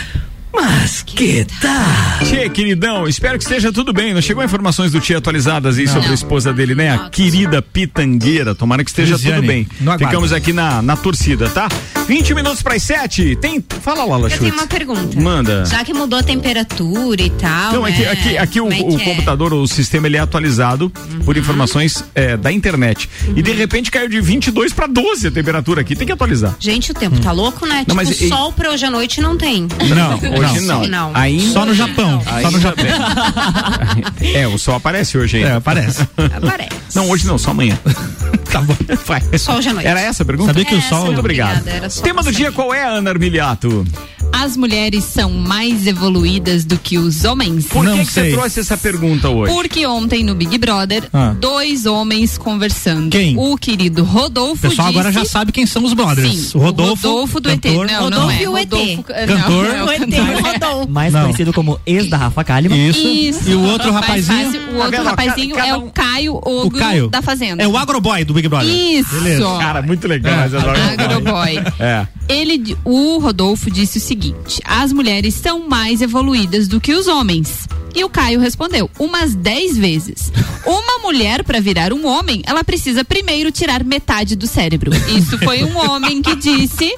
Mas 0.53 1.03
que 1.03 1.47
tal? 1.61 2.27
Tchê, 2.27 2.49
queridão, 2.49 3.07
espero 3.07 3.39
que 3.39 3.45
esteja 3.45 3.73
tudo 3.73 3.93
bem. 3.93 4.13
Não 4.13 4.21
chegou 4.21 4.43
informações 4.43 4.93
do 4.93 5.01
Tchê 5.01 5.15
atualizadas 5.15 5.79
aí 5.79 5.87
sobre 5.87 6.09
a 6.11 6.15
esposa 6.15 6.53
dele, 6.53 6.75
né? 6.75 6.91
A 6.91 7.09
querida 7.09 7.63
pitangueira. 7.63 8.55
Tomara 8.55 8.83
que 8.85 8.91
esteja 8.91 9.15
Lisiane, 9.15 9.37
tudo 9.37 9.47
bem. 9.47 9.67
Ficamos 9.99 10.33
aqui 10.33 10.53
na, 10.53 10.83
na 10.83 10.97
torcida, 10.97 11.49
tá? 11.49 11.69
20 12.09 12.35
minutos 12.35 12.63
para 12.63 12.75
as 12.75 12.83
7. 12.83 13.37
Tem. 13.37 13.65
Fala, 13.83 14.05
Lala 14.05 14.27
Eu 14.27 14.31
Schutz. 14.31 14.43
tenho 14.43 14.55
uma 14.55 14.67
pergunta. 14.67 15.21
Manda. 15.21 15.65
Já 15.67 15.85
que 15.85 15.95
mudou 15.95 16.19
a 16.19 16.23
temperatura 16.23 17.23
e 17.23 17.31
tal. 17.31 17.73
Não, 17.73 17.85
aqui, 17.85 18.01
né? 18.03 18.11
aqui, 18.11 18.39
aqui 18.39 18.61
o, 18.61 18.65
Como 18.65 18.75
é 18.75 18.81
o 18.97 19.01
é? 19.01 19.05
computador, 19.05 19.53
o 19.55 19.67
sistema, 19.69 20.07
ele 20.09 20.17
é 20.17 20.21
atualizado 20.21 20.91
por 21.25 21.37
Uhum. 21.37 21.41
informações 21.41 22.05
é, 22.15 22.37
da 22.37 22.51
internet. 22.51 23.09
E 23.37 23.41
de 23.43 23.53
repente 23.53 23.91
caiu 23.91 24.09
de 24.09 24.21
22 24.21 24.73
para 24.73 24.87
12 24.89 25.29
a 25.29 25.31
temperatura 25.31 25.81
aqui. 25.83 25.95
Tem 25.95 26.07
que 26.07 26.13
atualizar. 26.13 26.57
Gente, 26.59 26.91
o 26.91 26.95
tempo 26.95 27.19
tá 27.21 27.31
louco, 27.33 27.65
né? 27.67 27.77
Não, 27.77 27.81
tipo, 27.85 27.95
mas 27.97 28.21
e- 28.21 28.29
sol 28.29 28.53
pra 28.53 28.71
hoje 28.71 28.85
à 28.85 28.91
noite 28.91 29.21
não 29.21 29.37
tem. 29.37 29.69
Não, 29.95 30.19
hoje 30.41 30.61
não. 30.61 30.87
Não. 30.87 31.11
Ainda, 31.15 31.53
Só 31.53 31.65
no 31.67 31.75
Japão. 31.75 32.23
Só 32.43 32.51
no 32.51 32.61
Japão. 32.61 32.85
bem. 32.85 34.35
É, 34.35 34.47
o 34.47 34.59
sol 34.59 34.75
aparece 34.77 35.17
hoje 35.19 35.39
ainda. 35.39 35.49
É, 35.51 35.57
aparece. 35.57 36.03
Aparece. 36.37 36.71
Não, 36.95 37.09
hoje 37.09 37.27
não, 37.27 37.39
só 37.39 37.51
amanhã. 37.51 37.79
tá 38.51 38.61
bom. 38.61 38.77
Vai. 39.07 39.23
Só 39.39 39.57
hoje 39.57 39.69
à 39.69 39.73
noite. 39.73 39.87
Era 39.87 40.01
essa 40.01 40.23
a 40.23 40.27
pergunta? 40.27 40.51
Sabia 40.51 40.65
que 40.65 40.75
o 40.75 40.79
Essa, 40.79 40.89
sol. 40.89 41.07
Muito 41.07 41.21
obrigado. 41.21 41.59
obrigada, 41.59 41.77
era 41.77 41.91
só 41.91 42.03
Tema 42.03 42.23
do 42.23 42.33
dia, 42.33 42.53
qual 42.53 42.73
é, 42.75 42.85
Ana 42.85 43.11
Armiliato? 43.11 43.85
As 44.33 44.57
mulheres 44.57 45.05
são 45.05 45.31
mais 45.33 45.87
evoluídas 45.87 46.65
do 46.65 46.79
que 46.79 46.97
os 46.99 47.25
homens? 47.25 47.67
Por 47.67 47.85
Não 47.85 47.99
que, 47.99 48.07
que 48.07 48.11
você 48.13 48.31
trouxe 48.31 48.61
essa 48.61 48.77
pergunta 48.77 49.29
hoje? 49.29 49.53
Porque 49.53 49.87
ontem 49.87 50.25
no 50.25 50.35
Big 50.35 50.57
Brother, 50.57 51.05
Ah. 51.13 51.35
dois 51.39 51.85
homens 51.85 52.39
conversando. 52.39 53.11
Quem? 53.11 53.37
O 53.37 53.57
querido 53.59 54.03
O 54.03 54.05
Rodolfo 54.05 54.63
pessoal 54.63 54.89
disse... 54.89 54.99
agora 54.99 55.13
já 55.13 55.25
sabe 55.27 55.53
quem 55.53 55.67
são 55.67 55.85
os 55.85 55.93
brothers. 55.93 56.35
Sim, 56.35 56.59
o 56.59 56.61
Rodolfo, 56.63 57.39
do 57.41 57.51
cantor, 57.51 57.85
ET. 57.87 57.93
Não, 57.93 58.11
não 58.11 58.21
Rodolfo 58.21 58.31
é. 58.31 58.43
e 58.43 58.49
o 58.49 58.57
ET. 58.59 58.71
Rodolfo, 58.73 59.03
Cantor. 59.05 59.65
Não, 59.65 59.75
é 59.77 59.83
o 59.83 59.87
O 59.87 59.93
ET, 59.93 59.99
cantor. 60.01 60.53
Rodolfo. 60.53 60.91
Mais 60.91 61.13
Não. 61.13 61.23
conhecido 61.23 61.53
como 61.53 61.79
ex 61.85 62.09
da 62.09 62.17
Rafa 62.17 62.43
Kalimann. 62.45 62.89
Isso. 62.89 63.07
Isso. 63.07 63.51
E 63.51 63.55
o 63.55 63.63
outro 63.65 63.93
rapazinho. 63.93 64.45
fácil, 64.45 64.61
o 64.73 64.77
outro 64.79 65.05
rapazinho 65.05 65.55
Cada- 65.55 65.67
é 65.67 65.71
cada 65.71 65.79
um- 65.83 65.87
o 65.87 65.91
Caio 65.91 66.35
O 66.35 66.61
Ogro 66.67 66.79
Caio. 66.79 67.09
da 67.09 67.21
Fazenda. 67.21 67.63
É 67.63 67.69
o 67.69 67.77
agroboy 67.77 68.25
do 68.25 68.33
Big 68.33 68.49
Brother. 68.49 68.69
Isso. 68.75 69.11
Beleza. 69.15 69.45
Cara, 69.59 69.83
muito 69.83 70.09
legal. 70.09 70.33
É. 70.35 71.03
Agroboy. 71.05 71.59
É. 71.79 72.07
Ele, 72.29 72.77
o 72.85 73.19
Rodolfo 73.19 73.71
disse 73.71 73.99
o 73.99 74.01
seguinte: 74.01 74.20
as 74.65 74.93
mulheres 74.93 75.35
são 75.35 75.69
mais 75.69 76.03
evoluídas 76.03 76.69
do 76.69 76.81
que 76.81 76.93
os 76.93 77.07
homens. 77.07 77.67
E 77.95 78.05
o 78.05 78.09
Caio 78.09 78.41
respondeu: 78.41 78.91
umas 78.99 79.35
10 79.35 79.77
vezes. 79.77 80.33
Uma 80.65 80.99
mulher, 81.03 81.43
para 81.43 81.59
virar 81.59 81.93
um 81.93 82.07
homem, 82.07 82.43
ela 82.47 82.63
precisa 82.63 83.03
primeiro 83.03 83.51
tirar 83.51 83.83
metade 83.83 84.37
do 84.37 84.47
cérebro. 84.47 84.93
Isso 85.09 85.39
foi 85.39 85.65
um 85.65 85.77
homem 85.79 86.21
que 86.21 86.37
disse. 86.37 86.95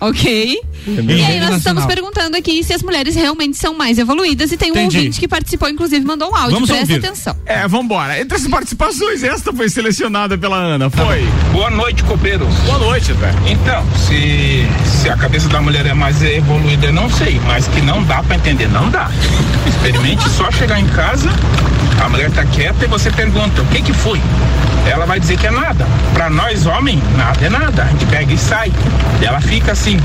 Ok? 0.00 0.60
E 0.86 1.24
aí 1.24 1.40
nós 1.40 1.56
estamos 1.58 1.84
perguntando 1.86 2.36
aqui 2.36 2.62
se 2.64 2.72
as 2.72 2.82
mulheres 2.82 3.14
realmente 3.14 3.56
são 3.56 3.74
mais 3.74 3.98
evoluídas. 3.98 4.50
E 4.52 4.56
tem 4.56 4.70
um 4.70 4.74
Entendi. 4.74 4.98
ouvinte 4.98 5.20
que 5.20 5.28
participou, 5.28 5.68
inclusive, 5.68 6.04
mandou 6.04 6.30
um 6.30 6.34
áudio. 6.34 6.52
Vamos 6.52 6.68
Presta 6.70 6.92
ouvir. 6.92 7.06
atenção. 7.06 7.36
É, 7.46 7.66
vambora. 7.68 8.20
Entre 8.20 8.36
as 8.36 8.46
participações, 8.46 9.22
esta 9.22 9.52
foi 9.52 9.68
selecionada 9.68 10.36
pela 10.36 10.56
Ana. 10.56 10.90
Foi. 10.90 11.26
Boa 11.52 11.70
noite, 11.70 12.02
copeiros. 12.04 12.52
Boa 12.66 12.78
noite, 12.78 13.12
André. 13.12 13.32
Então, 13.46 13.84
se, 13.96 14.66
se 14.84 15.08
a 15.08 15.16
cabeça 15.16 15.48
da 15.48 15.60
mulher 15.60 15.86
é 15.86 15.94
mais 15.94 16.22
evoluída, 16.22 16.86
eu 16.86 16.92
não 16.92 17.08
sei, 17.10 17.40
mas 17.46 17.66
que 17.68 17.80
não 17.80 18.02
dá 18.04 18.22
pra 18.22 18.36
entender, 18.36 18.68
não 18.68 18.90
dá. 18.90 19.10
Experimente 19.66 20.28
só 20.30 20.50
chegar 20.50 20.80
em 20.80 20.86
casa, 20.88 21.30
a 22.02 22.08
mulher 22.08 22.30
tá 22.30 22.44
quieta 22.44 22.84
e 22.84 22.88
você 22.88 23.10
pergunta, 23.10 23.62
o 23.62 23.66
que 23.66 23.82
que 23.82 23.92
foi? 23.92 24.20
Ela 24.86 25.06
vai 25.06 25.20
dizer 25.20 25.38
que 25.38 25.46
é 25.46 25.50
nada. 25.50 25.86
Pra 26.12 26.28
nós, 26.28 26.66
homem, 26.66 27.00
nada 27.16 27.44
é 27.44 27.50
nada. 27.50 27.84
A 27.84 27.86
gente 27.86 28.06
pega 28.06 28.32
e 28.32 28.38
sai. 28.38 28.72
E 29.20 29.24
ela 29.24 29.40
fica 29.40 29.72
assim, 29.72 29.98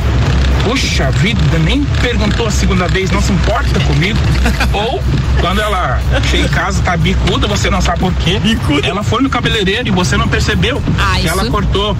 puxa 0.63 1.09
vida, 1.11 1.41
nem 1.59 1.83
perguntou 2.01 2.47
a 2.47 2.51
segunda 2.51 2.87
vez, 2.87 3.09
não 3.09 3.21
se 3.21 3.31
importa 3.31 3.79
comigo. 3.81 4.19
Ou, 4.73 5.01
quando 5.39 5.61
ela 5.61 5.99
chega 6.29 6.43
em 6.43 6.49
casa, 6.49 6.81
tá 6.83 6.95
bicuda, 6.97 7.47
você 7.47 7.69
não 7.69 7.81
sabe 7.81 7.99
por 7.99 8.13
quê. 8.13 8.39
Ela 8.83 9.03
foi 9.03 9.23
no 9.23 9.29
cabeleireiro 9.29 9.87
e 9.87 9.91
você 9.91 10.17
não 10.17 10.27
percebeu. 10.27 10.81
Ah, 10.99 11.17
que 11.19 11.27
ela 11.27 11.45
cortou 11.49 11.95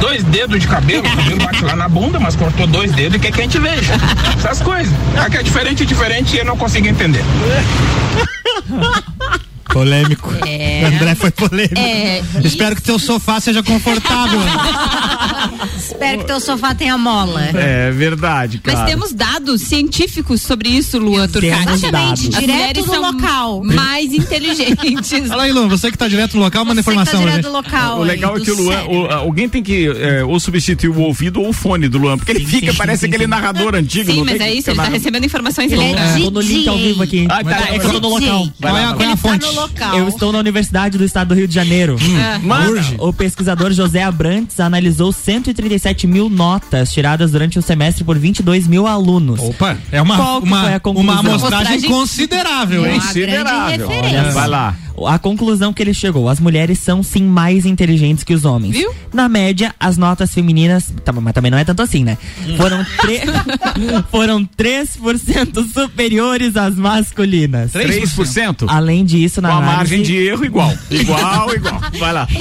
dois 0.00 0.22
dedos 0.24 0.60
de 0.60 0.66
cabelo, 0.66 1.06
o 1.06 1.16
cabelo 1.16 1.38
bate 1.38 1.64
lá 1.64 1.76
na 1.76 1.88
bunda, 1.88 2.18
mas 2.18 2.36
cortou 2.36 2.66
dois 2.66 2.92
dedos 2.92 3.16
e 3.16 3.20
quer 3.20 3.32
que 3.32 3.40
a 3.40 3.44
gente 3.44 3.58
veja. 3.58 3.94
Essas 4.36 4.60
coisas. 4.60 4.92
Aqui 5.16 5.38
é 5.38 5.42
diferente, 5.42 5.86
diferente 5.86 6.36
e 6.36 6.38
eu 6.38 6.44
não 6.44 6.56
consigo 6.56 6.86
entender. 6.86 7.24
Polêmico. 9.72 10.30
É. 10.46 10.84
André 10.84 11.14
foi 11.14 11.30
polêmico. 11.30 11.78
É, 11.78 12.22
Espero 12.44 12.74
que 12.76 12.82
teu 12.82 12.98
sofá 12.98 13.40
seja 13.40 13.62
confortável. 13.62 14.40
Espero 16.00 16.18
que 16.20 16.26
teu 16.26 16.40
sofá 16.40 16.74
tenha 16.74 16.96
mola. 16.96 17.42
É 17.54 17.90
verdade, 17.90 18.58
cara. 18.58 18.78
Mas 18.78 18.88
temos 18.88 19.12
dados 19.12 19.60
científicos 19.62 20.40
sobre 20.42 20.68
isso, 20.70 20.98
Luan 20.98 21.28
Turcati. 21.28 21.64
Temos 21.66 21.80
dados. 21.82 22.28
Direto 22.30 22.82
do 22.82 22.86
são 22.92 23.02
local. 23.12 23.62
mais 23.64 24.12
inteligentes. 24.12 25.28
Fala 25.28 25.42
aí, 25.44 25.52
Luan, 25.52 25.68
você 25.68 25.90
que 25.90 25.98
tá 25.98 26.08
direto 26.08 26.34
no 26.36 26.42
local, 26.42 26.64
manda 26.64 26.82
Você 26.82 26.90
que 26.90 26.90
informação 26.90 27.20
tá 27.20 27.22
pra 27.26 27.30
direto 27.32 27.46
do 27.46 27.52
local 27.52 27.98
O 28.00 28.02
legal 28.04 28.34
aí, 28.34 28.40
é 28.40 28.44
que 28.44 28.50
o 28.50 28.56
Luan, 28.56 28.84
o- 28.88 29.06
alguém 29.12 29.48
tem 29.48 29.62
que 29.62 29.86
é, 29.88 30.24
ou 30.24 30.40
substituir 30.40 30.88
o 30.88 31.00
ouvido 31.00 31.40
ou 31.42 31.48
o 31.50 31.52
fone 31.52 31.88
do 31.88 31.98
Luan, 31.98 32.16
porque 32.16 32.32
ele 32.32 32.40
Sim, 32.40 32.46
fica, 32.46 32.72
sim, 32.72 32.78
parece 32.78 33.00
sim, 33.02 33.06
aquele 33.08 33.26
narrador 33.26 33.74
antigo. 33.74 34.10
Sim, 34.10 34.24
mas 34.24 34.40
é 34.40 34.50
que 34.50 34.58
isso, 34.58 34.70
ele 34.70 34.76
tá 34.76 34.84
recebendo 34.84 35.24
informações 35.24 35.70
Ele 35.70 35.82
é 35.82 35.86
loucas. 35.86 36.22
Tô 36.22 36.30
no 36.30 36.40
link 36.40 36.68
ao 36.68 36.78
vivo 36.78 37.02
aqui. 37.02 37.26
Ah, 37.28 37.44
tá, 37.44 37.74
é 37.74 37.78
que 37.78 37.86
eu 37.86 37.92
tô 37.92 38.00
no 38.00 38.08
local. 38.08 38.48
Qual 38.60 38.76
é, 38.76 38.84
a- 38.84 38.88
qual 38.94 39.02
é 39.02 39.04
a 39.04 39.08
Ele 39.10 39.16
tá 39.16 39.16
fonte? 39.16 39.46
no 39.46 39.52
local. 39.52 39.98
Eu 39.98 40.08
estou 40.08 40.32
na 40.32 40.38
Universidade 40.38 40.96
do 40.96 41.04
Estado 41.04 41.28
do 41.28 41.34
Rio 41.34 41.46
de 41.46 41.54
Janeiro. 41.54 41.96
Manda. 42.42 42.80
O 42.98 43.12
pesquisador 43.12 43.70
José 43.72 44.02
Abrantes 44.02 44.58
analisou 44.60 45.12
137 45.12 45.89
mil 46.06 46.28
notas 46.28 46.92
tiradas 46.92 47.30
durante 47.32 47.58
o 47.58 47.62
semestre 47.62 48.04
por 48.04 48.18
22 48.18 48.66
mil 48.66 48.86
alunos. 48.86 49.40
Opa, 49.40 49.76
é 49.90 50.00
uma, 50.00 50.16
Qual 50.16 50.42
que 50.42 50.48
foi 50.48 50.58
uma, 50.58 50.74
a 50.76 50.80
conclusão? 50.80 51.12
uma 51.12 51.20
amostragem 51.20 51.82
considerável, 51.82 52.86
hein? 52.86 52.94
Uma 52.94 53.02
Considerável. 53.02 53.88
referência. 53.88 54.30
Vai 54.32 54.48
lá. 54.48 54.74
A 55.06 55.18
conclusão 55.18 55.72
que 55.72 55.82
ele 55.82 55.94
chegou: 55.94 56.28
as 56.28 56.38
mulheres 56.40 56.78
são 56.78 57.02
sim 57.02 57.22
mais 57.22 57.64
inteligentes 57.66 58.24
que 58.24 58.34
os 58.34 58.44
homens. 58.44 58.72
Viu? 58.76 58.92
Na 59.12 59.28
média, 59.28 59.74
as 59.78 59.96
notas 59.96 60.32
femininas, 60.32 60.92
tá, 61.04 61.12
mas 61.12 61.32
também 61.32 61.50
não 61.50 61.58
é 61.58 61.64
tanto 61.64 61.82
assim, 61.82 62.04
né? 62.04 62.16
Foram, 62.56 62.84
tre- 63.00 63.22
foram 64.10 64.44
3% 64.58 65.72
superiores 65.72 66.56
às 66.56 66.74
masculinas. 66.76 67.72
3%? 67.72 68.64
Além 68.68 69.04
disso, 69.04 69.40
na 69.40 69.48
Com 69.50 69.54
a 69.54 69.58
análise- 69.58 69.76
margem 69.76 70.02
de 70.02 70.16
erro 70.16 70.44
igual. 70.44 70.72
Igual, 70.90 71.54
igual. 71.54 71.80
Vai 71.98 72.12
lá. 72.12 72.28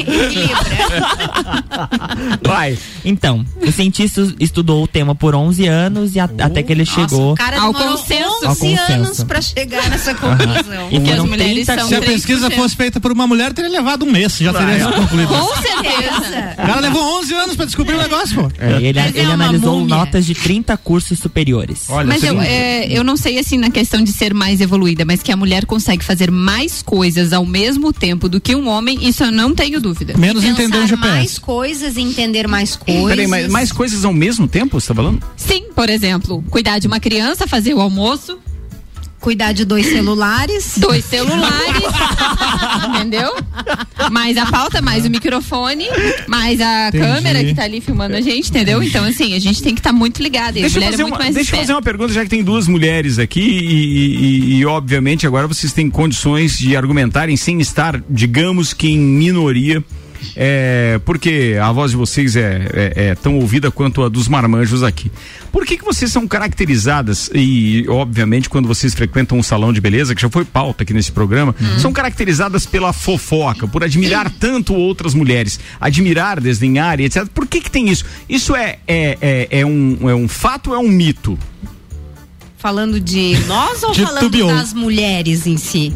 Vai. 2.44 2.78
Então, 3.04 3.46
o 3.62 3.72
cientista 3.72 4.28
estudou 4.40 4.84
o 4.84 4.88
tema 4.88 5.16
por 5.16 5.36
11 5.36 5.68
anos 5.68 6.16
e 6.16 6.20
a- 6.20 6.30
até 6.40 6.62
que 6.64 6.72
ele 6.72 6.86
chegou. 6.86 7.34
O 7.34 7.36
cara 7.36 7.60
Ao 7.62 7.74
consenso. 7.74 8.30
11 8.38 8.46
Ao 8.46 8.56
consenso. 8.56 8.92
anos 8.92 9.24
pra 9.24 9.42
chegar 9.42 9.90
nessa 9.90 10.14
conclusão. 10.14 10.88
E 10.92 11.00
Que 11.00 11.10
as 11.12 11.18
foram 11.18 11.28
mulheres 11.30 11.66
30 11.66 11.80
são 11.80 11.88
Se 11.90 11.96
a 11.96 12.02
pesquisa 12.02 12.49
pesquisa 12.50 12.62
fosse 12.64 12.76
feita 12.76 13.00
por 13.00 13.12
uma 13.12 13.26
mulher, 13.26 13.54
teria 13.54 13.72
levado 13.72 14.06
um 14.06 14.12
mês, 14.12 14.38
já 14.38 14.54
teria 14.54 14.86
Vai. 14.86 14.94
concluído. 15.00 15.30
Com 15.30 15.56
certeza. 15.62 16.54
O 16.54 16.56
cara 16.68 16.80
levou 16.80 17.20
11 17.20 17.34
anos 17.34 17.56
pra 17.56 17.66
descobrir 17.66 17.96
o 17.96 17.98
negócio, 17.98 18.36
pô. 18.36 18.52
É, 18.60 18.82
ele 18.82 19.00
é 19.00 19.08
ele 19.10 19.26
uma 19.26 19.34
analisou 19.34 19.80
múmia. 19.80 19.96
notas 19.96 20.26
de 20.26 20.34
30 20.34 20.76
cursos 20.78 21.20
superiores. 21.20 21.88
mas 22.06 22.24
eu, 22.24 22.40
é, 22.42 22.88
eu 22.92 23.04
não 23.04 23.16
sei 23.16 23.40
assim 23.40 23.58
na 23.58 23.70
questão 23.70 24.04
de 24.04 24.12
ser 24.12 24.34
mais 24.34 24.62
evoluída, 24.62 25.06
mas 25.06 25.22
que 25.22 25.32
a 25.32 25.38
mulher 25.38 25.66
consegue 25.66 26.04
fazer 26.04 26.32
mais 26.32 26.82
coisas 26.82 27.34
ao 27.34 27.46
mesmo 27.46 27.94
tempo 27.94 28.28
do 28.28 28.40
que 28.40 28.56
um 28.56 28.68
homem, 28.68 29.08
isso 29.08 29.24
eu 29.24 29.32
não 29.32 29.54
tenho 29.54 29.80
dúvida. 29.80 30.14
Pensar 30.14 30.98
mais 30.98 31.40
coisas 31.40 31.96
e 31.96 32.02
entender 32.02 32.48
mais 32.48 32.76
coisas. 32.76 33.06
Peraí, 33.06 33.28
mas 33.28 33.48
mais 33.50 33.72
coisas 33.72 34.04
ao 34.06 34.14
mesmo 34.14 34.48
tempo, 34.48 34.80
você 34.80 34.88
tá 34.88 34.96
falando? 34.96 35.22
Sim, 35.36 35.66
por 35.76 35.90
exemplo, 35.90 36.44
cuidar 36.50 36.80
de 36.80 36.88
uma 36.88 37.00
criança, 37.00 37.48
fazer 37.48 37.74
o 37.74 37.82
almoço. 37.82 38.38
Cuidar 39.20 39.52
de 39.54 39.66
dois 39.66 39.86
celulares. 39.86 40.76
Dois 40.80 41.04
celulares. 41.06 41.84
entendeu? 42.90 43.34
Mais 44.12 44.38
a 44.38 44.46
pauta, 44.46 44.82
mais 44.82 45.06
o 45.06 45.10
microfone, 45.10 45.86
mais 46.28 46.60
a 46.62 46.88
Entendi. 46.88 47.04
câmera 47.04 47.44
que 47.44 47.54
tá 47.54 47.64
ali 47.64 47.82
filmando 47.82 48.16
a 48.16 48.22
gente, 48.22 48.50
entendeu? 48.50 48.82
Então, 48.82 49.04
assim, 49.04 49.36
a 49.36 49.40
gente 49.40 49.62
tem 49.62 49.74
que 49.74 49.80
estar 49.82 49.92
muito 49.94 50.22
ligado. 50.24 50.56
E 50.56 50.60
a 50.60 50.62
Deixa 50.62 50.80
eu 50.80 50.84
fazer, 50.84 50.96
é 50.96 51.04
muito 51.04 51.14
uma, 51.16 51.20
mais 51.20 51.36
deixa 51.36 51.56
eu 51.56 51.60
fazer 51.60 51.74
uma 51.74 51.82
pergunta, 51.82 52.14
já 52.14 52.24
que 52.24 52.30
tem 52.30 52.44
duas 52.44 52.68
mulheres 52.68 53.20
aqui 53.20 53.42
e, 53.42 54.56
e- 54.56 54.60
e, 54.60 54.66
obviamente 54.66 55.28
agora 55.28 55.48
vocês 55.48 55.74
têm 55.74 55.90
condições 55.90 56.58
de 56.58 56.76
argumentarem 56.76 57.36
sem 57.36 57.60
estar, 57.60 58.02
digamos 58.10 58.74
que 58.74 58.88
em 58.90 58.98
minoria. 59.00 59.84
É, 60.36 61.00
porque 61.06 61.58
a 61.62 61.72
voz 61.72 61.92
de 61.92 61.98
vocês 61.98 62.36
é, 62.36 62.68
é- 62.74 63.06
é 63.10 63.16
tão 63.16 63.36
ouvida 63.40 63.72
quanto 63.72 64.04
a 64.04 64.10
dos 64.10 64.28
marmanjos 64.28 64.84
aqui. 64.84 65.12
Por 65.52 65.66
que, 65.66 65.78
que 65.78 65.84
vocês 65.86 66.12
são 66.12 66.28
caracterizadas, 66.28 67.30
e 67.34 67.86
obviamente 67.90 68.50
quando 68.50 68.68
vocês 68.68 68.94
frequentam 68.94 69.38
um 69.38 69.44
salão 69.44 69.74
de 69.74 69.82
beleza, 69.82 70.14
que 70.14 70.22
já 70.22 70.30
foi 70.30 70.46
pauta 70.46 70.84
aqui 70.84 70.94
nesse 70.94 71.12
programa, 71.12 71.56
são 71.80 71.92
caracterizadas 71.92 72.66
pela 72.66 72.94
fofoca, 72.94 73.68
por 73.68 73.84
admirar 73.84 74.30
tanto 74.30 74.74
outras 74.74 75.14
mulheres, 75.14 75.60
admirar, 75.80 76.40
desdenhar 76.40 77.00
e 77.00 77.06
etc. 77.06 77.26
Por 77.34 77.48
que, 77.48 77.62
que 77.62 77.72
tem 77.72 77.90
isso? 77.90 78.06
Isso 78.28 78.56
é, 78.56 78.78
é, 78.88 79.18
é, 79.22 79.60
é 79.62 79.66
um, 79.66 80.10
é 80.10 80.14
um 80.16 80.28
fato 80.28 80.72
ou 80.72 80.76
é 80.76 80.80
um 80.80 80.88
mito? 80.90 81.38
Falando 82.58 83.00
de 83.00 83.38
nós 83.48 83.82
ou 83.84 83.94
falando 83.94 84.18
Titubeou. 84.20 84.50
das 84.50 84.74
mulheres 84.74 85.48
em 85.48 85.58
si? 85.58 85.94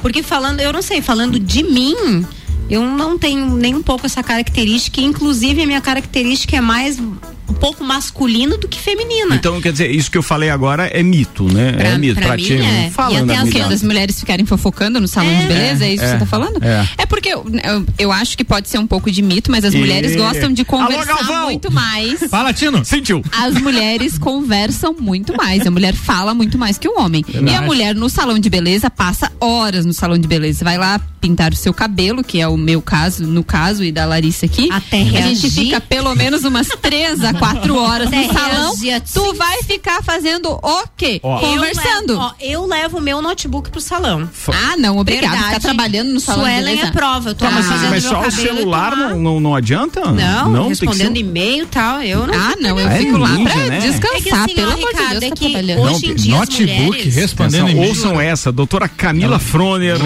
Porque 0.00 0.22
falando, 0.22 0.60
eu 0.60 0.72
não 0.72 0.80
sei, 0.82 1.02
falando 1.02 1.38
de 1.38 1.62
mim, 1.62 2.24
eu 2.68 2.82
não 2.82 3.18
tenho 3.18 3.46
nem 3.54 3.74
um 3.74 3.82
pouco 3.82 4.06
essa 4.06 4.22
característica, 4.22 5.00
inclusive 5.00 5.62
a 5.62 5.66
minha 5.66 5.80
característica 5.80 6.56
é 6.56 6.60
mais 6.60 7.00
um 7.48 7.54
pouco 7.54 7.84
masculina 7.84 8.56
do 8.58 8.68
que 8.68 8.78
feminina. 8.78 9.34
Então, 9.34 9.60
quer 9.60 9.72
dizer, 9.72 9.90
isso 9.90 10.10
que 10.10 10.18
eu 10.18 10.22
falei 10.22 10.50
agora 10.50 10.86
é 10.86 11.02
mito, 11.02 11.44
né? 11.52 11.72
Pra- 11.72 11.88
é 11.88 11.98
mito. 11.98 12.14
pra 12.16 12.26
Pra 12.26 12.36
mim 12.36 12.42
ti, 12.42 12.54
é. 12.54 12.90
falando 12.90 13.30
e 13.30 13.32
até 13.32 13.34
a 13.36 13.42
as 13.42 13.46
que 13.48 13.52
verdade. 13.54 13.74
das 13.74 13.82
mulheres 13.82 14.20
ficarem 14.20 14.44
fofocando 14.46 15.00
no 15.00 15.06
salão 15.08 15.32
de 15.38 15.46
beleza, 15.46 15.84
é, 15.84 15.90
isso 15.94 16.02
que 16.02 16.08
é, 16.08 16.12
você 16.12 16.18
tá 16.18 16.26
falando? 16.26 16.62
é. 16.62 16.88
É, 16.98 17.06
porque 17.06 17.28
eu, 17.28 17.44
eu, 17.64 17.86
eu 17.98 18.12
acho 18.12 18.36
que 18.36 18.44
pode 18.44 18.68
ser 18.68 18.78
um 18.78 18.86
pouco 18.86 19.10
de 19.10 19.22
mito, 19.22 19.50
mas 19.50 19.64
as 19.64 19.74
E- 19.74 19.78
mulheres 19.78 20.16
gostam 20.16 20.52
de 20.52 20.62
Alô, 20.68 20.82
conversar 20.82 21.06
Galvão! 21.06 21.44
muito 21.44 21.70
mais. 21.72 22.20
Fala, 22.30 22.52
Tino. 22.52 22.84
Sentiu. 22.84 23.22
As 23.32 23.54
mulheres 23.54 24.18
conversam 24.18 24.94
muito 24.98 25.36
mais. 25.36 25.66
A 25.66 25.70
mulher 25.70 25.94
fala 25.94 26.34
muito 26.34 26.58
mais 26.58 26.78
que 26.78 26.88
o 26.88 26.98
homem. 27.00 27.24
Verdade. 27.26 27.52
E 27.52 27.56
a 27.56 27.62
mulher 27.62 27.94
no 27.94 28.08
salão 28.08 28.38
de 28.38 28.50
beleza 28.50 28.90
passa 28.90 29.30
horas 29.40 29.84
no 29.86 29.92
salão 29.92 30.18
de 30.18 30.26
beleza. 30.26 30.64
Vai 30.64 30.78
lá 30.78 31.00
pintar 31.20 31.52
o 31.52 31.56
seu 31.56 31.72
cabelo, 31.74 32.22
que 32.22 32.40
é 32.40 32.46
o 32.48 32.56
meu 32.56 32.80
caso, 32.80 33.24
no 33.26 33.42
caso, 33.42 33.82
e 33.84 33.90
da 33.90 34.04
Larissa 34.04 34.46
aqui. 34.46 34.68
Até 34.70 35.00
A 35.00 35.04
gente 35.04 35.12
reagir. 35.42 35.50
fica 35.50 35.80
pelo 35.80 36.14
menos 36.14 36.44
umas 36.44 36.68
três 36.80 37.22
a 37.24 37.32
quatro 37.38 37.76
horas 37.80 38.10
no 38.10 38.32
salão. 38.32 38.76
reagir, 38.76 39.02
Tu 39.12 39.34
vai 39.34 39.62
ficar 39.62 40.02
fazendo 40.02 40.50
o 40.52 40.84
quê? 40.96 41.20
Eu 41.22 41.30
Conversando. 41.38 42.12
levo, 42.14 42.20
ó, 42.20 42.32
Eu 42.40 42.66
levo 42.66 42.98
o 42.98 43.00
meu 43.00 43.20
notebook 43.22 43.70
pro 43.70 43.80
salão. 43.80 44.28
Ah, 44.48 44.76
não, 44.76 44.98
obrigada. 44.98 45.28
Verdade. 45.32 45.46
Ficar 45.54 45.60
trabalhando 45.60 46.12
no 46.12 46.20
salão 46.20 46.42
Suelen 46.42 46.64
beleza. 46.64 46.88
é 46.88 46.90
prova. 46.92 47.30
Eu 47.30 47.34
tô 47.34 47.44
Tá, 47.44 47.50
mas, 47.50 47.66
fazendo 47.66 47.90
mas 47.90 48.02
só 48.04 48.20
o 48.26 48.30
celular 48.30 48.96
não, 48.96 49.18
não, 49.18 49.40
não 49.40 49.54
adianta? 49.54 50.00
Não, 50.12 50.62
que 50.64 50.68
respondendo 50.70 51.14
ser- 51.14 51.20
e-mail 51.20 51.64
e 51.64 51.66
tal, 51.66 52.02
eu 52.02 52.26
não. 52.26 52.34
Ah, 52.34 52.54
não, 52.60 52.78
eu 52.80 52.88
É 52.88 52.98
fico 52.98 53.16
lá 53.18 53.28
pra 53.38 53.54
né? 53.56 53.78
descansar, 53.80 54.16
É 54.16 54.20
que 54.20 54.30
assim, 54.30 54.54
pelo 54.54 54.70
ó, 54.70 54.74
amor 54.74 54.90
de 54.94 55.06
Deus, 55.08 55.22
é 55.22 55.28
tá 55.30 55.36
trabalhando. 55.36 55.80
hoje 55.82 56.06
em 56.06 56.14
dia 56.14 56.40
as 56.40 56.48
mulheres- 56.48 57.32
Atenção, 57.36 57.76
ouçam 57.78 58.20
essa, 58.20 58.50
doutora 58.52 58.88
Camila 58.88 59.38
Froner, 59.38 59.96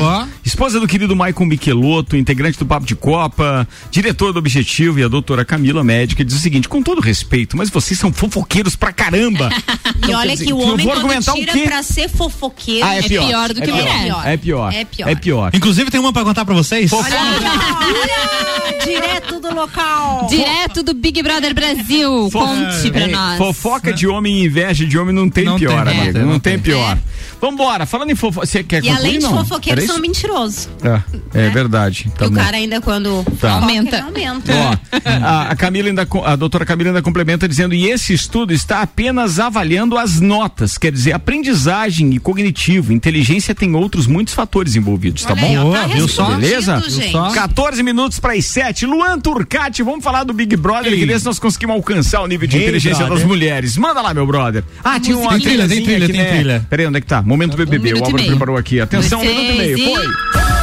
esposa 0.45 0.79
do 0.81 0.87
querido 0.87 1.15
Maicon 1.17 1.45
Michelotto, 1.47 2.17
integrante 2.17 2.59
do 2.59 2.67
Papo 2.67 2.87
de 2.87 2.95
Copa, 2.95 3.67
diretor 3.91 4.33
do 4.33 4.39
Objetivo, 4.39 4.99
e 4.99 5.05
a 5.05 5.09
doutora 5.09 5.45
Camila, 5.45 5.83
médica, 5.85 6.25
diz 6.25 6.35
o 6.37 6.41
seguinte, 6.41 6.69
com 6.69 6.83
todo 6.83 7.01
respeito, 7.01 7.20
mas 7.57 7.71
vocês 7.71 7.99
são 7.99 8.13
fofoqueiros 8.13 8.77
pra 8.77 8.93
caramba. 8.93 9.49
E 10.01 10.07
Então, 10.07 10.19
olha 10.19 10.31
dizer, 10.33 10.47
que 10.47 10.53
o 10.53 10.59
homem 10.59 10.87
vou 10.87 10.95
argumentar 10.95 11.33
o 11.35 11.37
tira 11.37 11.53
quê? 11.53 11.63
pra 11.65 11.83
ser 11.83 12.09
fofoqueiro 12.09 12.87
Ah, 12.87 12.95
é 12.97 13.03
pior. 13.03 13.53
do 13.53 13.61
é 13.63 13.67
que 13.67 13.73
pior. 13.73 13.77
mulher. 13.77 14.07
É 14.25 14.37
pior. 14.37 14.73
É 14.75 14.85
pior. 14.85 15.09
É 15.11 15.15
pior. 15.15 15.51
Inclusive 15.55 15.91
tem 15.91 16.01
uma 16.01 16.13
pra 16.13 16.25
contar 16.25 16.45
pra 16.45 16.55
vocês. 16.55 16.91
Olha, 16.93 17.05
direto 18.85 19.41
do 19.41 19.55
local. 19.55 20.27
Direto 20.29 20.83
do 20.83 20.95
Big 20.95 21.23
Brother 21.23 21.55
Brasil. 21.55 22.29
Conte 22.33 22.91
pra 22.91 23.03
Ei, 23.03 23.09
nós. 23.13 23.39
Fofoca 23.39 23.93
de 23.93 24.07
homem 24.07 24.39
e 24.43 24.47
inveja 24.47 24.87
de 24.87 24.99
homem 24.99 25.15
não 25.15 25.29
tem 25.29 25.45
Não 25.45 25.59
pior, 25.59 25.85
tem, 25.87 26.01
amigo. 26.01 26.19
não 26.19 26.27
Não, 26.27 26.41
tem. 26.41 26.55
tem 26.55 26.63
pior. 26.63 26.99
Vambora, 27.41 27.87
falando 27.87 28.11
em 28.11 28.15
fofoca. 28.15 28.47
Você 28.47 28.63
quer 28.63 28.79
E 28.85 28.89
concluir, 28.89 28.99
além 28.99 29.19
de 29.19 29.25
não? 29.25 29.39
fofoqueiros, 29.39 29.85
são 29.85 29.99
mentirosos. 29.99 30.69
É, 31.35 31.47
é 31.47 31.51
verdade. 31.51 32.11
Tá 32.19 32.25
e 32.25 32.29
o 32.29 32.31
bom. 32.31 32.37
cara 32.37 32.57
ainda 32.57 32.81
quando 32.81 33.25
Tá. 33.41 33.53
Aumenta. 33.55 34.03
aumenta. 34.03 34.53
Ó, 34.53 34.77
a, 35.25 35.51
a 35.51 35.57
Camila 35.57 35.89
ainda, 35.89 36.07
a 36.25 36.37
doutora 36.37 36.65
Camila 36.67 36.91
ainda 36.91 37.03
complementa 37.03 37.49
dizendo, 37.49 37.75
e 37.75 37.89
esse 37.89 38.13
estudo 38.13 38.53
está 38.53 38.83
apenas 38.83 39.39
avaliando 39.39 39.97
as 39.97 40.21
notas, 40.21 40.77
quer 40.77 40.93
dizer, 40.93 41.13
aprendizagem 41.13 42.15
e 42.15 42.19
cognitivo, 42.19 42.93
inteligência 42.93 43.55
tem 43.55 43.75
outros 43.75 44.07
muitos 44.07 44.35
fatores 44.35 44.77
envolvidos, 44.77 45.23
tá 45.25 45.33
Olha 45.33 45.41
bom? 45.43 45.47
aí, 45.49 45.59
ó, 45.59 45.73
tá 45.73 45.87
Viu 45.87 46.09
só? 46.09 46.27
Beleza? 46.35 46.75
respondido, 46.77 47.01
Viu 47.03 47.11
só? 47.13 47.31
14 47.33 47.83
minutos 47.83 48.21
para 48.21 48.35
as 48.35 48.45
7. 48.45 48.87
Luan 48.87 49.19
Turcati, 49.19 49.83
vamos 49.83 50.05
falar 50.05 50.25
do 50.25 50.33
Big 50.33 50.55
Brother 50.57 50.93
e 50.93 51.05
ver 51.07 51.19
se 51.19 51.27
nós 51.27 51.39
conseguimos 51.39 51.77
alcançar 51.77 52.21
o 52.23 52.27
nível 52.27 52.47
de 52.47 52.57
Ei, 52.57 52.63
inteligência 52.65 52.99
brother. 53.05 53.19
das 53.19 53.27
mulheres. 53.27 53.77
Manda 53.77 54.01
lá, 54.03 54.13
meu 54.13 54.27
brother. 54.27 54.63
Ah, 54.85 54.99
tinha 55.01 55.17
uma 55.17 55.31
Tem 55.33 55.41
trilha, 55.41 55.69
tem 55.69 55.83
trilha, 55.83 56.05
aqui, 56.05 56.13
tem 56.13 56.23
né? 56.23 56.31
trilha. 56.31 56.67
Peraí, 56.69 56.87
onde 56.87 56.99
é 56.99 57.01
que 57.01 57.07
tá? 57.07 57.23
Momento 57.31 57.57
BBB, 57.57 57.93
o 57.93 57.95
minuto 57.95 58.01
e 58.01 58.05
Álvaro 58.07 58.27
preparou 58.27 58.57
aqui. 58.57 58.81
Atenção, 58.81 59.21
um 59.21 59.25
minuto 59.25 59.53
e 59.53 59.57
meio. 59.57 59.79
Foi. 59.79 60.60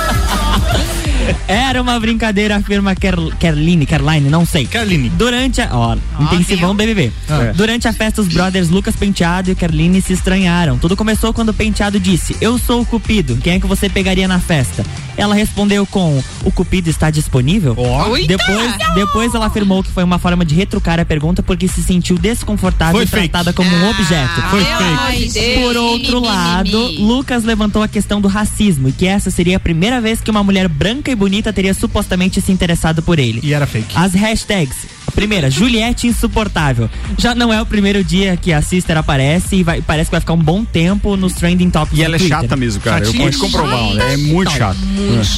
Era 1.48 1.82
uma 1.82 2.00
brincadeira, 2.00 2.56
afirma 2.58 2.96
Ker- 2.96 3.36
Kerline, 3.40 3.86
Kerline, 3.86 4.30
não 4.30 4.46
sei. 4.46 4.66
Kerline. 4.66 5.10
Durante 5.10 5.62
a. 5.62 5.70
Ó, 5.72 5.96
intensivão 6.20 6.76
BBB. 6.76 7.12
É. 7.30 7.54
Durante 7.54 7.88
a 7.88 7.94
festa, 7.94 8.22
os 8.22 8.28
brothers 8.28 8.70
Lucas 8.70 8.96
Penteado 8.96 9.52
e 9.52 9.56
Kerline 9.56 10.02
se 10.02 10.14
estranharam. 10.14 10.78
Tudo 10.78 10.96
começou 10.96 11.34
quando 11.34 11.50
o 11.50 11.54
Penteado 11.54 12.00
disse: 12.00 12.36
Eu 12.42 12.58
sou 12.58 12.82
o 12.82 12.86
Cupido, 12.86 13.38
quem 13.38 13.54
é 13.54 13.60
que 13.60 13.68
você 13.68 13.90
pegaria 13.90 14.28
na 14.28 14.40
festa? 14.40 14.86
Ela 15.16 15.34
respondeu 15.36 15.86
com: 15.86 16.22
O 16.44 16.52
Cupido 16.52 16.90
está 16.90 17.10
disponível? 17.10 17.76
Eita! 18.16 18.38
Depois, 18.38 18.74
depois 18.96 19.34
ela 19.36 19.48
afirmou 19.48 19.84
que 19.84 19.92
foi 19.92 20.04
uma 20.04 20.20
forma 20.20 20.46
de 20.46 20.54
retrucar 20.56 21.00
a 21.00 21.06
pergunta 21.06 21.42
porque 21.42 21.68
se 21.68 21.82
sentiu 21.84 22.18
desconfortável 22.18 22.96
Foi 22.96 23.04
e 23.06 23.08
fake. 23.08 23.30
tratada 23.30 23.54
como 23.54 23.70
um 23.70 23.90
objeto. 23.90 24.42
Foi 24.50 24.64
fake. 24.64 25.62
Por 25.62 25.76
outro 25.78 26.20
lado. 26.20 26.78
Lucas 27.00 27.44
levantou 27.44 27.82
a 27.84 27.88
questão 27.88 28.22
do 28.22 28.28
racismo 28.28 28.90
e 28.90 28.92
que 28.92 29.06
essa 29.08 29.32
seria 29.32 29.58
a 29.58 29.60
primeira 29.60 30.00
vez 30.02 30.22
que 30.22 30.30
uma 30.32 30.44
mulher 30.44 30.68
branca 30.68 31.12
e 31.12 31.16
bonita 31.18 31.52
teria 31.52 31.74
supostamente 31.74 32.40
se 32.40 32.52
interessado 32.52 33.02
por 33.02 33.20
ele. 33.20 33.42
E 33.44 33.54
era 33.54 33.68
fake. 33.68 33.98
As 33.98 34.14
hashtags. 34.14 34.78
A 35.08 35.12
primeira, 35.12 35.50
Juliette 35.50 36.06
insuportável. 36.06 36.90
Já 37.18 37.34
não 37.34 37.52
é 37.52 37.62
o 37.62 37.66
primeiro 37.66 38.04
dia 38.04 38.36
que 38.38 38.52
a 38.54 38.62
Sister 38.62 38.98
aparece 38.98 39.56
e 39.56 39.64
vai- 39.64 39.82
parece 39.82 40.10
que 40.10 40.12
vai 40.12 40.20
ficar 40.20 40.34
um 40.34 40.38
bom 40.44 40.64
tempo 40.66 41.16
nos 41.16 41.34
trending 41.34 41.70
topics 41.70 41.98
E 41.98 42.04
ela 42.04 42.16
é 42.18 42.20
Twitter. 42.20 42.38
chata 42.42 42.56
mesmo, 42.58 42.82
cara. 42.82 43.00
Eu 43.02 43.06
Chatinha. 43.08 43.24
pude 43.26 43.38
comprovar. 43.38 43.94
né? 43.94 44.14
É 44.14 44.18
muito 44.18 44.52
chato. 44.52 44.78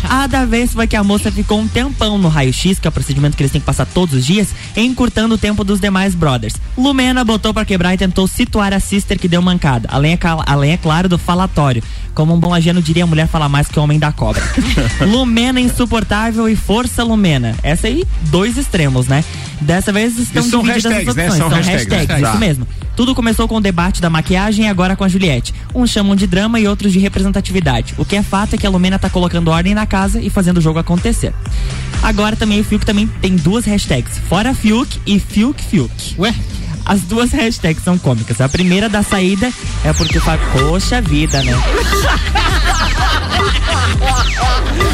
A 0.10 0.26
da 0.28 0.44
vez 0.46 0.74
foi 0.74 0.88
que 0.88 0.96
a 0.96 1.04
moça 1.04 1.32
ficou 1.32 1.60
um 1.60 1.68
tempão 1.68 2.18
no 2.18 2.28
raio-x, 2.30 2.80
que 2.80 2.88
é 2.88 2.90
o 2.90 2.92
procedimento 2.92 3.38
que 3.38 3.44
eles 3.44 3.52
têm 3.52 3.62
que 3.62 3.68
passar 3.68 3.86
todos 3.86 4.16
os 4.16 4.26
dias, 4.26 4.50
encurtando 4.76 5.36
o 5.36 5.38
tempo 5.38 5.64
dos 5.64 5.80
demais 5.80 6.16
brothers. 6.16 6.56
Lumena 6.78 7.24
botou 7.24 7.54
pra 7.54 7.64
quebrar 7.64 7.94
e 7.94 7.98
tentou 7.98 8.28
situar 8.28 8.74
a 8.74 8.80
sister 8.80 9.20
que 9.20 9.28
deu 9.28 9.42
mancada. 9.42 9.88
Além, 9.92 10.14
é, 10.14 10.20
além, 10.48 10.72
é 10.72 10.78
claro, 10.78 11.08
do 11.08 11.18
falatório. 11.18 11.84
Como 12.16 12.34
um 12.34 12.40
bom 12.40 12.54
ageno 12.54 12.82
diria, 12.82 13.04
a 13.04 13.08
mulher 13.08 13.28
fala 13.28 13.48
mais 13.48 13.68
que 13.68 13.80
o 13.80 13.84
homem 13.84 13.98
da 14.00 14.12
cobra. 14.12 14.44
Lumena 15.08 15.62
insuportável 15.74 16.48
e 16.50 16.56
força 16.56 17.04
Lumena. 17.04 17.56
Essa 17.64 17.88
aí, 17.88 18.04
dois 18.30 18.58
extremos, 18.58 19.08
né? 19.08 19.24
Dessa 19.62 19.92
vez 19.92 20.18
estão 20.18 20.42
Isso 20.42 20.62
divididas 20.62 21.08
as 21.08 21.16
né? 21.16 21.24
opções. 21.26 21.40
São 21.40 21.50
São 21.50 21.58
hashtags, 21.58 21.88
hashtags, 21.88 22.22
tá. 22.22 22.30
isso 22.30 22.40
mesmo. 22.40 22.68
Tudo 22.96 23.16
começou 23.16 23.48
com 23.48 23.56
o 23.56 23.62
debate 23.62 24.02
da 24.02 24.10
maquiagem 24.10 24.66
e 24.66 24.68
agora 24.68 24.96
com 24.96 25.04
a 25.04 25.08
Juliette. 25.08 25.54
Uns 25.74 25.90
chamam 25.90 26.16
de 26.16 26.28
drama 26.28 26.60
e 26.60 26.68
outros 26.68 26.92
de 26.92 27.00
representatividade. 27.00 27.94
O 27.98 28.06
que 28.06 28.16
é 28.16 28.24
fato 28.24 28.56
é 28.56 28.58
que 28.58 28.68
a 28.68 28.70
Lumena 28.70 29.00
tá 29.00 29.10
colocando 29.10 29.50
ordem 29.50 29.74
na 29.74 29.86
casa 29.86 30.20
e 30.20 30.30
fazendo 30.30 30.58
o 30.58 30.62
jogo 30.62 30.80
acontecer. 30.80 31.34
Agora 32.02 32.36
também 32.36 32.60
o 32.60 32.64
Fiuk 32.64 32.86
também 32.86 33.08
tem 33.22 33.36
duas 33.36 33.66
hashtags, 33.66 34.18
fora 34.30 34.54
Fiuk 34.54 35.00
e 35.06 35.20
Fiuk 35.20 35.62
Fiuk. 35.64 36.16
Ué? 36.18 36.34
As 36.90 37.02
duas 37.02 37.32
hashtags 37.32 37.84
são 37.84 37.98
cômicas. 38.00 38.42
A 38.42 38.50
primeira 38.50 38.90
da 38.90 39.04
saída 39.04 39.52
é 39.86 39.94
porque 39.94 40.20
fala, 40.20 40.40
poxa 40.52 41.00
vida, 41.02 41.42
né? 41.44 41.54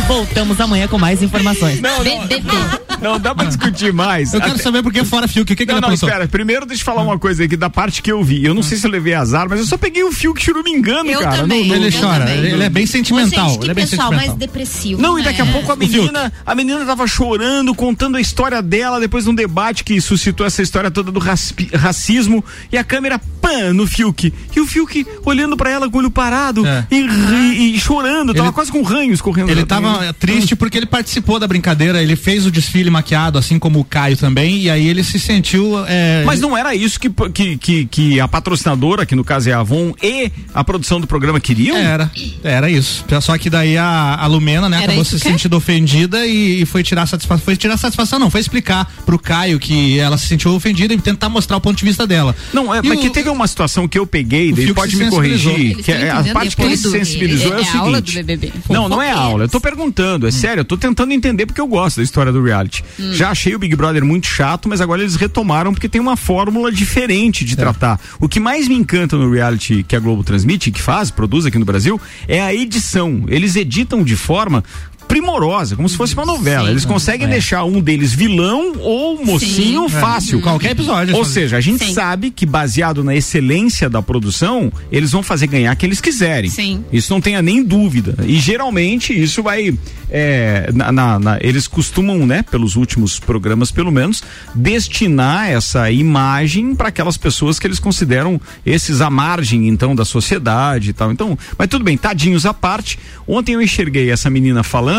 Voltamos 0.07 0.59
amanhã 0.61 0.87
com 0.87 0.99
mais 0.99 1.23
informações. 1.23 1.81
Não, 1.81 1.97
não, 2.03 3.13
não 3.13 3.19
dá 3.19 3.33
pra 3.33 3.45
discutir 3.45 3.91
mais. 3.91 4.33
Eu 4.33 4.39
quero 4.39 4.53
Até- 4.53 4.61
saber 4.63 4.83
por 4.83 4.93
que 4.93 5.03
fora 5.03 5.27
Fiuk, 5.27 5.51
o 5.51 5.55
que, 5.55 5.65
que 5.65 5.65
Não, 5.65 5.75
ele 5.75 5.81
não, 5.81 5.87
aprontou? 5.89 6.07
espera. 6.09 6.27
Primeiro 6.27 6.63
deixa 6.65 6.81
eu 6.81 6.85
falar 6.85 7.01
uma 7.01 7.17
coisa 7.17 7.43
aqui 7.43 7.57
da 7.57 7.69
parte 7.71 8.01
que 8.03 8.11
eu 8.11 8.23
vi. 8.23 8.45
Eu 8.45 8.53
não 8.53 8.61
sei 8.61 8.77
se 8.77 8.85
eu 8.85 8.91
levei 8.91 9.15
azar, 9.15 9.47
mas 9.49 9.59
eu 9.59 9.65
só 9.65 9.77
peguei 9.77 10.03
o 10.03 10.11
fio 10.11 10.31
que 10.33 10.43
churumingando, 10.43 11.09
Eu 11.09 11.21
cara. 11.21 11.37
também, 11.37 11.61
Não, 11.61 11.69
não- 11.69 11.75
Ele 11.85 11.95
eu 11.95 11.99
chora, 11.99 12.19
também. 12.25 12.37
ele 12.51 12.63
é 12.63 12.69
bem 12.69 12.85
sentimental. 12.85 13.45
Ô, 13.45 13.49
gente, 13.49 13.57
que 13.59 13.65
ele 13.65 13.71
é 13.71 13.73
bem 13.73 13.87
pessoal 13.87 14.09
sentimental. 14.09 14.27
mais 14.27 14.39
depressivo. 14.39 15.01
Não, 15.01 15.17
e 15.19 15.23
daqui 15.23 15.41
a 15.41 15.45
né? 15.45 15.51
pouco 15.51 15.71
a 15.71 15.75
menina, 15.75 16.31
a 16.45 16.55
menina 16.55 16.85
tava 16.85 17.07
chorando, 17.07 17.73
contando 17.73 18.17
a 18.17 18.21
história 18.21 18.61
dela 18.61 18.99
depois 18.99 19.23
de 19.23 19.31
um 19.31 19.35
debate 19.35 19.83
que 19.83 19.99
suscitou 19.99 20.45
essa 20.45 20.61
história 20.61 20.91
toda 20.91 21.11
do 21.11 21.19
raspi- 21.19 21.69
racismo 21.85 22.43
e 22.71 22.77
a 22.77 22.83
câmera 22.83 23.19
pã 23.41 23.73
no 23.73 23.85
Fiuk. 23.87 24.33
E 24.55 24.59
o 24.59 24.65
Fiuk 24.65 25.05
olhando 25.23 25.55
pra 25.55 25.69
ela 25.69 25.89
com 25.89 25.97
o 25.97 25.99
olho 25.99 26.09
parado 26.11 26.65
É. 26.65 26.85
e, 26.91 27.75
e 27.75 27.79
chorando, 27.79 28.33
tava 28.33 28.47
Ele- 28.49 28.53
quase 28.55 28.71
com 28.71 28.81
ranhos 28.81 29.21
correndo. 29.21 29.49
Ele 29.49 29.65
tava 29.65 30.11
triste 30.13 30.55
porque 30.55 30.77
ele 30.77 30.85
participou 30.85 31.39
da 31.39 31.47
brincadeira, 31.47 32.01
ele 32.01 32.15
fez 32.15 32.45
o 32.45 32.51
desfile 32.51 32.89
maquiado, 32.89 33.37
assim 33.37 33.59
como 33.59 33.79
o 33.79 33.83
Caio 33.83 34.17
também, 34.17 34.61
e 34.63 34.69
aí 34.69 34.87
ele 34.87 35.03
se 35.03 35.19
sentiu. 35.19 35.83
é, 35.87 36.23
Mas 36.25 36.39
não 36.39 36.57
era 36.57 36.73
isso 36.75 36.99
que, 36.99 37.09
que, 37.33 37.57
que, 37.57 37.85
que 37.85 38.19
a 38.19 38.27
patrocinadora, 38.27 39.05
que 39.05 39.15
no 39.15 39.23
caso 39.23 39.49
é 39.49 39.53
a 39.53 39.59
Avon, 39.59 39.93
e 40.01 40.31
a 40.53 40.63
produção 40.63 40.99
do 40.99 41.07
programa 41.07 41.39
queriam? 41.39 41.77
Era, 41.77 42.11
era 42.43 42.69
isso. 42.69 43.05
Só 43.21 43.37
que 43.37 43.49
daí 43.49 43.77
a, 43.77 44.15
a 44.19 44.25
Lumena, 44.27 44.67
né, 44.69 44.77
Era 44.77 44.85
acabou 44.87 45.05
se 45.05 45.19
sentindo 45.19 45.55
ofendida 45.55 46.25
e, 46.25 46.61
e 46.61 46.65
foi 46.65 46.81
tirar 46.83 47.05
satisfação. 47.05 47.43
Foi 47.45 47.55
tirar 47.55 47.77
satisfação, 47.77 48.17
não, 48.19 48.29
foi 48.31 48.41
explicar 48.41 48.91
pro 49.05 49.19
Caio 49.19 49.59
que 49.59 49.99
ela 49.99 50.17
se 50.17 50.27
sentiu 50.27 50.51
ofendida 50.53 50.93
e 50.93 50.97
tentar 50.97 51.29
mostrar 51.29 51.57
o 51.57 51.61
ponto 51.65 51.77
de 51.79 51.85
vista 51.85 52.05
dela. 52.07 52.35
Não, 52.53 52.73
é, 52.73 52.79
E 52.83 52.87
mas 52.87 52.97
o- 52.97 53.01
que 53.01 53.09
teve 53.09 53.29
uma 53.29 53.47
situação 53.47 53.87
que 53.87 53.97
eu 53.97 54.05
peguei, 54.05 54.51
O 54.51 54.55
daí 54.55 54.73
pode 54.73 54.95
me 54.95 55.09
corrigir, 55.09 55.77
que 55.77 55.91
é, 55.91 56.09
a 56.11 56.23
parte 56.33 56.55
que 56.55 56.61
ele 56.63 56.77
se 56.77 56.83
do- 56.83 56.91
sensibilizou 56.91 57.53
é, 57.53 57.55
é- 57.55 57.59
o 57.59 57.63
é 57.63 57.67
a 57.69 57.79
aula 57.79 58.01
do 58.01 58.09
seguinte. 58.09 58.25
BBB. 58.37 58.53
Não, 58.69 58.87
não 58.87 59.01
é 59.01 59.11
aula, 59.11 59.45
eu 59.45 59.49
tô 59.49 59.59
perguntando, 59.59 60.27
é 60.27 60.31
sério, 60.31 60.61
eu 60.61 60.65
tô 60.65 60.77
tentando 60.77 61.11
entender 61.11 61.45
porque 61.45 61.59
eu 61.61 61.67
gosto 61.67 61.97
da 61.97 62.03
história 62.03 62.31
do 62.31 62.41
reality. 62.43 62.83
Já 63.13 63.31
achei 63.31 63.55
o 63.55 63.59
Big 63.59 63.75
Brother 63.75 64.05
muito 64.05 64.27
chato, 64.27 64.69
mas 64.69 64.79
agora 64.81 65.01
eles 65.01 65.15
retomaram 65.15 65.73
porque 65.73 65.89
tem 65.89 65.99
uma 65.99 66.15
fórmula 66.15 66.71
diferente 66.71 67.43
de 67.43 67.55
tratar. 67.55 67.99
O 68.19 68.29
que 68.29 68.39
mais 68.39 68.67
me 68.67 68.75
encanta 68.75 69.17
no 69.17 69.31
reality 69.31 69.83
que 69.83 69.95
a 69.95 69.99
Globo 69.99 70.23
transmite, 70.23 70.71
que 70.71 70.81
faz, 70.81 71.09
produz 71.09 71.45
aqui 71.45 71.57
no 71.57 71.65
Brasil, 71.65 71.99
é 72.27 72.41
a 72.41 72.53
edição. 72.53 73.23
Eles 73.27 73.55
editam 73.55 74.03
de 74.03 74.15
forma 74.15 74.63
primorosa, 75.07 75.75
como 75.75 75.87
se 75.87 75.95
fosse 75.95 76.13
uma 76.13 76.25
novela. 76.25 76.65
Sim. 76.65 76.71
Eles 76.71 76.85
conseguem 76.85 77.27
É. 77.27 77.29
deixar 77.29 77.63
um 77.63 77.79
deles 77.81 78.13
vilão 78.13 78.73
ou 78.79 79.23
mocinho 79.25 79.83
Sim. 79.89 79.95
fácil. 79.99 80.41
Qualquer 80.41 80.71
episódio. 80.71 81.15
Ou 81.15 81.23
seja, 81.25 81.57
a 81.57 81.61
gente 81.61 81.85
Sim. 81.85 81.93
sabe 81.93 82.31
que 82.31 82.45
baseado 82.45 83.03
na 83.03 83.15
excelência 83.15 83.89
da 83.89 84.01
produção, 84.01 84.71
eles 84.91 85.11
vão 85.11 85.23
fazer 85.23 85.47
ganhar 85.47 85.75
quem 85.75 85.87
eles 85.87 86.01
quiserem. 86.01 86.49
Sim. 86.49 86.83
Isso 86.91 87.11
não 87.13 87.21
tenha 87.21 87.41
nem 87.41 87.63
dúvida. 87.63 88.15
E 88.25 88.37
geralmente 88.39 89.13
isso 89.17 89.41
vai. 89.43 89.77
é, 90.17 90.69
na- 90.73 90.91
na- 90.91 91.19
na- 91.19 91.37
eles 91.41 91.67
costumam, 91.67 92.25
né, 92.27 92.43
pelos 92.49 92.75
últimos 92.75 93.19
programas 93.19 93.71
pelo 93.71 93.91
menos, 93.91 94.23
destinar 94.53 95.49
essa 95.49 95.91
imagem 95.91 96.73
para 96.75 96.87
aquelas 96.89 97.17
pessoas 97.17 97.59
que 97.59 97.67
eles 97.67 97.79
consideram 97.79 98.39
esses 98.65 99.01
à 99.01 99.09
margem, 99.09 99.67
então, 99.67 99.95
da 99.95 100.03
sociedade 100.05 100.89
e 100.89 100.93
tal. 100.93 101.11
Então, 101.11 101.37
mas 101.57 101.67
tudo 101.67 101.83
bem, 101.83 101.97
tadinhos 101.97 102.45
à 102.45 102.53
parte. 102.53 102.97
Ontem 103.27 103.53
eu 103.53 103.61
enxerguei 103.61 104.09
essa 104.09 104.29
menina 104.29 104.63
falando. 104.63 104.95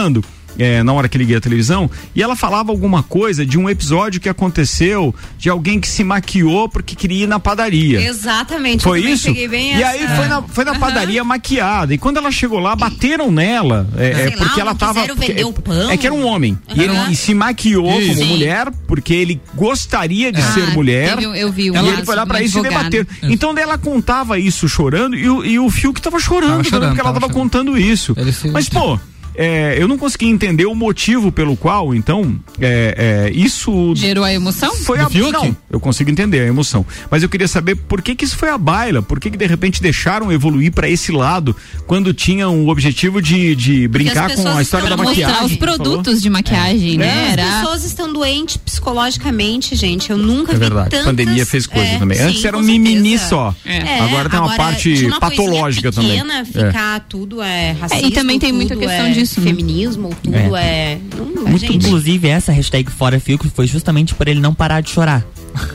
É, 0.58 0.82
na 0.82 0.90
hora 0.94 1.06
que 1.06 1.18
liguei 1.18 1.36
a 1.36 1.40
televisão, 1.40 1.90
e 2.14 2.22
ela 2.22 2.34
falava 2.34 2.72
alguma 2.72 3.02
coisa 3.02 3.44
de 3.44 3.58
um 3.58 3.68
episódio 3.68 4.18
que 4.18 4.26
aconteceu 4.28 5.14
de 5.36 5.50
alguém 5.50 5.78
que 5.78 5.86
se 5.86 6.02
maquiou 6.02 6.66
porque 6.66 6.94
queria 6.96 7.24
ir 7.24 7.26
na 7.26 7.38
padaria. 7.38 8.00
Exatamente. 8.00 8.82
Foi 8.82 9.00
isso? 9.00 9.28
E 9.28 9.44
essa- 9.44 9.86
aí 9.90 10.16
foi 10.16 10.28
na, 10.28 10.42
foi 10.42 10.64
na 10.64 10.70
Aham. 10.70 10.80
padaria 10.80 11.22
maquiada. 11.22 11.92
E 11.92 11.98
quando 11.98 12.16
ela 12.16 12.30
chegou 12.30 12.58
lá, 12.58 12.74
bateram 12.74 13.30
nela. 13.30 13.86
É, 13.98 14.10
é, 14.10 14.24
lá, 14.30 14.36
porque 14.38 14.60
ela 14.62 14.70
não 14.70 14.78
tava. 14.78 15.06
porque- 15.06 15.44
o 15.44 15.52
pão. 15.52 15.90
É 15.90 15.96
que 15.98 16.06
era 16.06 16.14
um 16.14 16.24
homem. 16.26 16.58
E 16.74 16.82
Aham. 16.84 17.02
ele 17.04 17.12
e 17.12 17.16
se 17.16 17.34
maquiou 17.34 17.98
Isso. 18.00 18.08
como 18.12 18.20
Sim. 18.22 18.28
mulher, 18.30 18.72
porque 18.88 19.12
ele 19.12 19.38
gostaria 19.54 20.32
de 20.32 20.40
Ah, 20.40 20.52
ser 20.52 20.70
mulher. 20.70 21.16
teve 21.16 21.38
eu 21.38 21.52
vi 21.52 21.70
um 21.70 21.74
e 21.74 21.88
ele 21.88 22.04
foi 22.06 22.16
lá 22.16 22.24
pra 22.24 22.40
isso 22.40 22.56
e 22.56 22.60
advogada. 22.60 22.88
debater. 22.88 23.06
Então 23.30 23.52
daí 23.54 23.62
ela 23.64 23.76
contava 23.76 24.38
isso 24.38 24.66
chorando 24.70 25.14
e 25.16 25.28
o, 25.28 25.44
e 25.44 25.58
o 25.58 25.68
Fiuk 25.68 26.00
tava 26.00 26.18
chorando, 26.18 26.46
Tava 26.48 26.56
também, 26.62 26.70
chorando, 26.70 26.88
porque 26.94 27.00
ela 27.06 27.12
tava 27.12 27.28
contando 27.30 27.76
isso. 27.76 28.16
Se- 28.32 28.48
Mas, 28.48 28.70
pô. 28.70 28.98
É, 29.36 29.76
eu 29.78 29.86
não 29.88 29.98
consegui 29.98 30.26
entender 30.26 30.66
o 30.66 30.74
motivo 30.74 31.30
pelo 31.30 31.56
qual, 31.56 31.94
então, 31.94 32.38
é, 32.60 33.26
é, 33.28 33.30
isso 33.32 33.94
Gerou 33.94 34.24
a 34.24 34.32
emoção? 34.32 34.74
foi 34.76 34.98
Do 34.98 35.04
a 35.06 35.10
Fiuk? 35.10 35.32
Não, 35.32 35.56
eu 35.70 35.78
consigo 35.80 36.10
entender 36.10 36.40
a 36.40 36.46
emoção. 36.46 36.84
Mas 37.10 37.22
eu 37.22 37.28
queria 37.28 37.48
saber 37.48 37.74
por 37.74 38.00
que 38.02 38.14
que 38.14 38.24
isso 38.24 38.36
foi 38.36 38.48
a 38.48 38.58
baila? 38.58 39.02
Por 39.02 39.20
que 39.20 39.30
que 39.30 39.36
de 39.36 39.46
repente 39.46 39.82
deixaram 39.82 40.32
evoluir 40.32 40.72
pra 40.72 40.88
esse 40.88 41.12
lado 41.12 41.54
quando 41.86 42.12
tinham 42.14 42.64
o 42.64 42.68
objetivo 42.68 43.20
de, 43.20 43.54
de 43.54 43.86
brincar 43.88 44.34
com 44.34 44.48
a 44.48 44.62
história 44.62 44.88
da 44.88 44.96
maquiagem? 44.96 45.24
Mostrar 45.26 45.44
os 45.44 45.52
que 45.52 45.58
falou? 45.58 45.74
produtos 45.76 46.22
de 46.22 46.30
maquiagem, 46.30 46.98
né? 46.98 47.26
As 47.26 47.32
Era 47.32 47.42
pessoas 47.60 47.84
estão 47.84 48.12
doentes 48.12 48.56
psicologicamente, 48.56 49.74
gente. 49.76 50.10
Eu 50.10 50.18
nunca 50.18 50.52
É 50.52 50.54
vi 50.54 50.60
verdade. 50.60 50.90
tantas... 50.90 51.06
Pandemia 51.06 51.46
fez 51.46 51.66
coisa 51.66 51.86
é, 51.88 51.98
também. 51.98 52.18
sim, 52.18 52.24
Antes 52.24 52.44
era 52.44 52.56
um 52.56 52.62
mimimi 52.62 53.10
certeza. 53.10 53.28
só. 53.28 53.54
É, 53.64 54.00
Agora 54.00 54.28
tem 54.28 54.38
uma 54.40 54.56
parte 54.56 54.94
de 54.94 55.06
uma 55.06 55.20
patológica 55.20 55.92
também. 55.92 56.12
pequena, 56.12 56.38
É. 56.40 56.44
Ficar 56.44 57.00
tudo 57.08 57.42
é 57.42 57.72
racismo. 57.72 58.04
É, 58.06 58.08
e 58.08 58.12
também 58.12 58.38
tem 58.38 58.52
muita 58.52 58.74
questão 58.76 59.06
é 59.06 59.12
disso, 59.26 59.40
né? 59.40 59.46
Feminismo, 59.46 60.10
tudo 60.22 60.56
é. 60.56 60.98
Não, 61.16 61.44
Muito, 61.44 61.58
gente. 61.58 61.76
inclusive, 61.76 62.28
essa 62.28 62.52
hashtag 62.52 62.90
Fora 62.90 63.20
Fiuk 63.20 63.48
foi 63.48 63.66
justamente 63.66 64.14
por 64.14 64.28
ele 64.28 64.40
não 64.40 64.54
parar 64.54 64.80
de 64.80 64.90
chorar. 64.90 65.24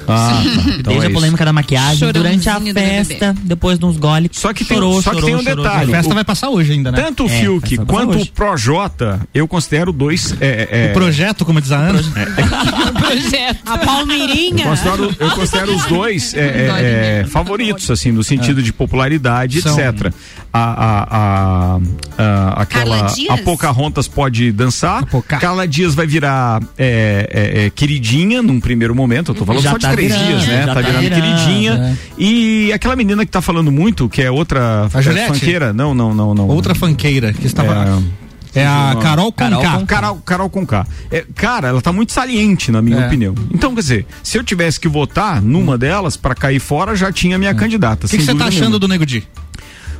Ah, 0.07 0.41
tá. 0.43 0.43
Então 0.79 0.84
Desde 0.84 0.91
é 0.91 0.95
a 0.99 1.05
isso. 1.05 1.13
polêmica 1.13 1.45
da 1.45 1.53
maquiagem, 1.53 2.11
durante 2.11 2.49
a 2.49 2.59
festa, 2.59 3.36
depois 3.43 3.77
de 3.79 3.86
uns 3.86 3.97
goles. 3.97 4.29
Só 4.34 4.53
que 4.53 4.63
tem- 4.65 4.77
chorou, 4.77 5.01
só 5.01 5.11
que 5.11 5.15
chorou, 5.21 5.25
tem 5.29 5.36
um 5.36 5.43
chorou, 5.43 5.63
detalhe. 5.65 5.91
A 5.93 5.95
festa 5.97 6.13
vai 6.13 6.23
passar 6.23 6.49
hoje 6.49 6.71
ainda, 6.73 6.91
né? 6.91 7.01
Tanto 7.01 7.25
o 7.25 7.27
É, 7.29 7.39
Fiuk 7.39 7.77
quanto 7.86 8.15
hoje. 8.17 8.29
o 8.29 8.32
Projota, 8.34 9.19
eu 9.34 9.47
considero 9.47 9.91
dois. 9.91 10.36
É, 10.39 10.88
é, 10.88 10.91
O 10.91 10.93
projeto, 10.93 11.45
como 11.45 11.59
diz 11.61 11.71
a 11.71 11.77
Ana. 11.77 12.01
projeto. 12.99 13.59
A 13.65 13.77
Palmeirinha. 13.77 14.63
Eu 14.65 14.69
considero, 14.69 15.15
eu 15.19 15.29
considero 15.32 15.75
os 15.75 15.86
dois 15.86 16.34
é, 16.34 16.39
é, 16.39 17.21
é, 17.21 17.25
favoritos, 17.27 17.89
assim, 17.89 18.11
no 18.11 18.23
sentido 18.23 18.61
de 18.61 18.71
popularidade, 18.73 19.61
São- 19.61 19.77
etc. 19.79 20.13
A, 20.53 20.59
a, 20.59 21.07
a, 21.09 21.79
a- 22.17 22.61
aquela. 22.61 23.07
A 23.29 23.38
Pocahontas 23.38 24.07
pode 24.07 24.51
dançar. 24.51 25.03
A 25.03 25.05
Poca. 25.05 25.38
Carla 25.38 25.67
Dias 25.67 25.95
vai 25.95 26.05
virar 26.05 26.61
é, 26.77 27.29
é, 27.61 27.65
é, 27.65 27.69
queridinha 27.69 28.41
num 28.41 28.59
primeiro 28.59 28.93
momento. 28.95 29.32
Eu 29.32 29.36
tô 29.36 29.45
falando 29.45 29.63
Já 29.63 29.70
só 29.72 29.78
de 29.78 29.86
tá 29.86 29.91
três 29.91 30.11
virando, 30.11 30.28
dias, 30.28 30.47
né? 30.47 30.65
Tá 30.65 30.74
tá 30.76 30.82
virando 30.82 31.01
virando, 31.01 31.22
queridinha. 31.22 31.74
é. 31.74 31.95
E 32.17 32.72
aquela 32.74 32.95
menina 32.95 33.26
que 33.26 33.32
tá 33.32 33.41
falando 33.41 33.72
muito, 33.72 34.07
que 34.07 34.22
é 34.22 34.30
outra 34.32 34.89
A 34.93 34.99
é, 34.99 35.28
funkeira. 35.28 35.74
Não, 35.74 35.93
não, 35.93 36.13
não, 36.13 36.34
não. 36.34 36.47
Outra 36.47 36.76
fanqueira 36.76 37.34
que 37.34 37.45
estava. 37.47 38.01
É, 38.53 38.65
a 38.65 38.97
Carol 39.01 39.32
Carol 39.32 39.61
Conká. 39.61 39.72
Conká. 39.80 39.86
Carol, 39.86 40.15
Carol 40.26 40.49
com 40.49 40.65
K. 40.65 40.86
É, 41.09 41.26
cara, 41.36 41.69
ela 41.69 41.82
tá 41.82 41.93
muito 41.93 42.11
saliente, 42.11 42.69
na 42.72 42.82
minha 42.82 42.97
É. 42.99 43.07
opinião. 43.07 43.34
Então, 43.53 43.74
quer 43.74 43.82
dizer, 43.82 44.05
se 44.22 44.38
eu 44.38 44.43
tivesse 44.43 44.78
que 44.80 44.89
votar 44.89 45.41
numa 45.41 45.78
delas 45.78 46.17
pra 46.17 46.36
cair 46.36 46.59
fora, 46.59 46.93
já 46.95 47.11
tinha 47.13 47.38
minha 47.38 47.53
candidata. 47.53 48.07
O 48.07 48.09
que 48.09 48.22
você 48.22 48.36
tá 48.36 48.45
achando 48.45 48.78
do 48.78 48.88
Nego 48.89 49.05
Di? 49.05 49.24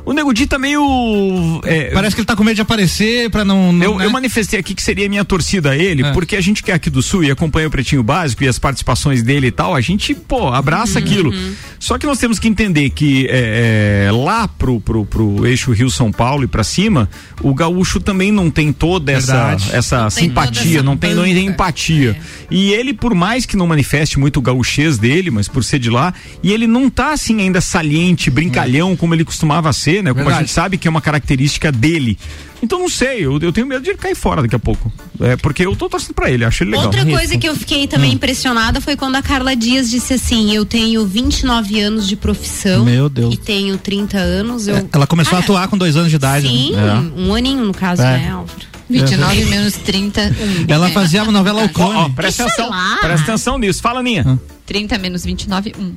O 0.04 0.12
Nego 0.12 0.32
Di 0.34 0.46
tá 0.48 0.58
meio. 0.58 1.60
é, 1.64 1.90
Parece 1.92 2.16
que 2.16 2.20
ele 2.20 2.26
tá 2.26 2.34
com 2.34 2.42
medo 2.42 2.56
de 2.56 2.60
aparecer 2.60 3.30
pra 3.30 3.44
não. 3.44 3.72
não 3.72 3.84
eu, 3.84 3.98
né? 3.98 4.06
eu 4.06 4.10
manifestei 4.10 4.58
aqui 4.58 4.74
que 4.74 4.82
seria 4.82 5.08
minha 5.08 5.24
torcida 5.24 5.70
a 5.70 5.76
ele, 5.76 6.02
É. 6.04 6.12
porque 6.12 6.34
a 6.34 6.40
gente 6.40 6.60
que 6.62 6.72
é 6.72 6.74
aqui 6.74 6.90
do 6.90 7.00
Sul 7.00 7.22
e 7.22 7.30
acompanha 7.30 7.68
o 7.68 7.70
Pretinho 7.70 8.02
Básico 8.02 8.42
e 8.42 8.48
as 8.48 8.58
participações 8.58 9.22
dele 9.22 9.46
e 9.46 9.50
tal, 9.52 9.74
a 9.76 9.80
gente, 9.80 10.12
pô, 10.14 10.48
abraça 10.48 10.98
Uhum. 10.98 11.04
aquilo. 11.04 11.34
Só 11.78 11.98
que 11.98 12.06
nós 12.06 12.18
temos 12.18 12.38
que 12.40 12.48
entender 12.48 12.90
que 12.90 13.26
é, 13.30 14.06
é, 14.08 14.12
lá 14.12 14.48
pro, 14.48 14.80
pro, 14.80 15.04
pro 15.06 15.46
eixo 15.46 15.70
Rio-São 15.72 16.10
Paulo 16.10 16.42
e 16.44 16.46
pra 16.48 16.64
cima, 16.64 17.08
o 17.40 17.54
gaúcho 17.54 18.00
também 18.00 18.32
não 18.32 18.50
tem 18.50 18.72
toda 18.72 19.12
essa, 19.12 19.32
Verdade. 19.32 19.70
essa 19.72 19.96
Não 20.02 20.10
tem 20.10 20.28
toda 20.30 20.46
simpatia, 20.46 20.74
essa 20.78 20.82
não 20.82 20.96
tem, 20.96 21.14
não 21.14 21.22
tem 21.24 21.34
banca. 21.34 21.50
empatia. 21.52 22.16
E 22.50 22.72
ele, 22.72 22.92
por 22.92 23.14
mais 23.14 23.46
que 23.46 23.56
não 23.56 23.66
manifeste 23.68 24.18
muito 24.18 24.38
o 24.38 24.42
gauchês 24.42 24.98
dele, 24.98 25.30
mas 25.30 25.46
por 25.46 25.62
ser 25.62 25.78
de 25.78 25.90
lá, 25.90 26.12
e 26.42 26.50
ele 26.52 26.66
não 26.66 26.90
tá 26.90 27.12
assim 27.12 27.40
ainda 27.40 27.60
saliente, 27.60 28.30
brincalhão, 28.30 28.96
como 28.96 29.14
ele 29.14 29.24
costumava 29.24 29.72
ser, 29.72 29.91
né? 30.00 30.10
Como 30.10 30.20
a 30.20 30.24
Verdade. 30.24 30.46
gente 30.46 30.52
sabe 30.54 30.78
que 30.78 30.86
é 30.86 30.90
uma 30.90 31.00
característica 31.00 31.72
dele. 31.72 32.16
Então 32.62 32.78
não 32.78 32.88
sei, 32.88 33.26
eu, 33.26 33.40
eu 33.40 33.52
tenho 33.52 33.66
medo 33.66 33.82
de 33.82 33.90
ele 33.90 33.98
cair 33.98 34.14
fora 34.14 34.40
daqui 34.40 34.54
a 34.54 34.58
pouco. 34.58 34.90
É, 35.20 35.36
porque 35.36 35.66
eu 35.66 35.74
tô 35.74 35.88
torcendo 35.88 36.14
pra 36.14 36.30
ele, 36.30 36.44
acho 36.44 36.62
ele 36.62 36.70
legal. 36.70 36.86
Outra 36.86 37.04
coisa 37.04 37.36
que 37.36 37.48
eu 37.48 37.56
fiquei 37.56 37.88
também 37.88 38.12
impressionada 38.12 38.80
foi 38.80 38.94
quando 38.96 39.16
a 39.16 39.22
Carla 39.22 39.56
Dias 39.56 39.90
disse 39.90 40.14
assim: 40.14 40.54
Eu 40.54 40.64
tenho 40.64 41.04
29 41.04 41.80
anos 41.80 42.06
de 42.08 42.14
profissão. 42.14 42.84
Meu 42.84 43.08
Deus. 43.08 43.34
E 43.34 43.36
tenho 43.36 43.76
30 43.76 44.16
anos. 44.16 44.68
Eu... 44.68 44.88
Ela 44.92 45.06
começou 45.08 45.32
a 45.36 45.40
Cara, 45.40 45.44
atuar 45.44 45.68
com 45.68 45.76
dois 45.76 45.96
anos 45.96 46.08
de 46.10 46.16
idade. 46.16 46.46
Sim, 46.46 46.72
né? 46.72 47.10
um 47.16 47.34
aninho 47.34 47.64
no 47.64 47.74
caso, 47.74 48.00
É. 48.02 48.18
né, 48.18 48.30
Álvaro? 48.30 48.72
29 48.88 49.44
menos 49.46 49.74
30. 49.74 50.20
um. 50.20 50.72
Ela 50.72 50.88
fazia 50.90 51.22
a 51.22 51.24
novela 51.32 51.62
O 51.62 51.64
Ó, 51.64 51.66
ó, 51.66 51.68
Clone. 51.68 52.10
presta 52.14 52.44
atenção, 52.44 52.70
presta 53.00 53.22
atenção 53.32 53.58
nisso. 53.58 53.80
Fala, 53.82 54.02
Ninha. 54.02 54.38
30 54.66 54.96
menos 54.98 55.24
29, 55.24 55.74
1. 55.78 55.94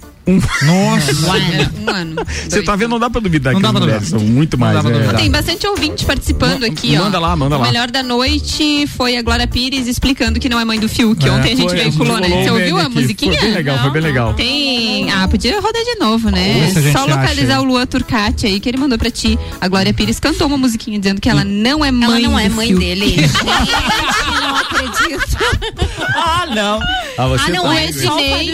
Nossa. 0.65 1.11
Um 1.85 1.89
ano. 1.89 2.15
Você 2.49 2.63
tá 2.63 2.75
vendo, 2.75 2.89
não 2.91 2.99
dá 2.99 3.09
pra 3.09 3.21
duvidar 3.21 3.53
Não 3.53 3.59
que 3.59 3.63
dá 3.63 3.69
as 3.69 3.73
pra 3.73 3.81
mulheres 3.81 4.09
duvidar. 4.09 4.19
são 4.27 4.35
muito 4.35 4.57
mais. 4.57 4.73
dá 4.73 4.81
pra 4.81 4.89
né? 4.89 4.97
duvidar. 4.97 5.21
Tem 5.21 5.29
bastante 5.31 5.67
ouvinte 5.67 6.03
participando 6.05 6.63
aqui, 6.63 6.95
ó. 6.97 7.03
manda 7.03 7.19
lá, 7.19 7.35
manda 7.35 7.55
o 7.57 7.59
lá. 7.59 7.67
melhor 7.67 7.91
da 7.91 8.01
noite 8.01 8.87
foi 8.87 9.17
a 9.17 9.21
Glória 9.21 9.45
Pires 9.47 9.87
explicando 9.87 10.39
que 10.39 10.49
não 10.49 10.59
é 10.59 10.65
mãe 10.65 10.79
do 10.79 10.89
Fiuk. 10.89 11.25
É, 11.27 11.31
Ontem 11.31 11.53
a 11.53 11.55
gente 11.55 11.69
foi, 11.69 11.77
veiculou, 11.77 12.17
né? 12.19 12.27
Você 12.27 12.49
um 12.49 12.53
ouviu 12.53 12.77
a 12.79 12.89
musiquinha? 12.89 13.33
Foi 13.33 13.41
bem 13.41 13.53
legal, 13.53 13.79
foi 13.79 13.91
bem 13.91 14.01
legal. 14.01 14.33
Tem. 14.33 15.11
Ah, 15.11 15.27
podia 15.27 15.59
rodar 15.61 15.83
de 15.83 15.95
novo, 15.99 16.29
né? 16.31 16.71
Só 16.91 17.03
acha 17.03 17.15
localizar 17.15 17.57
aí. 17.57 17.61
o 17.61 17.63
Lua 17.63 17.85
Turcati 17.85 18.47
aí, 18.47 18.59
que 18.59 18.67
ele 18.69 18.77
mandou 18.77 18.97
pra 18.97 19.11
ti. 19.11 19.37
A 19.61 19.67
Glória 19.67 19.93
Pires 19.93 20.19
cantou 20.19 20.47
uma 20.47 20.57
musiquinha 20.57 20.97
dizendo 20.99 21.21
que 21.21 21.29
ela 21.29 21.43
não 21.43 21.85
é 21.85 21.91
mãe 21.91 22.03
Ela 22.09 22.19
não 22.19 22.39
é 22.39 22.49
mãe 22.49 22.67
Fiuk. 22.69 22.79
dele. 22.79 23.05
Gente, 23.15 24.41
não 24.41 24.55
acredito. 24.55 25.37
Ah, 26.17 26.45
não. 26.55 26.79
Ah, 27.17 27.27
você 27.27 27.51
Ah, 27.51 27.53
não 27.53 27.63
tá 27.63 27.75
é 27.79 27.87
vendo? 27.91 27.97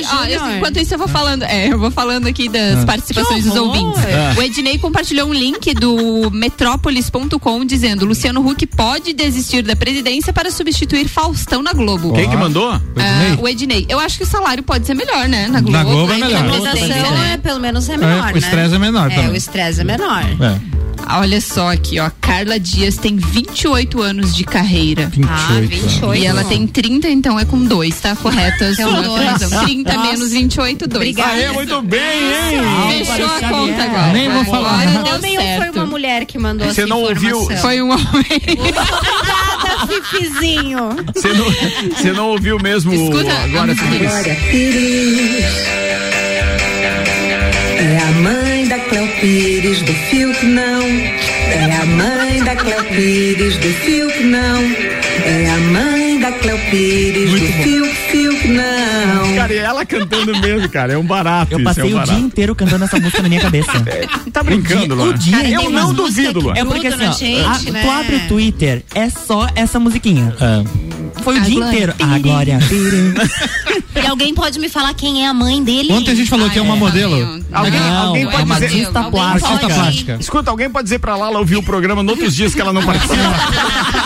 O 0.06 0.44
ó, 0.44 0.52
enquanto 0.58 0.78
isso 0.80 0.94
eu 0.94 0.98
vou 0.98 1.08
falando, 1.08 1.44
é, 1.44 1.68
eu 1.72 1.80
vou 1.80 1.92
falando 1.92 2.28
aqui 2.28 2.50
das 2.50 2.84
participações 2.86 3.44
Que 3.44 3.50
dos 3.50 3.58
ouvintes. 3.58 4.02
Ah. 4.06 4.34
O 4.38 4.42
Ednei 4.42 4.78
compartilhou 4.78 5.28
um 5.28 5.34
link 5.34 5.74
do 5.74 6.30
metrópolis.com 6.32 7.66
dizendo: 7.66 8.06
Luciano 8.06 8.46
Huck 8.48 8.66
pode 8.68 9.14
desistir 9.14 9.62
da 9.62 9.76
presidência 9.76 10.32
para 10.34 10.52
substituir 10.52 11.08
Faustão 11.08 11.62
na 11.62 11.74
Globo. 11.74 12.14
Quem 12.14 12.30
que 12.30 12.36
mandou? 12.36 12.72
Ah, 12.72 12.82
o 13.40 13.48
Ednei. 13.48 13.86
Eu 13.90 14.00
acho 14.00 14.18
que 14.18 14.24
o 14.24 14.28
salário 14.28 14.64
pode 14.64 14.86
ser 14.86 14.94
melhor, 14.94 15.28
né? 15.28 15.48
Na 15.48 15.60
Globo. 15.62 15.78
Na 15.78 15.84
Globo 15.84 16.12
é 16.12 16.16
A 16.16 16.20
melhor. 16.20 16.46
Interpretação 16.46 17.12
né? 17.12 17.34
é, 17.34 17.38
pelo 17.38 17.60
menos 17.60 17.88
é 17.90 17.98
menor, 17.98 18.30
o 18.30 18.34
né? 18.34 18.38
estresse 18.38 18.76
é 18.76 18.80
menor 18.80 19.12
É, 19.12 19.16
também. 19.16 19.32
o 19.32 19.36
estresse 19.36 19.82
é 19.82 19.84
menor. 19.84 20.24
É. 20.24 20.62
Olha 21.10 21.42
só 21.42 21.72
aqui, 21.72 22.00
ó. 22.00 22.10
Carla 22.22 22.60
Dias 22.60 22.98
tem 22.98 23.18
28 23.18 24.02
anos 24.02 24.36
de 24.36 24.44
carreira. 24.44 25.08
28 25.08 25.30
Ah, 25.30 25.62
28. 25.62 26.22
E 26.22 26.26
ela 26.26 26.44
tem 26.46 26.66
30, 26.68 27.10
então 27.10 27.40
é 27.40 27.46
com 27.46 27.64
dois, 27.64 28.00
tá? 28.00 28.16
Correta 28.16 28.66
a 28.66 28.72
Então, 28.72 28.90
sua 28.92 29.02
dois. 29.02 29.24
previsão. 29.24 29.64
30 29.66 29.94
Nossa. 29.94 30.12
menos 30.12 30.32
28, 30.32 30.88
2. 30.88 30.96
Obrigada. 31.12 31.32
Aê, 31.34 31.52
muito 31.52 31.82
bem, 31.82 32.00
hein? 32.00 33.06
Fechou 33.06 33.26
a 33.26 33.40
conta 33.50 33.84
agora. 33.84 34.14
Nem 34.14 34.30
vou 34.30 34.46
falar. 34.46 34.82
Agora 34.82 34.92
Foi 34.92 35.04
deu 35.04 35.16
homem 35.16 35.32
ou 35.38 35.44
foi 35.44 35.46
certo. 35.58 35.76
uma 35.76 35.86
mulher 35.86 36.26
que 36.26 36.38
mandou 36.40 36.68
Você 36.68 36.86
não 36.86 37.02
ouviu? 37.02 37.42
Foi 37.62 37.82
um 37.82 37.90
homem. 37.92 38.02
Obrigada, 38.60 39.88
Fifizinho. 39.88 40.90
Você 41.14 41.28
não, 41.34 41.46
você 41.96 42.12
não 42.14 42.30
ouviu 42.30 42.58
mesmo 42.60 42.94
Escuta, 42.94 43.34
agora, 43.44 43.72
a 43.74 43.76
da 49.22 49.28
Cleo 49.28 49.54
Pires 49.62 49.82
do 49.84 49.94
Fiuk, 49.94 50.46
não. 50.48 50.82
É 51.52 51.78
a 51.82 51.86
mãe 51.86 52.44
da 52.44 52.56
Cleo 52.56 52.84
Pires 52.86 53.56
do 53.58 53.68
Fiuk, 53.70 54.24
não. 54.24 54.62
É 55.24 55.50
a 55.50 55.58
mãe 55.60 56.20
da 56.20 56.32
Cleo 56.32 56.58
Pires 56.72 57.30
do 57.32 57.38
Fiuk, 57.38 57.96
Fiuk, 58.12 58.48
não. 58.48 59.36
Cara, 59.36 59.54
e 59.54 59.58
ela 59.58 59.86
cantando 59.86 60.36
mesmo, 60.40 60.68
cara. 60.70 60.94
É 60.94 60.98
um 60.98 61.04
barato 61.04 61.54
Eu 61.54 61.60
isso, 61.60 61.66
passei 61.66 61.84
é 61.84 61.86
um 61.86 61.90
o 61.90 61.94
barato. 61.94 62.12
dia 62.14 62.20
inteiro 62.26 62.56
cantando 62.56 62.84
essa 62.86 63.00
música 63.00 63.22
na 63.22 63.30
minha 63.30 63.42
cabeça. 63.42 63.72
Tá 64.34 64.42
brincando, 64.44 64.94
o 64.94 64.98
Luan? 64.98 65.14
dia 65.14 65.38
Cara, 65.38 65.50
Eu 65.50 65.70
não 65.70 65.94
duvido, 65.94 66.40
que 66.40 66.46
Luan. 66.46 66.54
É 66.56 66.64
porque 66.66 66.88
assim, 66.88 67.06
ó, 67.06 67.12
gente, 67.12 67.68
a- 67.68 67.72
né? 67.74 67.82
tu 67.84 67.90
abre 67.92 68.16
o 68.16 68.28
Twitter, 68.28 68.82
é 68.96 69.10
só 69.10 69.48
essa 69.56 69.78
musiquinha. 69.80 70.34
Foi 71.22 71.38
o 71.38 71.42
A 71.42 71.44
dia 71.44 71.56
Glória 71.56 71.70
inteiro. 71.74 71.94
Pires. 71.94 72.14
A 72.14 72.20
Glória. 72.20 72.60
E 74.04 74.08
alguém 74.08 74.34
pode 74.34 74.60
me 74.60 74.70
falar 74.70 74.94
quem 74.94 75.24
é 75.24 75.28
a 75.28 75.34
mãe 75.34 75.64
dele? 75.64 75.92
Ontem 75.94 76.12
a 76.12 76.16
gente 76.16 76.30
falou 76.30 76.50
que 76.50 76.58
é 76.58 76.62
uma 76.62 76.76
modelo. 76.76 77.16
Alguém, 77.52 77.80
Não, 77.80 78.08
alguém 78.08 78.24
é 78.24 78.32
pode 78.32 78.44
uma 78.44 78.56
dizer. 78.56 78.66
artista 78.68 79.00
Alguém 79.00 79.12
plástica. 79.12 79.48
Pode- 79.60 79.74
plástica. 79.74 80.18
Escuta, 80.20 80.50
alguém 80.52 80.70
pode 80.70 80.84
dizer 80.86 81.00
pra 81.00 81.16
Lala 81.16 81.40
ouvir 81.40 81.58
o 81.58 81.64
programa 81.64 82.02
nos 82.02 82.14
outros 82.14 82.36
dias 82.36 82.54
que 82.56 82.62
ela 82.62 82.72
não 82.74 82.84
participa? 82.84 83.16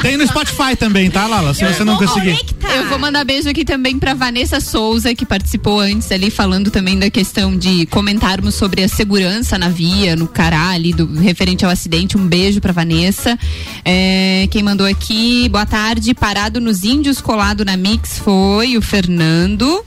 Tem 0.00 0.16
no 0.16 0.26
Spotify 0.26 0.74
também, 0.78 1.10
tá, 1.10 1.26
Lala? 1.26 1.52
Se 1.52 1.64
você 1.64 1.84
não 1.84 1.96
conseguir. 1.96 2.30
conectar. 2.32 2.74
Eu 2.76 2.88
vou 2.88 2.98
mandar 2.98 3.24
beijo 3.24 3.48
aqui 3.48 3.62
também 3.64 3.98
pra 3.98 4.14
Vanessa 4.14 4.58
Souza, 4.58 5.14
que 5.14 5.26
participou 5.26 5.78
antes 5.80 6.10
ali, 6.10 6.30
falando 6.30 6.70
também 6.70 6.98
da 6.98 7.10
questão 7.10 7.54
de 7.56 7.84
comentarmos 7.86 8.54
sobre 8.54 8.82
a 8.82 8.88
segurança 8.88 9.58
na 9.58 9.68
via, 9.68 10.16
no 10.16 10.26
cará 10.26 10.70
ali, 10.70 10.92
do, 10.94 11.06
referente 11.20 11.64
ao 11.64 11.70
acidente. 11.70 12.16
Um 12.16 12.26
beijo 12.26 12.58
pra 12.60 12.72
Vanessa. 12.72 13.38
É, 13.84 14.48
quem 14.50 14.62
mandou 14.62 14.86
aqui, 14.86 15.46
boa 15.50 15.66
tarde, 15.66 16.11
parado 16.14 16.60
nos 16.60 16.84
índios, 16.84 17.20
colado 17.20 17.64
na 17.64 17.76
Mix, 17.76 18.18
foi 18.18 18.76
o 18.76 18.82
Fernando. 18.82 19.84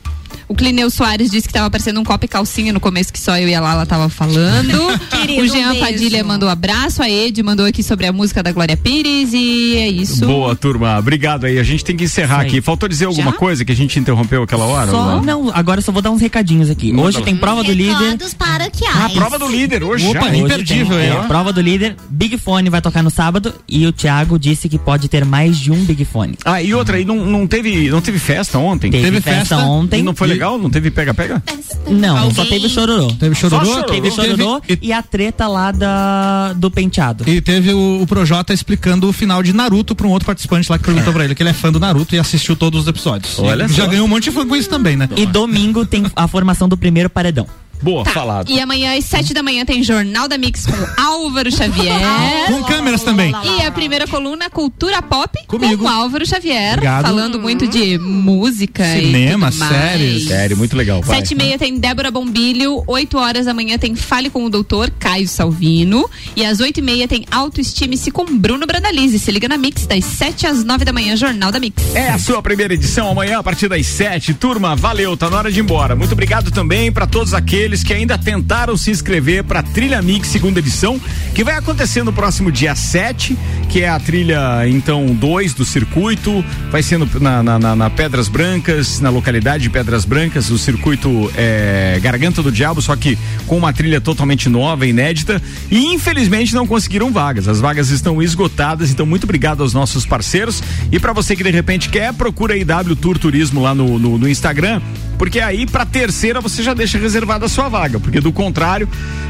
O 0.48 0.54
Clineu 0.56 0.90
Soares 0.90 1.32
disse 1.32 1.48
que 1.48 1.54
tava 1.54 1.70
parecendo 1.70 2.00
um 2.00 2.04
copo 2.04 2.26
e 2.26 2.28
calcinha 2.28 2.72
no 2.72 2.80
começo, 2.80 3.12
que 3.12 3.20
só 3.20 3.38
eu 3.38 3.48
e 3.48 3.56
a 3.56 3.60
Lala 3.60 3.86
tava 3.86 4.10
falando. 4.10 5.00
Querido, 5.10 5.42
o 5.42 5.48
Jean 5.48 5.74
um. 5.74 5.80
Padilha 5.80 6.24
mandou 6.24 6.48
abraço, 6.48 7.02
a 7.02 7.10
Ed 7.10 7.42
mandou 7.42 7.66
aqui 7.66 7.82
sobre 7.82 8.06
a 8.06 8.14
música 8.14 8.44
da 8.44 8.52
Glória 8.52 8.78
Pires 8.78 9.32
e 9.34 9.76
é 9.78 9.88
isso. 9.90 10.26
Boa, 10.26 10.56
turma. 10.56 10.98
Obrigado 11.00 11.46
aí. 11.46 11.58
A 11.58 11.64
gente 11.64 11.84
tem 11.84 11.96
que 11.98 12.04
encerrar 12.04 12.42
aí. 12.42 12.48
aqui. 12.48 12.62
Faltou 12.62 12.88
dizer 12.88 13.06
alguma 13.06 13.32
Já? 13.32 13.38
coisa 13.38 13.66
que 13.66 13.72
a 13.72 13.76
gente 13.76 13.98
interrompeu 14.00 14.44
aquela 14.44 14.66
hora? 14.66 14.92
Só, 14.92 15.22
não, 15.22 15.50
agora 15.54 15.80
eu 15.80 15.84
só 15.84 15.92
vou 15.92 16.02
dar 16.02 16.12
uns 16.12 16.22
recadinhos 16.22 16.70
aqui. 16.70 16.92
Manda 16.92 17.08
Hoje 17.08 17.18
lá. 17.20 17.26
tem 17.26 17.36
prova 17.36 17.64
do 17.64 17.72
líder. 17.72 17.94
Recados 18.12 18.34
paroquiais. 18.34 18.96
Ah, 18.98 19.10
prova 19.10 19.40
do 19.40 19.48
líder 19.48 19.84
hoje 19.84 20.08
Opa, 20.08 20.20
já. 20.20 20.28
Hoje 20.30 20.40
imperdível 20.42 20.98
tem, 20.98 21.10
aí, 21.10 21.16
é, 21.16 21.20
ó. 21.20 21.24
Prova 21.24 21.52
do 21.52 21.62
líder. 21.62 21.96
Big 22.10 22.38
Fone 22.38 22.70
vai 22.70 22.82
tocar 22.82 23.02
no 23.04 23.10
sábado 23.10 23.54
e 23.68 23.86
o 23.88 23.92
Thiago 23.92 24.38
disse 24.38 24.70
que 24.70 24.78
pode 24.78 25.08
ter 25.08 25.26
mais 25.26 25.58
de 25.58 25.72
um 25.72 25.84
Big 25.84 26.06
Fone. 26.06 26.38
Ah, 26.46 26.62
e 26.62 26.74
outra, 26.74 27.00
e 27.00 27.06
não, 27.06 27.26
não, 27.26 27.48
teve, 27.48 27.90
não 27.90 28.02
teve 28.02 28.20
festa 28.20 28.58
ontem? 28.58 28.92
Teve, 28.92 29.04
Teve 29.06 29.22
festa, 29.22 29.56
festa. 29.56 29.58
ontem. 29.58 30.04
E 30.16 30.18
foi 30.18 30.28
e- 30.28 30.32
legal? 30.32 30.58
Não 30.58 30.70
teve 30.70 30.90
pega-pega? 30.90 31.44
Não, 31.90 32.18
Alguém- 32.18 32.34
só 32.34 32.46
teve 32.46 32.70
chororô. 32.70 33.12
Teve 33.14 33.36
chororô? 33.36 33.66
Só 33.66 33.84
Teve 33.84 34.10
chororô 34.10 34.62
Teve- 34.62 34.80
e 34.82 34.92
a 34.94 35.04
treta 35.04 35.48
lá 35.48 35.72
da, 35.72 36.54
do 36.54 36.72
penteado. 36.72 37.30
E 37.30 37.42
teve 37.42 37.74
o, 37.74 38.02
o 38.02 38.08
Projota 38.08 38.54
explicando 38.54 39.08
o 39.10 39.14
final 39.14 39.44
de 39.44 39.54
Naruto 39.54 39.94
pra 39.94 40.08
um 40.08 40.10
outro 40.12 40.26
participante 40.26 40.72
lá 40.72 40.78
que 40.78 40.86
perguntou 40.86 41.14
pra 41.14 41.26
ele 41.26 41.36
que 41.36 41.44
ele 41.44 41.50
é 41.50 41.54
fã 41.54 41.72
do 41.72 41.80
Naruto 41.80 42.16
e 42.16 42.20
assistiu 42.20 42.56
todos 42.56 42.82
os 42.82 42.88
episódios. 42.88 43.38
Olha 43.40 43.66
E 43.66 43.70
já 43.70 43.86
ganhou 43.86 44.06
um 44.06 44.10
monte 44.10 44.24
de 44.26 44.32
fã 44.32 44.48
com 44.48 44.56
isso 44.56 44.70
também, 44.70 44.96
né? 44.96 45.10
E 45.16 45.26
domingo 45.26 45.86
tem 45.86 46.06
a 46.16 46.28
formação 46.28 46.68
do 46.68 46.78
primeiro 46.78 47.10
paredão. 47.10 47.46
Boa, 47.82 48.06
falado. 48.06 48.52
E 48.52 48.60
amanhã 48.60 48.98
às 48.98 49.06
sete 49.06 49.34
da 49.34 49.44
manhã 49.44 49.66
tem 49.66 49.84
Jornal 49.84 50.28
da 50.28 50.38
Mix 50.38 50.66
com 50.66 51.02
Álvaro 51.02 51.52
Xavier. 51.52 51.96
Com 52.48 52.64
câmeras 52.64 53.04
também. 53.04 53.34
E 53.44 53.62
a 53.64 53.72
primeira 53.72 54.08
coluna, 54.08 54.50
Cultura 54.50 55.02
Pop, 55.02 55.38
Comigo. 55.48 55.84
com 55.84 55.90
Álvaro 55.90 56.26
Xavier. 56.26 56.74
Obrigado. 56.74 57.06
Falando 57.06 57.40
muito 57.40 57.68
de 57.68 57.98
música 57.98 58.84
Cinema, 58.86 59.50
e 59.50 59.52
séries. 59.52 60.28
Sério, 60.28 60.56
muito 60.58 60.76
legal. 60.76 61.02
Vai. 61.02 61.18
Sete 61.18 61.32
e 61.32 61.36
meia 61.36 61.58
tem 61.58 61.78
Débora 61.78 62.12
Bombilho, 62.12 62.84
oito 62.88 63.18
horas 63.18 63.46
da 63.46 63.54
manhã 63.54 63.78
tem 63.78 63.96
Fale 63.96 64.30
com 64.30 64.46
o 64.46 64.50
Doutor 64.50 64.92
Caio 65.00 65.28
Salvino 65.28 66.10
e 66.36 66.46
às 66.46 66.60
oito 66.60 66.80
e 66.80 66.82
meia 66.84 67.08
tem 67.08 67.26
Autoestime-se 67.32 68.12
com 68.12 68.26
Bruno 68.26 68.66
Brandalize. 68.66 69.18
Se 69.20 69.32
liga 69.32 69.48
na 69.48 69.58
Mix, 69.58 69.88
das 69.88 70.06
sete 70.06 70.46
às 70.46 70.64
nove 70.64 70.86
da 70.86 70.94
manhã, 70.94 71.16
Jornal 71.16 71.52
da 71.52 71.60
Mix. 71.60 71.96
É 71.96 72.10
a 72.10 72.20
sua 72.20 72.42
primeira 72.42 72.74
edição 72.74 73.10
amanhã 73.10 73.40
a 73.40 73.44
partir 73.44 73.68
das 73.68 73.86
7. 73.86 74.34
Turma, 74.36 74.76
valeu, 74.76 75.18
tá 75.18 75.30
na 75.30 75.38
hora 75.38 75.52
de 75.52 75.60
ir 75.60 75.64
embora. 75.64 75.96
Muito 75.96 76.14
obrigado 76.14 76.52
também 76.52 76.92
para 76.92 77.08
todos 77.08 77.34
aqueles 77.34 77.65
que 77.66 77.94
ainda 77.94 78.18
tentaram 78.18 78.78
se 78.78 78.92
inscrever 78.92 79.44
para 79.44 79.64
Trilha 79.64 80.02
Mix 80.02 80.28
segunda 80.28 80.60
edição, 80.60 81.00
que 81.34 81.44
vai 81.44 81.56
acontecer 81.56 82.04
no 82.04 82.14
próximo 82.14 82.52
dia 82.52 82.76
7, 82.76 83.36
que 83.70 83.82
é 83.82 83.90
a 83.90 84.00
trilha 84.00 84.68
então 84.70 85.08
2 85.16 85.54
do 85.54 85.66
circuito, 85.66 86.46
vai 86.72 86.84
ser 86.84 86.98
no- 86.98 87.10
na, 87.20 87.42
na- 87.42 87.58
na- 87.60 87.76
na 87.76 87.90
Pedras 87.90 88.28
Brancas, 88.28 89.00
na 89.00 89.10
localidade 89.10 89.64
de 89.64 89.70
Pedras 89.70 90.06
Brancas, 90.06 90.50
o 90.52 90.58
circuito 90.58 91.32
é 91.36 92.00
Garganta 92.02 92.44
do 92.44 92.52
Diabo, 92.52 92.82
só 92.82 92.96
que 92.96 93.18
com 93.48 93.58
uma 93.58 93.74
trilha 93.74 94.00
totalmente 94.00 94.48
nova, 94.48 94.86
inédita, 94.86 95.42
e 95.72 95.94
infelizmente 95.94 96.54
não 96.54 96.68
conseguiram 96.68 97.12
vagas. 97.12 97.48
As 97.48 97.60
vagas 97.60 97.90
estão 97.90 98.22
esgotadas, 98.22 98.92
então 98.92 99.06
muito 99.06 99.24
obrigado 99.24 99.62
aos 99.64 99.74
nossos 99.74 100.06
parceiros. 100.06 100.62
E 100.92 101.00
para 101.00 101.14
você 101.14 101.36
que 101.36 101.44
de 101.44 101.52
repente 101.52 101.90
quer, 101.90 102.14
procura 102.14 102.54
aí 102.54 102.64
W 102.64 102.96
Tour 102.96 103.18
Turismo 103.18 103.62
lá 103.62 103.74
no, 103.74 103.98
no, 103.98 104.18
no 104.18 104.30
Instagram, 104.30 104.82
porque 105.18 105.40
aí 105.40 105.66
pra 105.66 105.86
terceira 105.86 106.42
você 106.42 106.62
já 106.62 106.74
deixa 106.74 106.98
reservada 106.98 107.46
a 107.46 107.50
sua 107.56 107.70
vaga, 107.70 108.02
porque 108.02 108.20
do 108.20 108.34
contrário, 108.34 108.88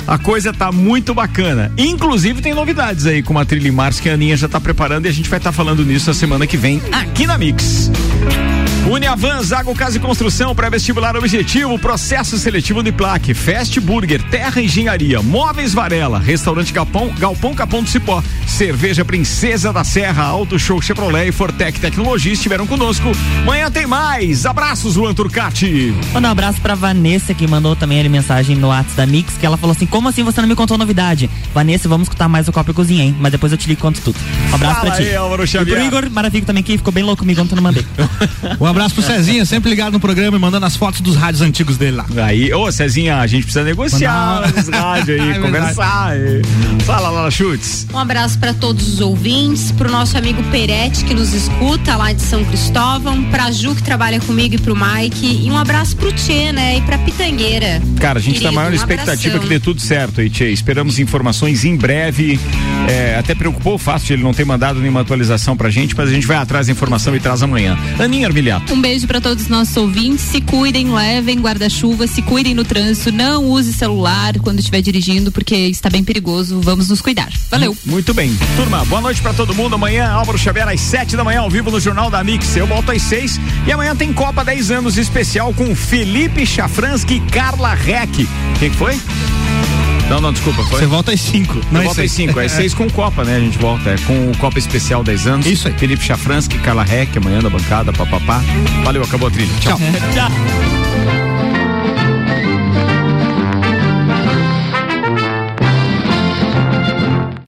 a 0.07 0.17
coisa 0.17 0.51
tá 0.51 0.71
muito 0.71 1.13
bacana. 1.13 1.71
Inclusive 1.77 2.41
tem 2.41 2.55
novidades 2.55 3.05
aí 3.05 3.21
com 3.21 3.31
uma 3.31 3.45
trilha 3.45 3.67
em 3.67 3.71
que 4.01 4.09
a 4.09 4.13
Aninha 4.13 4.35
já 4.35 4.49
tá 4.49 4.59
preparando 4.59 5.05
e 5.05 5.09
a 5.09 5.11
gente 5.11 5.29
vai 5.29 5.37
estar 5.37 5.51
falando 5.51 5.85
nisso 5.85 6.07
na 6.07 6.13
semana 6.15 6.47
que 6.47 6.57
vem 6.57 6.81
aqui 6.91 7.27
na 7.27 7.37
Mix. 7.37 7.91
Uniavan, 8.89 9.41
Zago 9.41 9.73
Casa 9.73 9.97
e 9.97 9.99
Construção, 9.99 10.53
pré-vestibular 10.53 11.15
objetivo, 11.15 11.77
processo 11.79 12.37
seletivo 12.37 12.83
de 12.83 12.91
plaque, 12.91 13.33
Fast 13.33 13.79
Burger, 13.79 14.21
Terra 14.29 14.61
Engenharia, 14.61 15.23
Móveis 15.23 15.73
Varela, 15.73 16.19
Restaurante 16.19 16.71
Galpão, 16.71 17.09
Galpão 17.17 17.55
Capão 17.55 17.81
do 17.81 17.89
Cipó, 17.89 18.23
Cerveja 18.45 19.03
Princesa 19.03 19.73
da 19.73 19.83
Serra, 19.83 20.23
Auto 20.23 20.59
Show 20.59 20.79
Chevrolet 20.81 21.29
e 21.29 21.31
Fortec 21.31 21.79
Tecnologia 21.79 22.33
estiveram 22.33 22.67
conosco. 22.67 23.11
Amanhã 23.41 23.71
tem 23.71 23.87
mais. 23.87 24.45
Abraços, 24.45 24.95
Luan 24.95 25.15
Turcati. 25.15 25.93
Manda 26.13 26.27
um 26.27 26.31
abraço 26.31 26.61
pra 26.61 26.75
Vanessa, 26.75 27.33
que 27.33 27.47
mandou 27.47 27.75
também 27.75 27.99
ali 27.99 28.07
mensagem 28.07 28.55
no 28.55 28.67
WhatsApp 28.67 28.95
da 28.97 29.05
Mix, 29.07 29.33
que 29.35 29.45
ela 29.45 29.57
falou 29.57 29.75
assim: 29.75 29.87
como 29.87 30.09
assim 30.09 30.23
você 30.23 30.41
não 30.41 30.47
me 30.47 30.55
contou 30.55 30.77
novidade? 30.77 31.27
Vanessa, 31.53 31.89
vamos 31.89 32.05
escutar 32.05 32.29
mais 32.29 32.47
o 32.47 32.51
Copa 32.51 32.69
e 32.69 32.73
Cozinha, 32.73 33.03
hein? 33.03 33.15
Mas 33.19 33.31
depois 33.31 33.51
eu 33.51 33.57
te 33.57 33.67
ligo 33.67 33.79
e 33.79 33.81
conto 33.81 33.99
tudo. 33.99 34.17
Um 34.51 34.55
abraço 34.55 34.75
Fala 34.75 34.91
pra 34.91 34.95
ti. 34.97 35.09
aí, 35.09 35.15
Álvaro 35.15 35.43
e 35.43 35.47
pro 35.47 35.83
Igor 35.83 36.09
Marafico 36.11 36.45
também, 36.45 36.61
que 36.61 36.77
ficou 36.77 36.93
bem 36.93 37.03
louco 37.03 37.21
comigo 37.23 37.41
ontem 37.41 37.55
não 37.55 37.63
mandei. 37.63 37.85
Um 38.75 38.77
abraço 38.77 38.95
pro 38.95 39.03
Cezinha, 39.05 39.45
sempre 39.45 39.69
ligado 39.69 39.93
no 39.93 40.01
programa 40.01 40.35
e 40.35 40.39
mandando 40.39 40.65
as 40.65 40.75
fotos 40.75 40.99
dos 40.99 41.15
rádios 41.15 41.41
antigos 41.41 41.77
dele 41.77 41.95
lá. 41.95 42.05
Aí, 42.25 42.53
ô 42.53 42.69
Cezinha, 42.69 43.19
a 43.19 43.25
gente 43.25 43.43
precisa 43.43 43.63
negociar 43.63 44.41
Mandar- 44.41 44.53
os 44.61 44.67
rádios 44.67 45.21
aí, 45.21 45.29
É 45.31 45.39
conversar. 45.39 46.11
Fala, 46.85 47.09
Lala 47.09 47.31
Chutes. 47.31 47.87
Um 47.93 47.97
abraço 47.97 48.37
para 48.37 48.53
todos 48.53 48.85
os 48.95 48.99
ouvintes, 48.99 49.71
pro 49.71 49.89
nosso 49.89 50.17
amigo 50.17 50.43
Peretti 50.51 51.05
que 51.05 51.13
nos 51.13 51.33
escuta 51.33 51.95
lá 51.95 52.11
de 52.11 52.21
São 52.21 52.43
Cristóvão, 52.43 53.23
pra 53.31 53.49
Ju 53.49 53.73
que 53.75 53.81
trabalha 53.81 54.19
comigo 54.19 54.55
e 54.55 54.57
pro 54.57 54.75
Mike, 54.75 55.43
e 55.45 55.49
um 55.49 55.57
abraço 55.57 55.95
pro 55.95 56.11
Tchê, 56.11 56.51
né, 56.51 56.77
e 56.77 56.81
pra 56.81 56.97
Pitangueira. 56.97 57.81
Cara, 58.01 58.19
a 58.19 58.21
gente 58.21 58.33
Querido, 58.39 58.49
tá 58.49 58.55
maior 58.55 58.71
um 58.73 58.75
expectativa 58.75 59.35
abração. 59.37 59.39
que 59.39 59.47
dê 59.47 59.57
tudo 59.59 59.79
certo 59.79 60.19
aí, 60.19 60.29
Tchê. 60.29 60.49
Esperamos 60.51 60.99
informações 60.99 61.63
em 61.63 61.77
breve. 61.77 62.37
É, 62.89 63.15
até 63.17 63.33
preocupou 63.33 63.75
o 63.75 63.77
fato 63.79 64.03
de 64.03 64.11
ele 64.13 64.21
não 64.23 64.33
ter 64.33 64.43
mandado 64.45 64.79
nenhuma 64.81 64.99
atualização 64.99 65.55
pra 65.55 65.69
gente, 65.69 65.95
mas 65.95 66.09
a 66.09 66.11
gente 66.11 66.27
vai 66.27 66.35
atrás 66.37 66.67
da 66.67 66.73
informação 66.73 67.15
e 67.15 67.21
traz 67.21 67.41
amanhã. 67.41 67.77
Aninha 67.97 68.27
Armiliato. 68.27 68.64
Um 68.71 68.81
beijo 68.81 69.07
para 69.07 69.21
todos 69.21 69.43
os 69.43 69.49
nossos 69.49 69.77
ouvintes. 69.77 70.25
Se 70.25 70.41
cuidem, 70.41 70.91
levem 70.93 71.39
guarda-chuva, 71.39 72.07
se 72.07 72.21
cuidem 72.21 72.53
no 72.53 72.63
trânsito, 72.65 73.11
não 73.11 73.45
use 73.45 73.71
celular 73.71 74.37
quando 74.39 74.59
estiver 74.59 74.81
dirigindo, 74.81 75.31
porque 75.31 75.55
está 75.55 75.89
bem 75.89 76.03
perigoso. 76.03 76.59
Vamos 76.61 76.89
nos 76.89 77.01
cuidar. 77.01 77.31
Valeu. 77.49 77.77
Muito 77.85 78.13
bem. 78.13 78.35
Turma, 78.55 78.83
boa 78.85 79.01
noite 79.01 79.21
pra 79.21 79.33
todo 79.33 79.53
mundo. 79.53 79.75
Amanhã, 79.75 80.09
Álvaro 80.09 80.37
Xavier, 80.37 80.67
às 80.67 80.81
sete 80.81 81.15
da 81.15 81.23
manhã, 81.23 81.41
ao 81.41 81.49
vivo 81.49 81.69
no 81.71 81.79
Jornal 81.79 82.09
da 82.09 82.23
Mix. 82.23 82.55
Eu 82.55 82.67
volto 82.67 82.91
às 82.91 83.01
seis. 83.01 83.39
E 83.67 83.71
amanhã 83.71 83.95
tem 83.95 84.11
Copa 84.11 84.43
10 84.43 84.71
anos 84.71 84.97
especial 84.97 85.53
com 85.53 85.75
Felipe 85.75 86.45
Chafransky 86.45 87.15
e 87.15 87.19
Carla 87.31 87.73
Reck. 87.73 88.27
Quem 88.59 88.69
que 88.69 88.75
foi? 88.77 88.99
Não, 90.09 90.21
não, 90.21 90.31
desculpa. 90.31 90.63
Foi? 90.63 90.79
Você 90.79 90.85
volta 90.85 91.11
às 91.11 91.21
5. 91.21 91.57
Eu 91.73 91.83
volto 91.83 92.01
às 92.01 92.11
5, 92.11 92.39
às 92.39 92.51
6 92.51 92.73
com 92.73 92.89
Copa, 92.89 93.23
né? 93.23 93.37
A 93.37 93.39
gente 93.39 93.57
volta. 93.57 93.89
É 93.89 93.97
com 93.97 94.29
o 94.29 94.37
Copa 94.37 94.59
Especial 94.59 95.03
10 95.03 95.27
anos. 95.27 95.45
Isso 95.45 95.67
aí. 95.67 95.73
Felipe 95.73 96.03
Chafransky, 96.03 96.57
Carla 96.59 96.83
Reck, 96.83 97.17
amanhã 97.17 97.39
da 97.39 97.49
bancada, 97.49 97.91
papapá. 97.91 98.41
Valeu, 98.83 99.03
acabou 99.03 99.27
a 99.27 99.31
trilha. 99.31 99.53
Tchau. 99.59 99.77
Tchau. 100.13 100.74